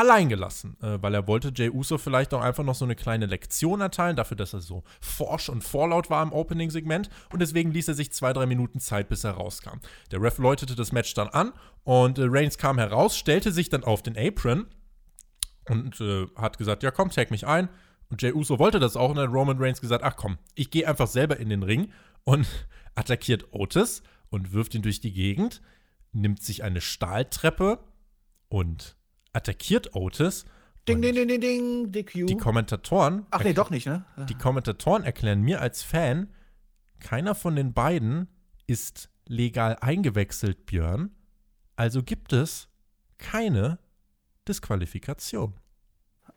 allein 0.00 0.28
gelassen, 0.28 0.76
äh, 0.82 0.98
weil 1.00 1.14
er 1.14 1.26
wollte 1.26 1.52
Jey 1.54 1.70
Uso 1.70 1.98
vielleicht 1.98 2.32
auch 2.32 2.40
einfach 2.40 2.64
noch 2.64 2.74
so 2.74 2.84
eine 2.84 2.96
kleine 2.96 3.26
Lektion 3.26 3.80
erteilen, 3.80 4.16
dafür, 4.16 4.36
dass 4.36 4.54
er 4.54 4.60
so 4.60 4.82
forsch 5.00 5.50
und 5.50 5.62
vorlaut 5.62 6.08
war 6.08 6.22
im 6.22 6.32
Opening-Segment 6.32 7.10
und 7.32 7.40
deswegen 7.40 7.70
ließ 7.70 7.88
er 7.88 7.94
sich 7.94 8.10
zwei, 8.12 8.32
drei 8.32 8.46
Minuten 8.46 8.80
Zeit, 8.80 9.08
bis 9.08 9.24
er 9.24 9.32
rauskam. 9.32 9.78
Der 10.10 10.22
Ref 10.22 10.38
läutete 10.38 10.74
das 10.74 10.92
Match 10.92 11.12
dann 11.14 11.28
an 11.28 11.52
und 11.84 12.18
äh, 12.18 12.24
Reigns 12.24 12.56
kam 12.56 12.78
heraus, 12.78 13.16
stellte 13.16 13.52
sich 13.52 13.68
dann 13.68 13.84
auf 13.84 14.02
den 14.02 14.16
Apron 14.16 14.66
und 15.68 16.00
äh, 16.00 16.26
hat 16.34 16.56
gesagt, 16.56 16.82
ja 16.82 16.90
komm, 16.90 17.10
tag 17.10 17.30
mich 17.30 17.46
ein. 17.46 17.68
Und 18.08 18.22
Jey 18.22 18.32
Uso 18.32 18.58
wollte 18.58 18.80
das 18.80 18.96
auch 18.96 19.10
und 19.10 19.18
hat 19.18 19.30
Roman 19.30 19.58
Reigns 19.58 19.80
gesagt, 19.80 20.02
ach 20.02 20.16
komm, 20.16 20.38
ich 20.54 20.70
gehe 20.70 20.88
einfach 20.88 21.06
selber 21.06 21.36
in 21.36 21.50
den 21.50 21.62
Ring 21.62 21.92
und 22.24 22.46
attackiert 22.94 23.52
Otis 23.52 24.02
und 24.30 24.52
wirft 24.52 24.74
ihn 24.74 24.82
durch 24.82 25.00
die 25.00 25.12
Gegend, 25.12 25.60
nimmt 26.12 26.42
sich 26.42 26.64
eine 26.64 26.80
Stahltreppe 26.80 27.78
und 28.48 28.96
attackiert 29.32 29.94
Otis. 29.94 30.44
Ding, 30.88 31.02
ding, 31.02 31.14
ding, 31.14 31.28
ding, 31.28 31.40
ding, 31.40 31.92
DQ. 31.92 32.26
Die 32.26 32.36
Kommentatoren. 32.36 33.26
Ach 33.30 33.44
nee, 33.44 33.52
doch 33.52 33.70
nicht, 33.70 33.86
ne? 33.86 34.04
Die 34.28 34.34
Kommentatoren 34.34 35.04
erklären 35.04 35.42
mir 35.42 35.60
als 35.60 35.82
Fan, 35.82 36.28
keiner 37.00 37.34
von 37.34 37.54
den 37.56 37.72
beiden 37.72 38.28
ist 38.66 39.10
legal 39.26 39.76
eingewechselt, 39.80 40.66
Björn. 40.66 41.10
Also 41.76 42.02
gibt 42.02 42.32
es 42.32 42.68
keine 43.18 43.78
Disqualifikation. 44.48 45.54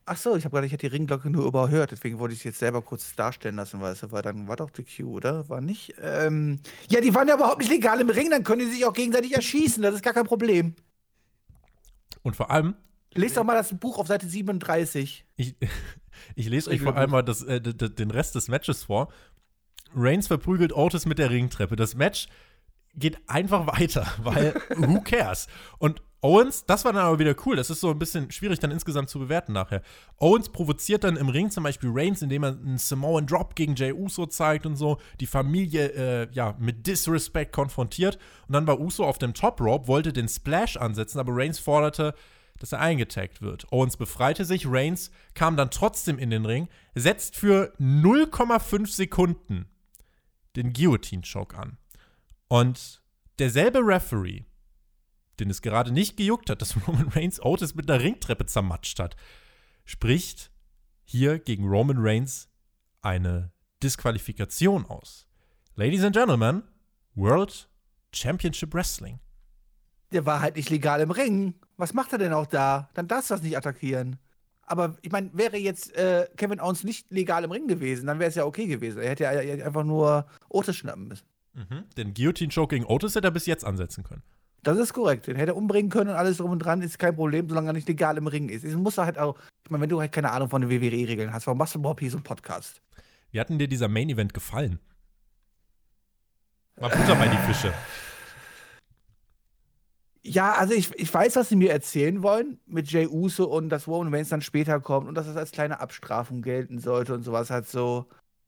Ach 0.05 0.17
so, 0.17 0.35
ich 0.35 0.43
habe 0.43 0.53
gerade, 0.53 0.67
ich 0.67 0.73
hätte 0.73 0.89
die 0.89 0.95
Ringglocke 0.95 1.29
nur 1.29 1.45
überhört, 1.45 1.91
deswegen 1.91 2.19
wollte 2.19 2.33
ich 2.33 2.39
es 2.41 2.43
jetzt 2.43 2.59
selber 2.59 2.81
kurz 2.81 3.15
darstellen 3.15 3.55
lassen, 3.55 3.79
weil 3.79 3.93
es 3.93 4.11
war 4.11 4.21
dann 4.21 4.47
war 4.47 4.57
doch 4.57 4.69
die 4.69 4.83
Q, 4.83 5.15
oder? 5.15 5.47
War 5.47 5.61
nicht? 5.61 5.93
Ähm, 6.01 6.59
ja, 6.89 6.99
die 6.99 7.13
waren 7.15 7.27
ja 7.27 7.35
überhaupt 7.35 7.59
nicht 7.59 7.71
legal 7.71 8.01
im 8.01 8.09
Ring, 8.09 8.29
dann 8.29 8.43
können 8.43 8.59
die 8.59 8.73
sich 8.73 8.85
auch 8.85 8.93
gegenseitig 8.93 9.33
erschießen, 9.33 9.81
das 9.81 9.95
ist 9.95 10.03
gar 10.03 10.13
kein 10.13 10.25
Problem. 10.25 10.75
Und 12.21 12.35
vor 12.35 12.51
allem. 12.51 12.75
Lest 13.15 13.37
doch 13.37 13.43
mal 13.43 13.55
das 13.55 13.77
Buch 13.77 13.97
auf 13.97 14.07
Seite 14.07 14.27
37. 14.27 15.25
Ich, 15.35 15.55
ich 16.35 16.49
lese 16.49 16.69
euch 16.69 16.81
vor 16.81 16.95
allem 16.95 17.11
mal 17.11 17.21
das, 17.21 17.43
äh, 17.43 17.61
den 17.61 18.11
Rest 18.11 18.35
des 18.35 18.47
Matches 18.47 18.83
vor. 18.83 19.11
Reigns 19.95 20.27
verprügelt 20.27 20.73
Otis 20.73 21.05
mit 21.05 21.19
der 21.19 21.29
Ringtreppe. 21.29 21.75
Das 21.75 21.95
Match 21.95 22.27
geht 22.95 23.17
einfach 23.27 23.67
weiter, 23.67 24.07
weil 24.23 24.53
who 24.75 25.01
cares? 25.01 25.47
Und 25.79 26.01
Owens, 26.23 26.63
das 26.65 26.85
war 26.85 26.93
dann 26.93 27.03
aber 27.03 27.19
wieder 27.19 27.35
cool. 27.45 27.57
Das 27.57 27.69
ist 27.69 27.81
so 27.81 27.89
ein 27.89 27.99
bisschen 27.99 28.31
schwierig 28.31 28.57
dann 28.59 28.71
insgesamt 28.71 29.09
zu 29.09 29.19
bewerten 29.19 29.51
nachher. 29.51 29.81
Owens 30.19 30.47
provoziert 30.47 31.03
dann 31.03 31.17
im 31.17 31.27
Ring 31.27 31.51
zum 31.51 31.65
Beispiel 31.65 31.89
Reigns, 31.93 32.21
indem 32.21 32.43
er 32.43 32.51
einen 32.51 32.77
Samoan 32.77 33.27
Drop 33.27 33.55
gegen 33.55 33.75
Jay 33.75 33.91
Uso 33.91 34.25
zeigt 34.25 34.65
und 34.65 34.77
so, 34.77 34.99
die 35.19 35.27
Familie 35.27 35.87
äh, 35.89 36.27
ja 36.31 36.55
mit 36.59 36.87
Disrespect 36.87 37.51
konfrontiert. 37.51 38.17
Und 38.47 38.53
dann 38.53 38.65
war 38.65 38.79
Uso 38.79 39.03
auf 39.03 39.17
dem 39.17 39.33
Top 39.33 39.59
Rope, 39.59 39.89
wollte 39.89 40.13
den 40.13 40.29
Splash 40.29 40.77
ansetzen, 40.77 41.19
aber 41.19 41.35
Reigns 41.35 41.59
forderte, 41.59 42.15
dass 42.57 42.71
er 42.71 42.79
eingetaggt 42.79 43.41
wird. 43.41 43.69
Owens 43.73 43.97
befreite 43.97 44.45
sich, 44.45 44.65
Reigns 44.65 45.11
kam 45.33 45.57
dann 45.57 45.71
trotzdem 45.71 46.17
in 46.17 46.29
den 46.29 46.45
Ring, 46.45 46.69
setzt 46.95 47.35
für 47.35 47.73
0,5 47.81 48.87
Sekunden 48.87 49.65
den 50.55 50.71
Guillotine 50.71 51.23
Choke 51.23 51.57
an. 51.57 51.77
Und 52.53 53.01
derselbe 53.39 53.79
Referee 53.79 54.45
den 55.39 55.49
es 55.49 55.61
gerade 55.61 55.91
nicht 55.91 56.17
gejuckt 56.17 56.49
hat, 56.49 56.61
dass 56.61 56.75
Roman 56.87 57.09
Reigns 57.09 57.41
Otis 57.41 57.75
mit 57.75 57.89
einer 57.89 58.01
Ringtreppe 58.01 58.45
zermatscht 58.45 58.99
hat, 58.99 59.15
spricht 59.85 60.51
hier 61.03 61.39
gegen 61.39 61.67
Roman 61.67 61.97
Reigns 61.99 62.49
eine 63.01 63.51
Disqualifikation 63.81 64.85
aus. 64.85 65.27
Ladies 65.75 66.03
and 66.03 66.15
Gentlemen, 66.15 66.63
World 67.15 67.69
Championship 68.13 68.73
Wrestling. 68.73 69.19
Der 70.11 70.25
war 70.25 70.39
halt 70.39 70.55
nicht 70.55 70.69
legal 70.69 71.01
im 71.01 71.11
Ring. 71.11 71.55
Was 71.75 71.93
macht 71.93 72.13
er 72.13 72.19
denn 72.19 72.33
auch 72.33 72.45
da? 72.45 72.89
Dann 72.93 73.07
darfst 73.07 73.31
du 73.31 73.33
das 73.33 73.43
nicht 73.43 73.57
attackieren. 73.57 74.19
Aber 74.61 74.95
ich 75.01 75.11
meine, 75.11 75.31
wäre 75.33 75.57
jetzt 75.57 75.93
äh, 75.95 76.27
Kevin 76.37 76.61
Owens 76.61 76.83
nicht 76.83 77.11
legal 77.11 77.43
im 77.43 77.51
Ring 77.51 77.67
gewesen, 77.67 78.05
dann 78.05 78.19
wäre 78.19 78.29
es 78.29 78.35
ja 78.35 78.45
okay 78.45 78.67
gewesen. 78.67 79.01
Er 79.01 79.09
hätte 79.09 79.23
ja 79.23 79.31
einfach 79.65 79.83
nur 79.83 80.27
Otis 80.47 80.77
schnappen 80.77 81.07
müssen. 81.07 81.25
Mhm. 81.53 81.83
Den 81.97 82.13
Guillotine-Choke 82.13 82.75
gegen 82.75 82.85
Otis 82.85 83.15
hätte 83.15 83.27
er 83.27 83.31
bis 83.31 83.45
jetzt 83.45 83.65
ansetzen 83.65 84.03
können. 84.03 84.23
Das 84.63 84.77
ist 84.77 84.93
korrekt. 84.93 85.27
Den 85.27 85.35
hätte 85.35 85.51
er 85.51 85.57
umbringen 85.57 85.91
können 85.91 86.09
und 86.09 86.15
alles 86.15 86.37
drum 86.37 86.51
und 86.51 86.59
dran, 86.59 86.81
ist 86.81 86.97
kein 86.97 87.15
Problem, 87.15 87.49
solange 87.49 87.69
er 87.69 87.73
nicht 87.73 87.87
legal 87.87 88.17
im 88.17 88.27
Ring 88.27 88.49
ist. 88.49 88.63
Es 88.63 88.75
muss 88.75 88.97
halt 88.97 89.17
auch, 89.17 89.37
ich 89.65 89.69
meine, 89.69 89.83
wenn 89.83 89.89
du 89.89 89.99
halt 89.99 90.11
keine 90.11 90.31
Ahnung 90.31 90.49
von 90.49 90.61
den 90.61 90.71
WWE-Regeln 90.71 91.33
hast, 91.33 91.47
warum 91.47 91.57
machst 91.57 91.75
du 91.75 91.79
überhaupt 91.79 91.99
hier 91.99 92.11
so 92.11 92.17
einen 92.17 92.23
Podcast? 92.23 92.81
Wie 93.31 93.39
hat 93.39 93.49
denn 93.49 93.59
dir 93.59 93.67
dieser 93.67 93.87
Main-Event 93.89 94.33
gefallen? 94.33 94.79
Mal 96.79 96.89
Butter 96.89 97.15
bei 97.15 97.27
die 97.27 97.37
Fische. 97.37 97.73
Ja, 100.25 100.53
also 100.53 100.73
ich, 100.73 100.93
ich 100.97 101.13
weiß, 101.13 101.35
was 101.35 101.49
sie 101.49 101.57
mir 101.57 101.71
erzählen 101.71 102.23
wollen 102.23 102.57
mit 102.65 102.89
Jay 102.89 103.07
Uso 103.07 103.43
und 103.43 103.67
dass 103.67 103.87
Roman 103.87 104.13
Reigns 104.13 104.29
dann 104.29 104.41
später 104.41 104.79
kommt 104.79 105.09
und 105.09 105.15
dass 105.15 105.25
das 105.25 105.35
als 105.35 105.51
kleine 105.51 105.81
Abstrafung 105.81 106.41
gelten 106.41 106.79
sollte 106.79 107.13
und 107.13 107.23
sowas 107.23 107.49
halt 107.49 107.67
so. 107.67 108.07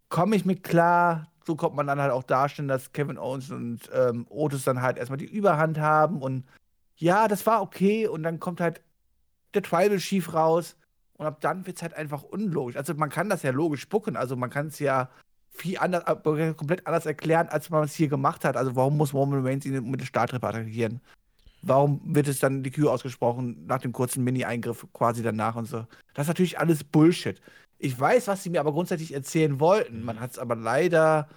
Komme 0.09 0.35
ich 0.35 0.45
mit 0.45 0.63
klar, 0.63 1.31
so 1.45 1.55
kommt 1.55 1.75
man 1.75 1.87
dann 1.87 1.99
halt 1.99 2.11
auch 2.11 2.23
darstellen, 2.23 2.67
dass 2.67 2.93
Kevin 2.93 3.17
Owens 3.17 3.51
und 3.51 3.81
ähm, 3.93 4.25
Otis 4.29 4.63
dann 4.63 4.81
halt 4.81 4.97
erstmal 4.97 5.17
die 5.17 5.25
Überhand 5.25 5.79
haben 5.79 6.21
und 6.21 6.45
ja, 6.97 7.27
das 7.27 7.45
war 7.45 7.61
okay 7.61 8.07
und 8.07 8.23
dann 8.23 8.39
kommt 8.39 8.61
halt 8.61 8.81
der 9.53 9.63
Tribal 9.63 9.97
Chief 9.97 10.33
raus 10.33 10.75
und 11.17 11.25
ab 11.25 11.41
dann 11.41 11.65
wird 11.65 11.77
es 11.77 11.83
halt 11.83 11.93
einfach 11.93 12.23
unlogisch. 12.23 12.75
Also 12.75 12.93
man 12.93 13.09
kann 13.09 13.29
das 13.29 13.43
ja 13.43 13.51
logisch 13.51 13.81
spucken, 13.81 14.15
also 14.15 14.35
man 14.35 14.49
kann 14.49 14.67
es 14.67 14.79
ja 14.79 15.09
viel 15.49 15.77
anders, 15.77 16.03
äh, 16.07 16.53
komplett 16.53 16.85
anders 16.85 17.05
erklären, 17.05 17.47
als 17.47 17.69
man 17.69 17.83
es 17.83 17.95
hier 17.95 18.07
gemacht 18.07 18.43
hat. 18.45 18.57
Also 18.57 18.75
warum 18.75 18.97
muss 18.97 19.13
Roman 19.13 19.45
Reigns 19.45 19.65
ihn 19.65 19.89
mit 19.89 20.01
der 20.01 20.05
Starttreppe 20.05 20.47
attackieren? 20.47 21.01
Warum 21.61 22.01
wird 22.03 22.27
es 22.27 22.39
dann 22.39 22.61
die 22.61 22.71
Kühe 22.71 22.91
ausgesprochen 22.91 23.65
nach 23.65 23.79
dem 23.79 23.91
kurzen 23.91 24.23
Mini-Eingriff 24.23 24.85
quasi 24.93 25.23
danach 25.23 25.55
und 25.55 25.65
so? 25.65 25.87
Das 26.13 26.25
ist 26.25 26.27
natürlich 26.27 26.59
alles 26.59 26.83
Bullshit. 26.83 27.41
Ich 27.77 27.99
weiß, 27.99 28.27
was 28.27 28.43
sie 28.43 28.49
mir 28.49 28.59
aber 28.59 28.71
grundsätzlich 28.71 29.13
erzählen 29.13 29.59
wollten. 29.59 30.03
Man 30.03 30.19
hat 30.19 30.31
es 30.31 30.39
aber 30.39 30.55
leider 30.55 31.27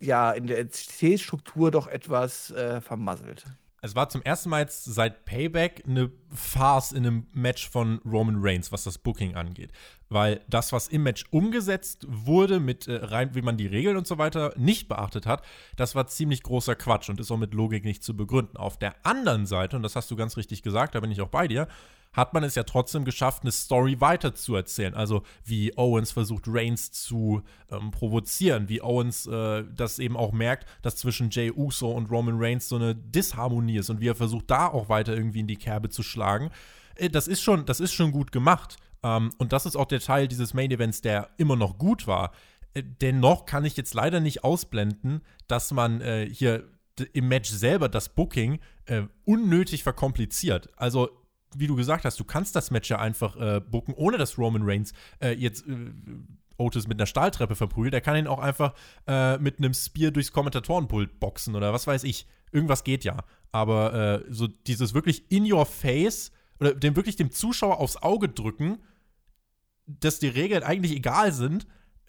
ja 0.00 0.32
in 0.32 0.46
der 0.46 0.58
Erzählstruktur 0.58 1.70
doch 1.70 1.86
etwas 1.86 2.50
äh, 2.50 2.80
vermasselt. 2.80 3.44
Es 3.80 3.94
war 3.94 4.08
zum 4.08 4.22
ersten 4.22 4.50
Mal 4.50 4.62
jetzt 4.62 4.84
seit 4.86 5.24
Payback 5.24 5.84
eine 5.86 6.10
Farce 6.34 6.90
in 6.90 7.06
einem 7.06 7.26
Match 7.32 7.68
von 7.68 8.00
Roman 8.04 8.38
Reigns, 8.40 8.72
was 8.72 8.82
das 8.82 8.98
Booking 8.98 9.36
angeht. 9.36 9.70
Weil 10.08 10.40
das, 10.48 10.72
was 10.72 10.88
im 10.88 11.04
Match 11.04 11.26
umgesetzt 11.30 12.04
wurde, 12.08 12.58
mit 12.58 12.88
äh, 12.88 12.96
rein, 12.96 13.36
wie 13.36 13.42
man 13.42 13.56
die 13.56 13.68
Regeln 13.68 13.96
und 13.96 14.06
so 14.06 14.18
weiter 14.18 14.52
nicht 14.56 14.88
beachtet 14.88 15.26
hat, 15.26 15.44
das 15.76 15.94
war 15.94 16.08
ziemlich 16.08 16.42
großer 16.42 16.74
Quatsch 16.74 17.08
und 17.08 17.20
ist 17.20 17.30
auch 17.30 17.36
mit 17.36 17.54
Logik 17.54 17.84
nicht 17.84 18.02
zu 18.02 18.16
begründen. 18.16 18.56
Auf 18.56 18.78
der 18.78 18.96
anderen 19.06 19.46
Seite, 19.46 19.76
und 19.76 19.84
das 19.84 19.94
hast 19.94 20.10
du 20.10 20.16
ganz 20.16 20.36
richtig 20.36 20.62
gesagt, 20.64 20.96
da 20.96 21.00
bin 21.00 21.12
ich 21.12 21.20
auch 21.20 21.28
bei 21.28 21.46
dir, 21.46 21.68
hat 22.18 22.34
man 22.34 22.42
es 22.42 22.56
ja 22.56 22.64
trotzdem 22.64 23.04
geschafft, 23.04 23.44
eine 23.44 23.52
Story 23.52 24.00
weiterzuerzählen. 24.00 24.94
Also 24.94 25.22
wie 25.44 25.72
Owens 25.78 26.10
versucht, 26.10 26.44
Reigns 26.48 26.90
zu 26.90 27.42
ähm, 27.70 27.92
provozieren, 27.92 28.68
wie 28.68 28.82
Owens 28.82 29.26
äh, 29.26 29.64
das 29.72 30.00
eben 30.00 30.16
auch 30.16 30.32
merkt, 30.32 30.68
dass 30.82 30.96
zwischen 30.96 31.30
Jay 31.30 31.52
Uso 31.52 31.92
und 31.92 32.10
Roman 32.10 32.34
Reigns 32.36 32.68
so 32.68 32.76
eine 32.76 32.96
Disharmonie 32.96 33.78
ist 33.78 33.88
und 33.88 34.00
wie 34.00 34.08
er 34.08 34.16
versucht, 34.16 34.50
da 34.50 34.66
auch 34.66 34.88
weiter 34.88 35.14
irgendwie 35.14 35.40
in 35.40 35.46
die 35.46 35.56
Kerbe 35.56 35.90
zu 35.90 36.02
schlagen. 36.02 36.50
Äh, 36.96 37.08
das 37.08 37.28
ist 37.28 37.40
schon, 37.40 37.64
das 37.66 37.78
ist 37.78 37.94
schon 37.94 38.10
gut 38.10 38.32
gemacht. 38.32 38.76
Ähm, 39.04 39.30
und 39.38 39.52
das 39.52 39.64
ist 39.64 39.76
auch 39.76 39.86
der 39.86 40.00
Teil 40.00 40.26
dieses 40.26 40.54
Main 40.54 40.72
Events, 40.72 41.00
der 41.00 41.30
immer 41.36 41.54
noch 41.54 41.78
gut 41.78 42.08
war. 42.08 42.32
Äh, 42.74 42.82
dennoch 43.00 43.46
kann 43.46 43.64
ich 43.64 43.76
jetzt 43.76 43.94
leider 43.94 44.18
nicht 44.18 44.42
ausblenden, 44.42 45.22
dass 45.46 45.70
man 45.70 46.00
äh, 46.00 46.28
hier 46.28 46.64
im 47.12 47.28
Match 47.28 47.48
selber 47.48 47.88
das 47.88 48.08
Booking 48.08 48.58
äh, 48.86 49.02
unnötig 49.24 49.84
verkompliziert. 49.84 50.68
Also 50.76 51.10
wie 51.54 51.66
du 51.66 51.76
gesagt 51.76 52.04
hast, 52.04 52.18
du 52.20 52.24
kannst 52.24 52.54
das 52.56 52.70
Match 52.70 52.90
ja 52.90 52.98
einfach 52.98 53.36
äh, 53.36 53.60
booken, 53.60 53.94
ohne 53.94 54.18
dass 54.18 54.38
Roman 54.38 54.62
Reigns 54.64 54.92
äh, 55.20 55.32
jetzt 55.32 55.66
äh, 55.66 55.92
Otis 56.58 56.88
mit 56.88 56.98
einer 56.98 57.06
Stahltreppe 57.06 57.54
verprügelt. 57.54 57.94
Er 57.94 58.00
kann 58.00 58.16
ihn 58.16 58.26
auch 58.26 58.40
einfach 58.40 58.74
äh, 59.06 59.38
mit 59.38 59.58
einem 59.58 59.74
Spear 59.74 60.10
durchs 60.10 60.32
Kommentatorenpult 60.32 61.20
boxen 61.20 61.54
oder 61.54 61.72
was 61.72 61.86
weiß 61.86 62.04
ich. 62.04 62.26
Irgendwas 62.52 62.84
geht 62.84 63.04
ja. 63.04 63.24
Aber 63.52 63.94
äh, 63.94 64.24
so 64.28 64.46
dieses 64.46 64.92
wirklich 64.94 65.30
in 65.30 65.50
your 65.50 65.64
face 65.66 66.32
oder 66.60 66.74
dem 66.74 66.96
wirklich 66.96 67.16
dem 67.16 67.30
Zuschauer 67.30 67.78
aufs 67.78 67.96
Auge 67.96 68.28
drücken, 68.28 68.78
dass 69.86 70.18
die 70.18 70.28
Regeln 70.28 70.62
eigentlich 70.62 70.92
egal 70.92 71.32
sind, 71.32 71.66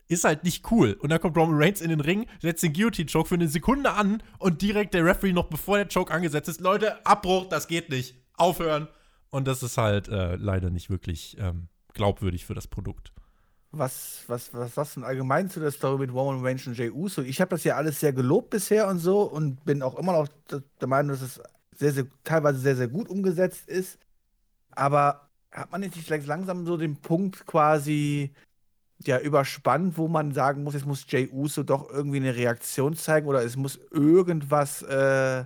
ist 0.08 0.24
halt 0.24 0.44
nicht 0.44 0.70
cool. 0.72 0.94
Und 1.00 1.10
dann 1.10 1.22
kommt 1.22 1.38
Roman 1.38 1.62
Reigns 1.62 1.82
in 1.82 1.90
den 1.90 2.02
Ring, 2.02 2.26
setzt 2.42 2.64
den 2.64 2.74
Guillotine-Choke 2.74 3.30
für 3.30 3.36
eine 3.36 3.48
Sekunde 3.48 3.92
an 3.92 4.24
und 4.40 4.62
direkt 4.62 4.96
der 4.96 5.06
Referee 5.06 5.34
noch 5.34 5.46
bevor 5.46 5.78
der 5.78 5.88
Choke 5.88 6.12
angesetzt 6.12 6.50
ist, 6.50 6.62
Leute, 6.62 7.06
Abbruch, 7.06 7.48
das 7.48 7.68
geht 7.68 7.90
nicht. 7.90 8.16
Aufhören. 8.34 8.88
Und 9.32 9.48
das 9.48 9.64
ist 9.64 9.78
halt 9.78 10.08
äh, 10.08 10.36
leider 10.36 10.70
nicht 10.70 10.90
wirklich 10.90 11.38
ähm, 11.40 11.68
glaubwürdig 11.94 12.46
für 12.46 12.56
das 12.56 12.68
Produkt. 12.68 13.14
Was, 13.72 14.24
was, 14.28 14.52
was 14.54 14.74
sagst 14.74 14.96
du 14.96 15.02
denn 15.02 15.08
allgemein 15.08 15.50
zu 15.50 15.60
der 15.60 15.70
Story 15.70 16.00
mit 16.00 16.12
Roman 16.12 16.44
Reigns 16.44 16.66
und 16.66 16.76
Jey 16.76 16.90
Uso? 16.90 17.22
Ich 17.22 17.40
habe 17.40 17.52
das 17.52 17.64
ja 17.64 17.76
alles 17.76 18.00
sehr 18.00 18.14
gelobt 18.14 18.50
bisher 18.50 18.88
und 18.88 18.98
so 18.98 19.22
und 19.22 19.64
bin 19.64 19.84
auch 19.84 19.98
immer 20.00 20.14
noch 20.14 20.28
der 20.50 20.88
Meinung, 20.88 21.12
dass 21.12 21.22
es 21.22 21.40
sehr, 21.76 21.92
sehr, 21.92 22.08
teilweise 22.24 22.60
sehr, 22.60 22.76
sehr 22.76 22.88
gut 22.88 23.08
umgesetzt 23.10 23.70
ist. 23.70 24.00
Aber 24.72 25.30
hat 25.52 25.72
man 25.72 25.82
nicht 25.82 25.96
vielleicht 25.96 26.26
langsam 26.26 26.66
so 26.66 26.78
den 26.78 26.98
Punkt 26.98 27.46
quasi 27.46 28.34
ja, 29.06 29.20
überspannt, 29.20 29.98
wo 29.98 30.08
man 30.08 30.34
sagen 30.34 30.64
muss, 30.64 30.74
jetzt 30.74 30.86
muss 30.86 31.06
Jay 31.08 31.30
Uso 31.32 31.64
doch 31.64 31.90
irgendwie 31.90 32.18
eine 32.18 32.36
Reaktion 32.36 32.96
zeigen 32.96 33.28
oder 33.28 33.44
es 33.44 33.56
muss 33.56 33.80
irgendwas 33.92 34.82
äh, 34.82 35.46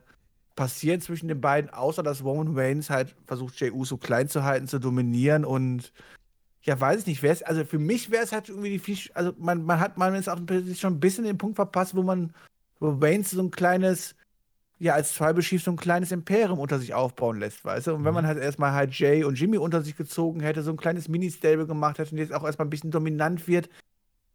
passieren 0.55 1.01
zwischen 1.01 1.27
den 1.27 1.41
beiden, 1.41 1.69
außer 1.71 2.03
dass 2.03 2.23
Roman 2.23 2.57
Reigns 2.57 2.89
halt 2.89 3.15
versucht, 3.25 3.59
Jay 3.59 3.71
Uso 3.71 3.97
klein 3.97 4.27
zu 4.27 4.43
halten, 4.43 4.67
zu 4.67 4.79
dominieren 4.79 5.45
und 5.45 5.91
ja, 6.63 6.79
weiß 6.79 7.01
ich 7.01 7.07
nicht, 7.07 7.23
wär's, 7.23 7.43
also 7.43 7.65
für 7.65 7.79
mich 7.79 8.09
wäre 8.09 8.23
es 8.23 8.31
halt 8.31 8.49
irgendwie 8.49 8.69
die 8.69 8.79
Fisch, 8.79 9.11
also 9.13 9.33
man, 9.37 9.63
man 9.63 9.79
hat 9.79 9.97
man 9.97 10.15
ist 10.15 10.29
auch 10.29 10.37
schon 10.37 10.93
ein 10.93 10.99
bisschen 10.99 11.25
den 11.25 11.37
Punkt 11.37 11.57
verpasst, 11.57 11.95
wo 11.95 12.03
man, 12.03 12.33
wo 12.79 12.91
Reigns 13.01 13.31
so 13.31 13.41
ein 13.41 13.51
kleines, 13.51 14.15
ja, 14.79 14.93
als 14.93 15.13
Tribal 15.13 15.41
Chief 15.41 15.61
so 15.61 15.71
ein 15.71 15.77
kleines 15.77 16.11
Imperium 16.11 16.59
unter 16.59 16.79
sich 16.79 16.93
aufbauen 16.93 17.39
lässt, 17.39 17.65
weißt 17.65 17.87
du? 17.87 17.95
Und 17.95 18.05
wenn 18.05 18.11
mhm. 18.11 18.15
man 18.15 18.27
halt 18.27 18.37
erstmal 18.37 18.71
halt 18.71 18.93
Jay 18.93 19.23
und 19.23 19.39
Jimmy 19.39 19.57
unter 19.57 19.81
sich 19.81 19.97
gezogen 19.97 20.39
hätte, 20.39 20.63
so 20.63 20.71
ein 20.71 20.77
kleines 20.77 21.09
Mini-Stable 21.09 21.67
gemacht 21.67 21.99
hätte 21.99 22.11
und 22.11 22.17
jetzt 22.17 22.33
auch 22.33 22.45
erstmal 22.45 22.67
ein 22.67 22.71
bisschen 22.71 22.91
dominant 22.91 23.47
wird, 23.47 23.69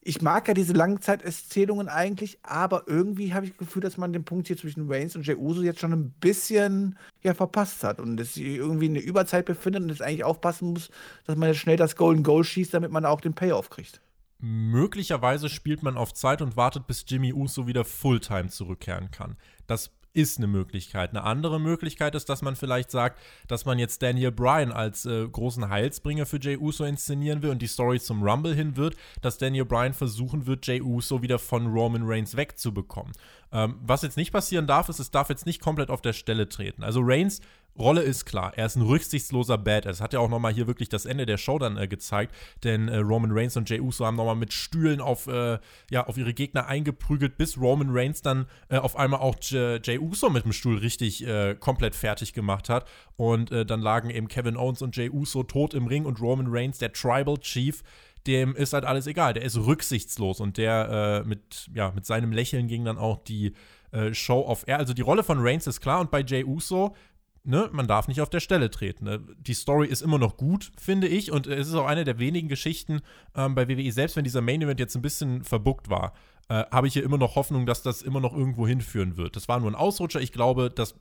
ich 0.01 0.22
mag 0.22 0.49
ja 0.49 0.55
diese 0.55 0.72
Langzeiterzählungen 0.72 1.88
eigentlich, 1.88 2.38
aber 2.42 2.84
irgendwie 2.86 3.34
habe 3.34 3.46
ich 3.46 3.53
das 3.53 3.59
Gefühl, 3.59 3.82
dass 3.82 3.96
man 3.96 4.12
den 4.12 4.24
Punkt 4.24 4.46
hier 4.46 4.57
zwischen 4.57 4.90
Reigns 4.90 5.16
und 5.16 5.26
Jey 5.26 5.36
Uso 5.36 5.62
jetzt 5.62 5.80
schon 5.80 5.92
ein 5.92 6.11
bisschen 6.20 6.99
ja, 7.22 7.34
verpasst 7.34 7.84
hat 7.84 8.01
und 8.01 8.16
dass 8.16 8.34
sie 8.34 8.57
irgendwie 8.57 8.86
in 8.86 8.94
der 8.94 9.05
Überzeit 9.05 9.44
befindet 9.44 9.82
und 9.82 9.88
jetzt 9.88 10.03
eigentlich 10.03 10.24
aufpassen 10.24 10.72
muss, 10.72 10.90
dass 11.26 11.36
man 11.36 11.49
jetzt 11.49 11.59
schnell 11.59 11.76
das 11.76 11.96
Golden 11.96 12.22
Goal 12.22 12.44
schießt, 12.44 12.72
damit 12.72 12.90
man 12.90 13.05
auch 13.05 13.20
den 13.20 13.34
Payoff 13.34 13.70
kriegt. 13.70 14.01
Möglicherweise 14.40 15.49
spielt 15.49 15.82
man 15.82 15.96
auf 15.96 16.14
Zeit 16.14 16.42
und 16.42 16.57
wartet, 16.57 16.86
bis 16.86 17.05
Jimmy 17.07 17.32
Uso 17.32 17.66
wieder 17.66 17.84
Fulltime 17.84 18.49
zurückkehren 18.49 19.11
kann. 19.11 19.36
Das 19.66 19.90
ist 20.12 20.38
eine 20.38 20.46
Möglichkeit. 20.46 21.11
Eine 21.11 21.24
andere 21.24 21.61
Möglichkeit 21.61 22.14
ist, 22.14 22.28
dass 22.28 22.42
man 22.42 22.56
vielleicht 22.56 22.90
sagt, 22.90 23.20
dass 23.46 23.64
man 23.64 23.78
jetzt 23.78 24.02
Daniel 24.02 24.32
Bryan 24.32 24.72
als 24.72 25.06
äh, 25.06 25.26
großen 25.28 25.68
Heilsbringer 25.68 26.26
für 26.26 26.40
Jay 26.40 26.56
Uso 26.56 26.84
inszenieren 26.84 27.42
will 27.42 27.50
und 27.50 27.62
die 27.62 27.66
Story 27.66 28.00
zum 28.00 28.22
Rumble 28.22 28.54
hin 28.54 28.76
wird, 28.76 28.96
dass 29.22 29.38
Daniel 29.38 29.64
Bryan 29.64 29.94
versuchen 29.94 30.46
wird, 30.46 30.66
Jay 30.66 30.80
Uso 30.80 31.22
wieder 31.22 31.38
von 31.38 31.66
Roman 31.66 32.02
Reigns 32.04 32.36
wegzubekommen. 32.36 33.12
Ähm, 33.52 33.76
was 33.82 34.02
jetzt 34.02 34.16
nicht 34.16 34.32
passieren 34.32 34.66
darf, 34.66 34.88
ist, 34.88 34.98
es 34.98 35.11
darf 35.11 35.28
jetzt 35.28 35.46
nicht 35.46 35.61
komplett 35.61 35.90
auf 35.90 36.02
der 36.02 36.12
Stelle 36.12 36.48
treten. 36.48 36.82
Also 36.82 37.00
Reigns 37.02 37.40
Rolle 37.78 38.02
ist 38.02 38.24
klar, 38.24 38.52
er 38.56 38.66
ist 38.66 38.76
ein 38.76 38.82
rücksichtsloser 38.82 39.58
Badass. 39.58 40.00
Hat 40.00 40.12
ja 40.12 40.20
auch 40.20 40.28
nochmal 40.28 40.52
hier 40.52 40.66
wirklich 40.66 40.88
das 40.88 41.06
Ende 41.06 41.26
der 41.26 41.38
Show 41.38 41.58
dann 41.58 41.76
äh, 41.76 41.86
gezeigt, 41.86 42.34
denn 42.64 42.88
äh, 42.88 42.98
Roman 42.98 43.30
Reigns 43.32 43.56
und 43.56 43.70
Jey 43.70 43.80
Uso 43.80 44.04
haben 44.04 44.16
nochmal 44.16 44.36
mit 44.36 44.52
Stühlen 44.52 45.00
auf, 45.00 45.26
äh, 45.26 45.58
ja, 45.90 46.06
auf 46.06 46.18
ihre 46.18 46.34
Gegner 46.34 46.66
eingeprügelt, 46.66 47.36
bis 47.36 47.58
Roman 47.58 47.90
Reigns 47.90 48.22
dann 48.22 48.46
äh, 48.68 48.78
auf 48.78 48.96
einmal 48.96 49.20
auch 49.20 49.36
J 49.40 49.84
Jey 49.86 49.98
Uso 49.98 50.30
mit 50.30 50.44
dem 50.44 50.52
Stuhl 50.52 50.78
richtig 50.78 51.26
äh, 51.26 51.54
komplett 51.54 51.94
fertig 51.94 52.32
gemacht 52.32 52.68
hat. 52.68 52.88
Und 53.16 53.50
äh, 53.50 53.64
dann 53.64 53.80
lagen 53.80 54.10
eben 54.10 54.28
Kevin 54.28 54.56
Owens 54.56 54.82
und 54.82 54.96
Jey 54.96 55.10
Uso 55.10 55.42
tot 55.42 55.74
im 55.74 55.86
Ring 55.86 56.04
und 56.04 56.20
Roman 56.20 56.46
Reigns, 56.48 56.78
der 56.78 56.92
Tribal 56.92 57.38
Chief, 57.38 57.82
dem 58.26 58.54
ist 58.56 58.72
halt 58.72 58.84
alles 58.84 59.06
egal. 59.06 59.34
Der 59.34 59.42
ist 59.42 59.56
rücksichtslos 59.56 60.40
und 60.40 60.58
der 60.58 61.24
mit, 61.24 61.70
ja, 61.72 61.92
mit 61.92 62.04
seinem 62.04 62.32
Lächeln 62.32 62.68
ging 62.68 62.84
dann 62.84 62.98
auch 62.98 63.22
die 63.24 63.54
Show 64.12 64.40
auf 64.42 64.68
Air. 64.68 64.78
Also 64.78 64.92
die 64.92 65.02
Rolle 65.02 65.22
von 65.22 65.38
Reigns 65.40 65.66
ist 65.66 65.80
klar 65.80 66.00
und 66.00 66.10
bei 66.10 66.20
Jey 66.20 66.44
Uso 66.44 66.94
ne, 67.49 67.68
man 67.72 67.88
darf 67.88 68.09
nicht 68.09 68.20
auf 68.20 68.30
der 68.30 68.40
Stelle 68.40 68.70
treten. 68.70 69.05
Ne? 69.07 69.20
Die 69.38 69.55
Story 69.55 69.88
ist 69.88 70.03
immer 70.03 70.18
noch 70.18 70.36
gut, 70.36 70.70
finde 70.78 71.09
ich, 71.09 71.32
und 71.32 71.46
es 71.46 71.68
ist 71.68 71.74
auch 71.74 71.86
eine 71.86 72.05
der 72.05 72.18
wenigen 72.18 72.49
Geschichten 72.49 73.01
ähm, 73.34 73.55
bei 73.55 73.68
WWE, 73.68 73.90
selbst 73.90 74.16
wenn 74.16 74.24
dieser 74.24 74.42
Main 74.42 74.62
Event 74.62 74.78
jetzt 74.78 74.94
ein 74.94 75.03
bisschen 75.03 75.42
verbuckt 75.42 75.88
war, 75.88 76.12
äh, 76.49 76.64
habe 76.70 76.86
ich 76.86 76.92
hier 76.92 77.03
immer 77.03 77.18
noch 77.18 77.36
Hoffnung, 77.36 77.66
dass 77.66 77.82
das 77.82 78.03
immer 78.03 78.20
noch 78.20 78.34
irgendwo 78.34 78.66
hinführen 78.66 79.16
wird. 79.16 79.34
Das 79.34 79.49
war 79.49 79.59
nur 79.59 79.70
ein 79.70 79.74
Ausrutscher. 79.74 80.20
Ich 80.20 80.32
glaube, 80.32 80.70
das 80.70 80.94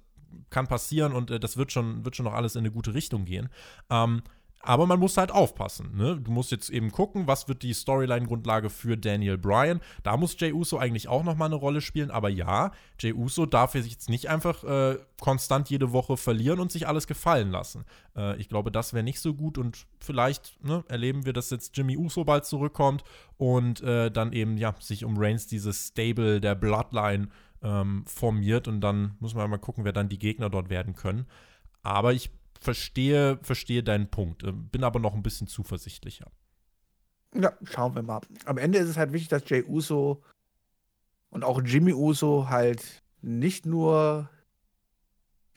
kann 0.50 0.68
passieren 0.68 1.14
und 1.14 1.32
äh, 1.32 1.40
das 1.40 1.58
wird 1.58 1.72
schon, 1.72 2.06
wird 2.06 2.16
schon 2.16 2.26
noch 2.26 2.34
alles 2.34 2.56
in 2.56 2.60
eine 2.60 2.72
gute 2.72 2.94
Richtung 2.94 3.26
gehen. 3.26 3.50
Ähm, 3.90 4.22
aber 4.62 4.88
man 4.88 5.00
muss 5.00 5.18
halt 5.18 5.32
aufpassen. 5.32 5.96
Ne? 5.96 6.20
Du 6.20 6.32
musst 6.32 6.52
jetzt 6.52 6.70
eben 6.70 6.92
gucken, 6.92 7.28
was 7.28 7.48
wird 7.48 7.64
die 7.64 7.74
Storyline-Grundlage 7.74 8.70
für 8.70 8.98
Daniel 8.98 9.38
Bryan. 9.38 9.80
Da 10.04 10.18
muss 10.18 10.36
Jay 10.40 10.52
Uso 10.52 10.78
eigentlich 10.78 11.08
auch 11.08 11.24
nochmal 11.24 11.48
eine 11.48 11.56
Rolle 11.56 11.80
spielen. 11.80 12.12
Aber 12.12 12.30
ja, 12.30 12.72
Jay 13.00 13.14
Uso 13.14 13.46
darf 13.46 13.76
jetzt 13.76 14.10
nicht 14.10 14.30
einfach 14.30 14.64
äh, 14.64 14.98
konstant 15.22 15.70
jede 15.70 15.94
Woche 15.94 16.18
verlieren 16.18 16.60
und 16.60 16.72
sich 16.72 16.88
alles 16.88 17.08
gefallen 17.08 17.52
lassen. 17.52 17.86
Äh, 18.16 18.36
ich 18.38 18.50
glaube, 18.50 18.72
das 18.72 18.94
wäre 18.94 19.04
nicht 19.04 19.22
so 19.22 19.36
gut. 19.36 19.58
Und 19.58 19.86
vielleicht 20.00 20.62
ne, 20.64 20.84
erleben 20.88 21.26
wir, 21.26 21.34
dass 21.34 21.50
jetzt 21.50 21.78
Jimmy 21.78 21.96
Uso 21.96 22.26
bald 22.26 22.46
zurückkommt 22.46 23.04
und 23.38 23.82
äh, 23.82 24.12
dann 24.12 24.34
eben 24.34 24.58
ja 24.58 24.74
sich 24.80 25.06
um 25.06 25.18
Reigns 25.18 25.48
dieses 25.48 25.90
Stable 25.90 26.42
der 26.42 26.56
Bloodline 26.56 27.30
ähm, 27.62 28.04
formiert. 28.08 28.68
Und 28.68 28.82
dann 28.82 29.16
muss 29.20 29.36
man 29.36 29.50
mal 29.50 29.58
gucken, 29.58 29.86
wer 29.86 29.94
dann 29.94 30.10
die 30.10 30.20
Gegner 30.20 30.50
dort 30.50 30.70
werden 30.70 30.96
können. 30.96 31.28
Aber 31.84 32.12
ich 32.12 32.32
verstehe, 32.60 33.40
verstehe 33.42 33.84
deinen 33.84 34.10
Punkt, 34.10 34.44
äh, 34.44 34.52
bin 34.52 34.84
aber 34.84 35.00
noch 35.00 35.14
ein 35.14 35.24
bisschen 35.24 35.48
zuversichtlicher. 35.48 36.32
Ja, 37.36 37.54
schauen 37.64 37.96
wir 37.96 38.04
mal. 38.04 38.22
Am 38.46 38.58
Ende 38.58 38.80
ist 38.80 38.90
es 38.90 38.98
halt 38.98 39.14
wichtig, 39.14 39.30
dass 39.30 39.50
Jay 39.50 39.64
Uso 39.64 40.24
und 41.30 41.44
auch 41.44 41.62
Jimmy 41.64 41.94
Uso 41.94 42.50
halt 42.50 43.04
nicht 43.22 43.66
nur 43.66 44.30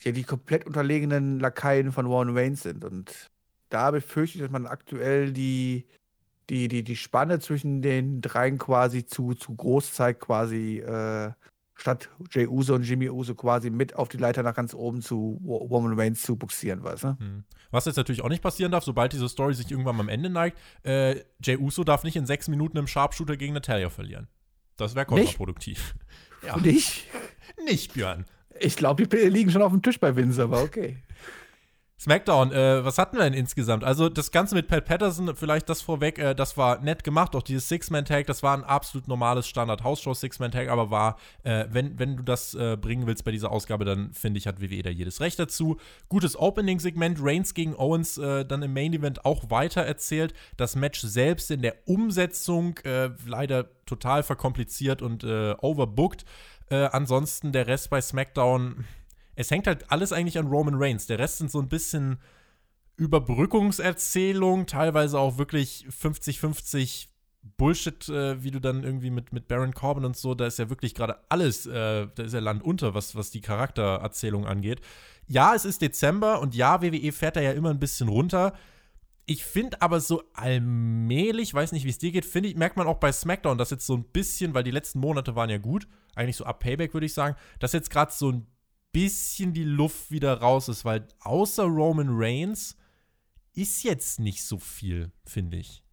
ja, 0.03 0.13
die 0.13 0.25
komplett 0.25 0.67
unterlegenen 0.67 1.39
Lakaien 1.41 1.93
von 1.93 2.09
Warren 2.09 2.37
Reigns 2.37 2.63
sind. 2.63 2.85
Und 2.85 3.31
da 3.69 3.91
befürchte 3.91 4.39
ich, 4.39 4.43
dass 4.43 4.51
man 4.51 4.67
aktuell 4.67 5.33
die, 5.33 5.87
die, 6.49 6.69
die, 6.69 6.83
die 6.83 6.97
Spanne 6.97 7.39
zwischen 7.39 7.83
den 7.83 8.21
dreien 8.21 8.59
quasi 8.59 9.05
zu, 9.05 9.35
zu 9.35 9.55
groß 9.55 9.93
zeigt, 9.93 10.21
quasi 10.21 10.79
äh, 10.79 11.33
statt 11.81 12.11
Jay 12.31 12.47
Uso 12.47 12.75
und 12.75 12.83
Jimmy 12.83 13.09
Uso 13.09 13.35
quasi 13.35 13.71
mit 13.71 13.97
auf 13.97 14.09
die 14.09 14.19
Leiter 14.19 14.43
nach 14.43 14.55
ganz 14.55 14.75
oben 14.75 15.01
zu 15.01 15.41
Roman 15.45 15.99
Reigns 15.99 16.23
zu 16.23 16.37
buxieren, 16.37 16.83
weißt 16.83 17.05
du? 17.05 17.09
Hm. 17.19 17.45
Was 17.71 17.87
jetzt 17.87 17.97
natürlich 17.97 18.23
auch 18.23 18.29
nicht 18.29 18.43
passieren 18.43 18.71
darf, 18.71 18.85
sobald 18.85 19.13
diese 19.13 19.29
Story 19.29 19.55
sich 19.55 19.71
irgendwann 19.71 19.99
am 19.99 20.09
Ende 20.09 20.29
neigt, 20.29 20.59
äh, 20.85 21.21
Jay 21.43 21.57
Uso 21.57 21.85
darf 21.85 22.05
nicht 22.05 22.17
in 22.17 22.27
sechs 22.27 22.49
Minuten 22.49 22.77
im 22.77 22.87
Sharpshooter 22.87 23.37
gegen 23.37 23.55
Natalia 23.55 23.89
verlieren. 23.89 24.29
Das 24.77 24.95
wäre 24.95 25.07
kontraproduktiv. 25.07 25.95
Ja. 26.47 26.57
Nicht? 26.57 27.07
Nicht, 27.67 27.93
Björn. 27.95 28.25
Ich 28.59 28.77
glaube, 28.77 29.07
die 29.07 29.17
liegen 29.17 29.51
schon 29.51 29.63
auf 29.63 29.73
dem 29.73 29.83
Tisch 29.83 30.01
bei 30.01 30.17
Vince, 30.17 30.43
aber 30.43 30.63
okay. 30.63 31.03
SmackDown, 32.01 32.51
äh, 32.51 32.83
was 32.83 32.97
hatten 32.97 33.19
wir 33.19 33.25
denn 33.25 33.35
insgesamt? 33.35 33.85
Also 33.85 34.09
das 34.09 34.31
Ganze 34.31 34.55
mit 34.55 34.69
Pat 34.69 34.87
Patterson, 34.87 35.37
vielleicht 35.37 35.69
das 35.69 35.83
vorweg, 35.83 36.19
äh, 36.19 36.35
das 36.35 36.57
war 36.57 36.81
nett 36.81 37.05
gemacht, 37.05 37.37
auch 37.37 37.43
dieses 37.43 37.69
Six-Man-Tag, 37.69 38.27
das 38.27 38.43
war 38.43 38.57
ein 38.57 38.65
absolut 38.65 39.07
normales 39.07 39.47
Standard-House-Show-Six-Man-Tag, 39.47 40.71
aber 40.71 40.91
war, 40.91 41.19
äh, 41.43 41.67
wenn, 41.71 41.99
wenn 41.99 42.17
du 42.17 42.23
das 42.23 42.55
äh, 42.55 42.79
bringen 42.81 43.07
willst 43.07 43.25
bei 43.25 43.33
dieser 43.33 43.53
Ausgabe, 43.53 43.85
dann 43.85 44.15
finde 44.15 44.39
ich, 44.39 44.47
hat 44.47 44.63
WWE 44.63 44.83
da 44.83 44.89
jedes 44.89 45.21
Recht 45.21 45.39
dazu. 45.39 45.77
Gutes 46.09 46.39
Opening-Segment, 46.39 47.19
Reigns 47.21 47.53
gegen 47.53 47.77
Owens 47.77 48.17
äh, 48.17 48.47
dann 48.47 48.63
im 48.63 48.73
Main-Event 48.73 49.27
auch 49.27 49.51
weiter 49.51 49.83
erzählt. 49.83 50.33
Das 50.57 50.77
Match 50.77 51.03
selbst 51.03 51.51
in 51.51 51.61
der 51.61 51.77
Umsetzung 51.85 52.79
äh, 52.79 53.11
leider 53.27 53.69
total 53.85 54.23
verkompliziert 54.23 55.03
und 55.03 55.25
overbooked. 55.25 56.25
ansonsten 56.71 57.51
der 57.51 57.67
Rest 57.67 57.91
bei 57.91 58.01
SmackDown 58.01 58.85
es 59.41 59.51
hängt 59.51 59.67
halt 59.67 59.91
alles 59.91 60.13
eigentlich 60.13 60.39
an 60.39 60.49
Roman 60.49 60.75
Reigns. 60.77 61.07
Der 61.07 61.19
Rest 61.19 61.39
sind 61.39 61.51
so 61.51 61.61
ein 61.61 61.69
bisschen 61.69 62.19
Überbrückungserzählung, 62.97 64.67
teilweise 64.67 65.19
auch 65.19 65.39
wirklich 65.39 65.87
50-50 65.91 67.07
Bullshit, 67.57 68.07
äh, 68.11 68.43
wie 68.43 68.51
du 68.51 68.61
dann 68.61 68.85
irgendwie 68.85 69.09
mit, 69.11 69.33
mit 69.33 69.49
Baron 69.49 69.73
Corbin 69.73 70.05
und 70.05 70.15
so, 70.15 70.35
da 70.35 70.47
ist 70.47 70.59
ja 70.59 70.69
wirklich 70.69 70.95
gerade 70.95 71.17
alles, 71.31 71.65
äh, 71.65 72.07
da 72.15 72.23
ist 72.23 72.35
ja 72.35 72.41
Land 72.41 72.63
unter, 72.63 72.93
was, 72.93 73.17
was 73.17 73.31
die 73.31 73.41
Charaktererzählung 73.41 74.47
angeht. 74.47 74.83
Ja, 75.27 75.55
es 75.55 75.65
ist 75.65 75.81
Dezember 75.81 76.43
und 76.43 76.55
ja, 76.55 76.83
WWE 76.83 77.13
fährt 77.13 77.37
da 77.37 77.41
ja 77.41 77.53
immer 77.53 77.71
ein 77.71 77.81
bisschen 77.81 78.09
runter. 78.09 78.53
Ich 79.25 79.47
finde 79.47 79.81
aber 79.81 80.01
so 80.01 80.23
allmählich, 80.35 81.55
weiß 81.55 81.73
nicht, 81.73 81.87
wie 81.87 81.91
es 81.91 81.99
dir 81.99 82.13
geht, 82.13 82.27
finde 82.27 82.51
ich, 82.51 82.57
merkt 82.57 82.77
man 82.77 82.87
auch 82.87 82.99
bei 82.99 83.11
SmackDown, 83.11 83.57
dass 83.57 83.71
jetzt 83.71 83.87
so 83.87 83.97
ein 83.97 84.05
bisschen, 84.05 84.53
weil 84.53 84.65
die 84.65 84.71
letzten 84.71 84.99
Monate 84.99 85.35
waren 85.35 85.49
ja 85.49 85.59
gut, 85.59 85.89
eigentlich 86.15 86.37
so 86.37 86.45
ab 86.45 86.61
Payback 86.61 86.93
würde 86.93 87.07
ich 87.07 87.15
sagen, 87.15 87.37
dass 87.59 87.73
jetzt 87.73 87.89
gerade 87.89 88.13
so 88.13 88.33
ein 88.33 88.47
bisschen 88.93 89.53
die 89.53 89.65
Luft 89.65 90.11
wieder 90.11 90.41
raus 90.41 90.69
ist, 90.69 90.85
weil 90.85 91.07
außer 91.21 91.65
Roman 91.65 92.09
Reigns 92.11 92.77
ist 93.55 93.83
jetzt 93.83 94.21
nicht 94.21 94.45
so 94.45 94.59
viel, 94.59 95.11
finde 95.25 95.59
ich. 95.59 95.85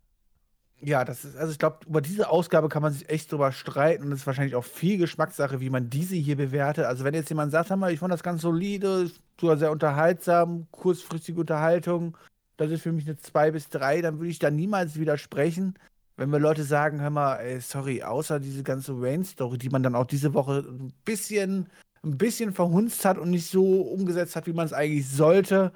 Ja, 0.79 1.03
das 1.03 1.25
ist, 1.25 1.35
also 1.35 1.51
ich 1.51 1.57
glaube, 1.57 1.79
über 1.87 2.01
diese 2.01 2.29
Ausgabe 2.29 2.69
kann 2.69 2.83
man 2.83 2.93
sich 2.93 3.09
echt 3.09 3.31
drüber 3.31 3.51
streiten 3.51 4.03
und 4.03 4.11
es 4.11 4.19
ist 4.19 4.27
wahrscheinlich 4.27 4.55
auch 4.55 4.63
viel 4.63 4.99
Geschmackssache, 4.99 5.59
wie 5.59 5.71
man 5.71 5.89
diese 5.89 6.15
hier 6.15 6.35
bewertet. 6.35 6.85
Also, 6.85 7.03
wenn 7.03 7.15
jetzt 7.15 7.29
jemand 7.29 7.51
sagt, 7.51 7.75
mal, 7.75 7.91
ich 7.91 7.99
fand 7.99 8.13
das 8.13 8.21
ganz 8.21 8.43
solide, 8.43 9.09
sogar 9.41 9.57
sehr 9.57 9.71
unterhaltsam, 9.71 10.67
kurzfristige 10.69 11.39
Unterhaltung, 11.39 12.15
das 12.57 12.69
ist 12.69 12.83
für 12.83 12.91
mich 12.91 13.07
eine 13.07 13.17
2 13.17 13.51
bis 13.51 13.69
3, 13.69 14.01
dann 14.01 14.19
würde 14.19 14.29
ich 14.29 14.39
da 14.39 14.51
niemals 14.51 14.99
widersprechen. 14.99 15.73
Wenn 16.15 16.31
wir 16.31 16.39
Leute 16.39 16.63
sagen, 16.63 17.01
hör 17.01 17.09
mal, 17.09 17.37
ey, 17.37 17.59
sorry, 17.59 18.03
außer 18.03 18.39
diese 18.39 18.63
ganze 18.63 18.93
Rain-Story, 18.93 19.57
die 19.57 19.69
man 19.69 19.83
dann 19.83 19.95
auch 19.95 20.05
diese 20.05 20.33
Woche 20.35 20.65
ein 20.67 20.93
bisschen 21.05 21.69
ein 22.07 22.17
bisschen 22.17 22.53
verhunzt 22.53 23.05
hat 23.05 23.17
und 23.17 23.29
nicht 23.29 23.49
so 23.49 23.81
umgesetzt 23.81 24.35
hat, 24.35 24.47
wie 24.47 24.53
man 24.53 24.65
es 24.65 24.73
eigentlich 24.73 25.09
sollte, 25.09 25.71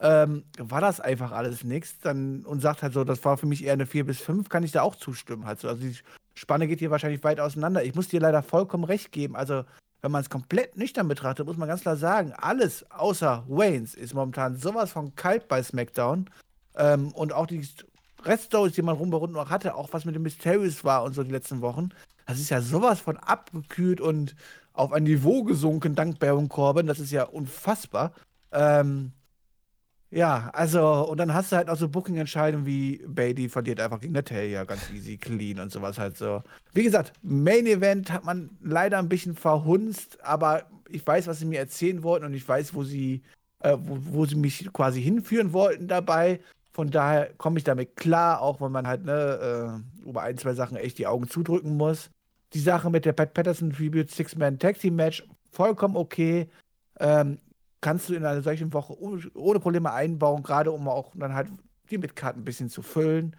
ähm, 0.00 0.44
war 0.58 0.80
das 0.80 1.00
einfach 1.00 1.32
alles 1.32 1.64
nichts. 1.64 1.96
Und 2.04 2.60
sagt 2.60 2.82
halt 2.82 2.92
so, 2.92 3.04
das 3.04 3.24
war 3.24 3.36
für 3.36 3.46
mich 3.46 3.64
eher 3.64 3.74
eine 3.74 3.86
4 3.86 4.04
bis 4.04 4.20
5, 4.20 4.48
kann 4.48 4.64
ich 4.64 4.72
da 4.72 4.82
auch 4.82 4.96
zustimmen. 4.96 5.46
Halt 5.46 5.60
so. 5.60 5.68
Also 5.68 5.82
die 5.82 5.96
Spanne 6.34 6.66
geht 6.66 6.80
hier 6.80 6.90
wahrscheinlich 6.90 7.22
weit 7.24 7.40
auseinander. 7.40 7.84
Ich 7.84 7.94
muss 7.94 8.08
dir 8.08 8.20
leider 8.20 8.42
vollkommen 8.42 8.84
recht 8.84 9.12
geben. 9.12 9.36
Also, 9.36 9.64
wenn 10.02 10.10
man 10.10 10.22
es 10.22 10.28
komplett 10.28 10.76
nüchtern 10.76 11.08
betrachtet, 11.08 11.46
muss 11.46 11.56
man 11.56 11.68
ganz 11.68 11.80
klar 11.80 11.96
sagen, 11.96 12.32
alles 12.36 12.90
außer 12.90 13.44
Waynes 13.48 13.94
ist 13.94 14.12
momentan 14.12 14.56
sowas 14.56 14.92
von 14.92 15.14
kalt 15.14 15.48
bei 15.48 15.62
SmackDown. 15.62 16.28
Ähm, 16.76 17.12
und 17.12 17.32
auch 17.32 17.46
die 17.46 17.66
Reststories, 18.24 18.74
die 18.74 18.82
man 18.82 18.96
rum 18.96 19.12
und 19.14 19.32
noch 19.32 19.50
hatte, 19.50 19.74
auch 19.74 19.92
was 19.92 20.04
mit 20.04 20.14
den 20.14 20.22
Mysterious 20.22 20.84
war 20.84 21.04
und 21.04 21.14
so 21.14 21.22
die 21.22 21.30
letzten 21.30 21.60
Wochen, 21.60 21.90
das 22.26 22.40
ist 22.40 22.50
ja 22.50 22.60
sowas 22.60 23.00
von 23.00 23.16
abgekühlt 23.16 24.00
und 24.00 24.34
auf 24.74 24.92
ein 24.92 25.04
Niveau 25.04 25.44
gesunken 25.44 25.94
dank 25.94 26.18
Baron 26.18 26.48
Corbin. 26.48 26.86
Das 26.86 27.00
ist 27.00 27.12
ja 27.12 27.24
unfassbar. 27.24 28.12
Ähm, 28.52 29.12
ja, 30.10 30.50
also, 30.52 31.08
und 31.08 31.18
dann 31.18 31.34
hast 31.34 31.50
du 31.50 31.56
halt 31.56 31.68
auch 31.68 31.76
so 31.76 31.88
Booking-Entscheidungen 31.88 32.66
wie 32.66 33.02
Bailey 33.06 33.48
verliert 33.48 33.80
einfach 33.80 34.00
gegen 34.00 34.12
Natalia 34.12 34.62
ganz 34.64 34.88
easy, 34.92 35.16
clean 35.16 35.58
und 35.58 35.72
sowas 35.72 35.98
halt 35.98 36.16
so. 36.16 36.42
Wie 36.72 36.84
gesagt, 36.84 37.12
Main 37.22 37.66
Event 37.66 38.12
hat 38.12 38.24
man 38.24 38.50
leider 38.62 38.98
ein 38.98 39.08
bisschen 39.08 39.34
verhunzt, 39.34 40.18
aber 40.22 40.66
ich 40.88 41.04
weiß, 41.04 41.26
was 41.26 41.40
sie 41.40 41.46
mir 41.46 41.58
erzählen 41.58 42.02
wollten 42.04 42.26
und 42.26 42.34
ich 42.34 42.46
weiß, 42.46 42.74
wo 42.74 42.84
sie, 42.84 43.22
äh, 43.60 43.76
wo, 43.76 43.98
wo, 44.00 44.26
sie 44.26 44.36
mich 44.36 44.72
quasi 44.72 45.02
hinführen 45.02 45.52
wollten 45.52 45.88
dabei. 45.88 46.40
Von 46.72 46.90
daher 46.90 47.32
komme 47.36 47.58
ich 47.58 47.64
damit 47.64 47.96
klar, 47.96 48.40
auch 48.40 48.60
wenn 48.60 48.72
man 48.72 48.86
halt 48.86 49.04
ne, 49.04 49.82
äh, 50.04 50.08
über 50.08 50.22
ein, 50.22 50.38
zwei 50.38 50.54
Sachen 50.54 50.76
echt 50.76 50.98
die 50.98 51.08
Augen 51.08 51.28
zudrücken 51.28 51.76
muss. 51.76 52.10
Die 52.54 52.60
Sache 52.60 52.88
mit 52.88 53.04
der 53.04 53.12
Pat 53.12 53.34
Patterson 53.34 53.72
Tribute 53.72 54.10
Six-Man 54.10 54.58
Team 54.58 54.96
Match, 54.96 55.26
vollkommen 55.50 55.96
okay. 55.96 56.48
Ähm, 57.00 57.38
kannst 57.80 58.08
du 58.08 58.14
in 58.14 58.24
einer 58.24 58.42
solchen 58.42 58.72
Woche 58.72 58.96
ohne 58.98 59.60
Probleme 59.60 59.92
einbauen, 59.92 60.42
gerade 60.42 60.72
um 60.72 60.88
auch 60.88 61.12
dann 61.14 61.34
halt 61.34 61.48
die 61.90 61.98
Midcard 61.98 62.36
ein 62.36 62.44
bisschen 62.44 62.70
zu 62.70 62.82
füllen. 62.82 63.36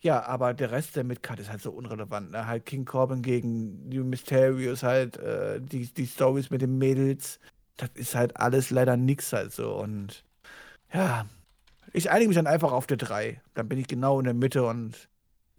Ja, 0.00 0.24
aber 0.24 0.54
der 0.54 0.70
Rest 0.72 0.96
der 0.96 1.04
Midcard 1.04 1.38
ist 1.38 1.50
halt 1.50 1.60
so 1.60 1.70
unrelevant. 1.70 2.32
Ne? 2.32 2.46
Halt 2.46 2.66
King 2.66 2.84
Corbin 2.84 3.22
gegen 3.22 3.90
die 3.90 3.98
Mysterios, 3.98 4.82
halt 4.82 5.16
äh, 5.18 5.60
die, 5.60 5.86
die 5.92 6.06
Stories 6.06 6.50
mit 6.50 6.62
den 6.62 6.78
Mädels. 6.78 7.38
Das 7.76 7.90
ist 7.94 8.14
halt 8.14 8.36
alles 8.36 8.70
leider 8.70 8.96
nix 8.96 9.32
halt 9.32 9.52
so. 9.52 9.74
Und 9.74 10.24
ja, 10.92 11.26
ich 11.92 12.10
einige 12.10 12.28
mich 12.28 12.36
dann 12.36 12.46
einfach 12.46 12.72
auf 12.72 12.86
der 12.86 12.96
3. 12.96 13.40
Dann 13.54 13.68
bin 13.68 13.78
ich 13.78 13.86
genau 13.86 14.18
in 14.18 14.24
der 14.24 14.34
Mitte 14.34 14.64
und 14.64 15.08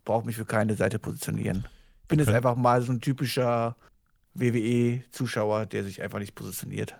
brauche 0.04 0.26
mich 0.26 0.36
für 0.36 0.46
keine 0.46 0.76
Seite 0.76 1.00
positionieren. 1.00 1.66
Bin 2.08 2.20
jetzt 2.20 2.30
einfach 2.30 2.56
mal 2.56 2.82
so 2.82 2.92
ein 2.92 3.02
typischer 3.02 3.76
WWE-Zuschauer, 4.34 5.66
der 5.66 5.84
sich 5.84 6.02
einfach 6.02 6.20
nicht 6.20 6.36
positioniert. 6.36 6.96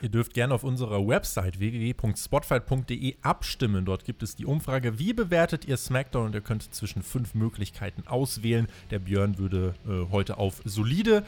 Ihr 0.00 0.08
dürft 0.08 0.34
gerne 0.34 0.54
auf 0.54 0.64
unserer 0.64 1.06
Website 1.06 1.58
www.spotfight.de 1.58 3.16
abstimmen. 3.22 3.84
Dort 3.84 4.04
gibt 4.04 4.22
es 4.22 4.36
die 4.36 4.46
Umfrage, 4.46 4.98
wie 4.98 5.12
bewertet 5.12 5.64
ihr 5.64 5.76
SmackDown? 5.76 6.26
Und 6.26 6.34
ihr 6.34 6.40
könnt 6.40 6.74
zwischen 6.74 7.02
fünf 7.02 7.34
Möglichkeiten 7.34 8.06
auswählen. 8.06 8.68
Der 8.90 8.98
Björn 8.98 9.38
würde 9.38 9.74
äh, 9.86 10.10
heute 10.10 10.38
auf 10.38 10.60
solide 10.64 11.24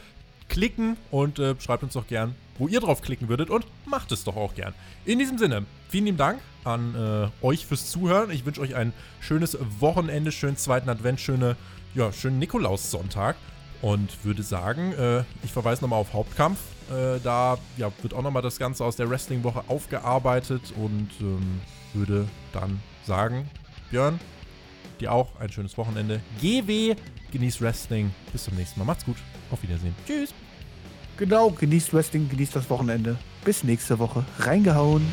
klicken 0.47 0.97
und 1.11 1.39
äh, 1.39 1.55
schreibt 1.59 1.83
uns 1.83 1.93
doch 1.93 2.07
gern, 2.07 2.35
wo 2.57 2.67
ihr 2.67 2.79
drauf 2.79 3.01
klicken 3.01 3.29
würdet 3.29 3.49
und 3.49 3.65
macht 3.85 4.11
es 4.11 4.23
doch 4.23 4.35
auch 4.35 4.53
gern. 4.53 4.73
In 5.05 5.19
diesem 5.19 5.37
Sinne, 5.37 5.65
vielen 5.89 6.05
lieben 6.05 6.17
Dank 6.17 6.39
an 6.63 6.95
äh, 6.95 7.45
euch 7.45 7.65
fürs 7.65 7.89
Zuhören. 7.89 8.31
Ich 8.31 8.45
wünsche 8.45 8.61
euch 8.61 8.75
ein 8.75 8.93
schönes 9.19 9.57
Wochenende, 9.79 10.31
schönen 10.31 10.57
zweiten 10.57 10.89
Advent, 10.89 11.19
schöne, 11.19 11.55
ja, 11.95 12.11
schönen 12.11 12.39
Nikolaussonntag 12.39 13.37
und 13.81 14.23
würde 14.23 14.43
sagen, 14.43 14.93
äh, 14.93 15.23
ich 15.43 15.51
verweise 15.51 15.81
nochmal 15.81 15.99
auf 15.99 16.13
Hauptkampf. 16.13 16.59
Äh, 16.89 17.19
da 17.23 17.57
ja, 17.77 17.91
wird 18.01 18.13
auch 18.13 18.21
nochmal 18.21 18.43
das 18.43 18.59
Ganze 18.59 18.83
aus 18.83 18.95
der 18.95 19.09
Wrestling-Woche 19.09 19.63
aufgearbeitet 19.67 20.73
und 20.75 21.09
ähm, 21.21 21.61
würde 21.93 22.27
dann 22.53 22.79
sagen, 23.05 23.49
Björn, 23.89 24.19
dir 24.99 25.11
auch 25.11 25.39
ein 25.39 25.49
schönes 25.49 25.77
Wochenende. 25.77 26.21
GW, 26.41 26.95
genießt 27.31 27.61
Wrestling. 27.61 28.11
Bis 28.31 28.43
zum 28.43 28.55
nächsten 28.55 28.79
Mal. 28.79 28.85
Macht's 28.85 29.05
gut. 29.05 29.17
Auf 29.51 29.63
Wiedersehen. 29.63 29.95
Tschüss. 30.05 30.33
Genau, 31.17 31.49
genießt 31.49 31.93
Wrestling, 31.93 32.27
genießt 32.27 32.55
das 32.55 32.69
Wochenende. 32.69 33.17
Bis 33.45 33.63
nächste 33.63 33.99
Woche. 33.99 34.25
Reingehauen. 34.39 35.05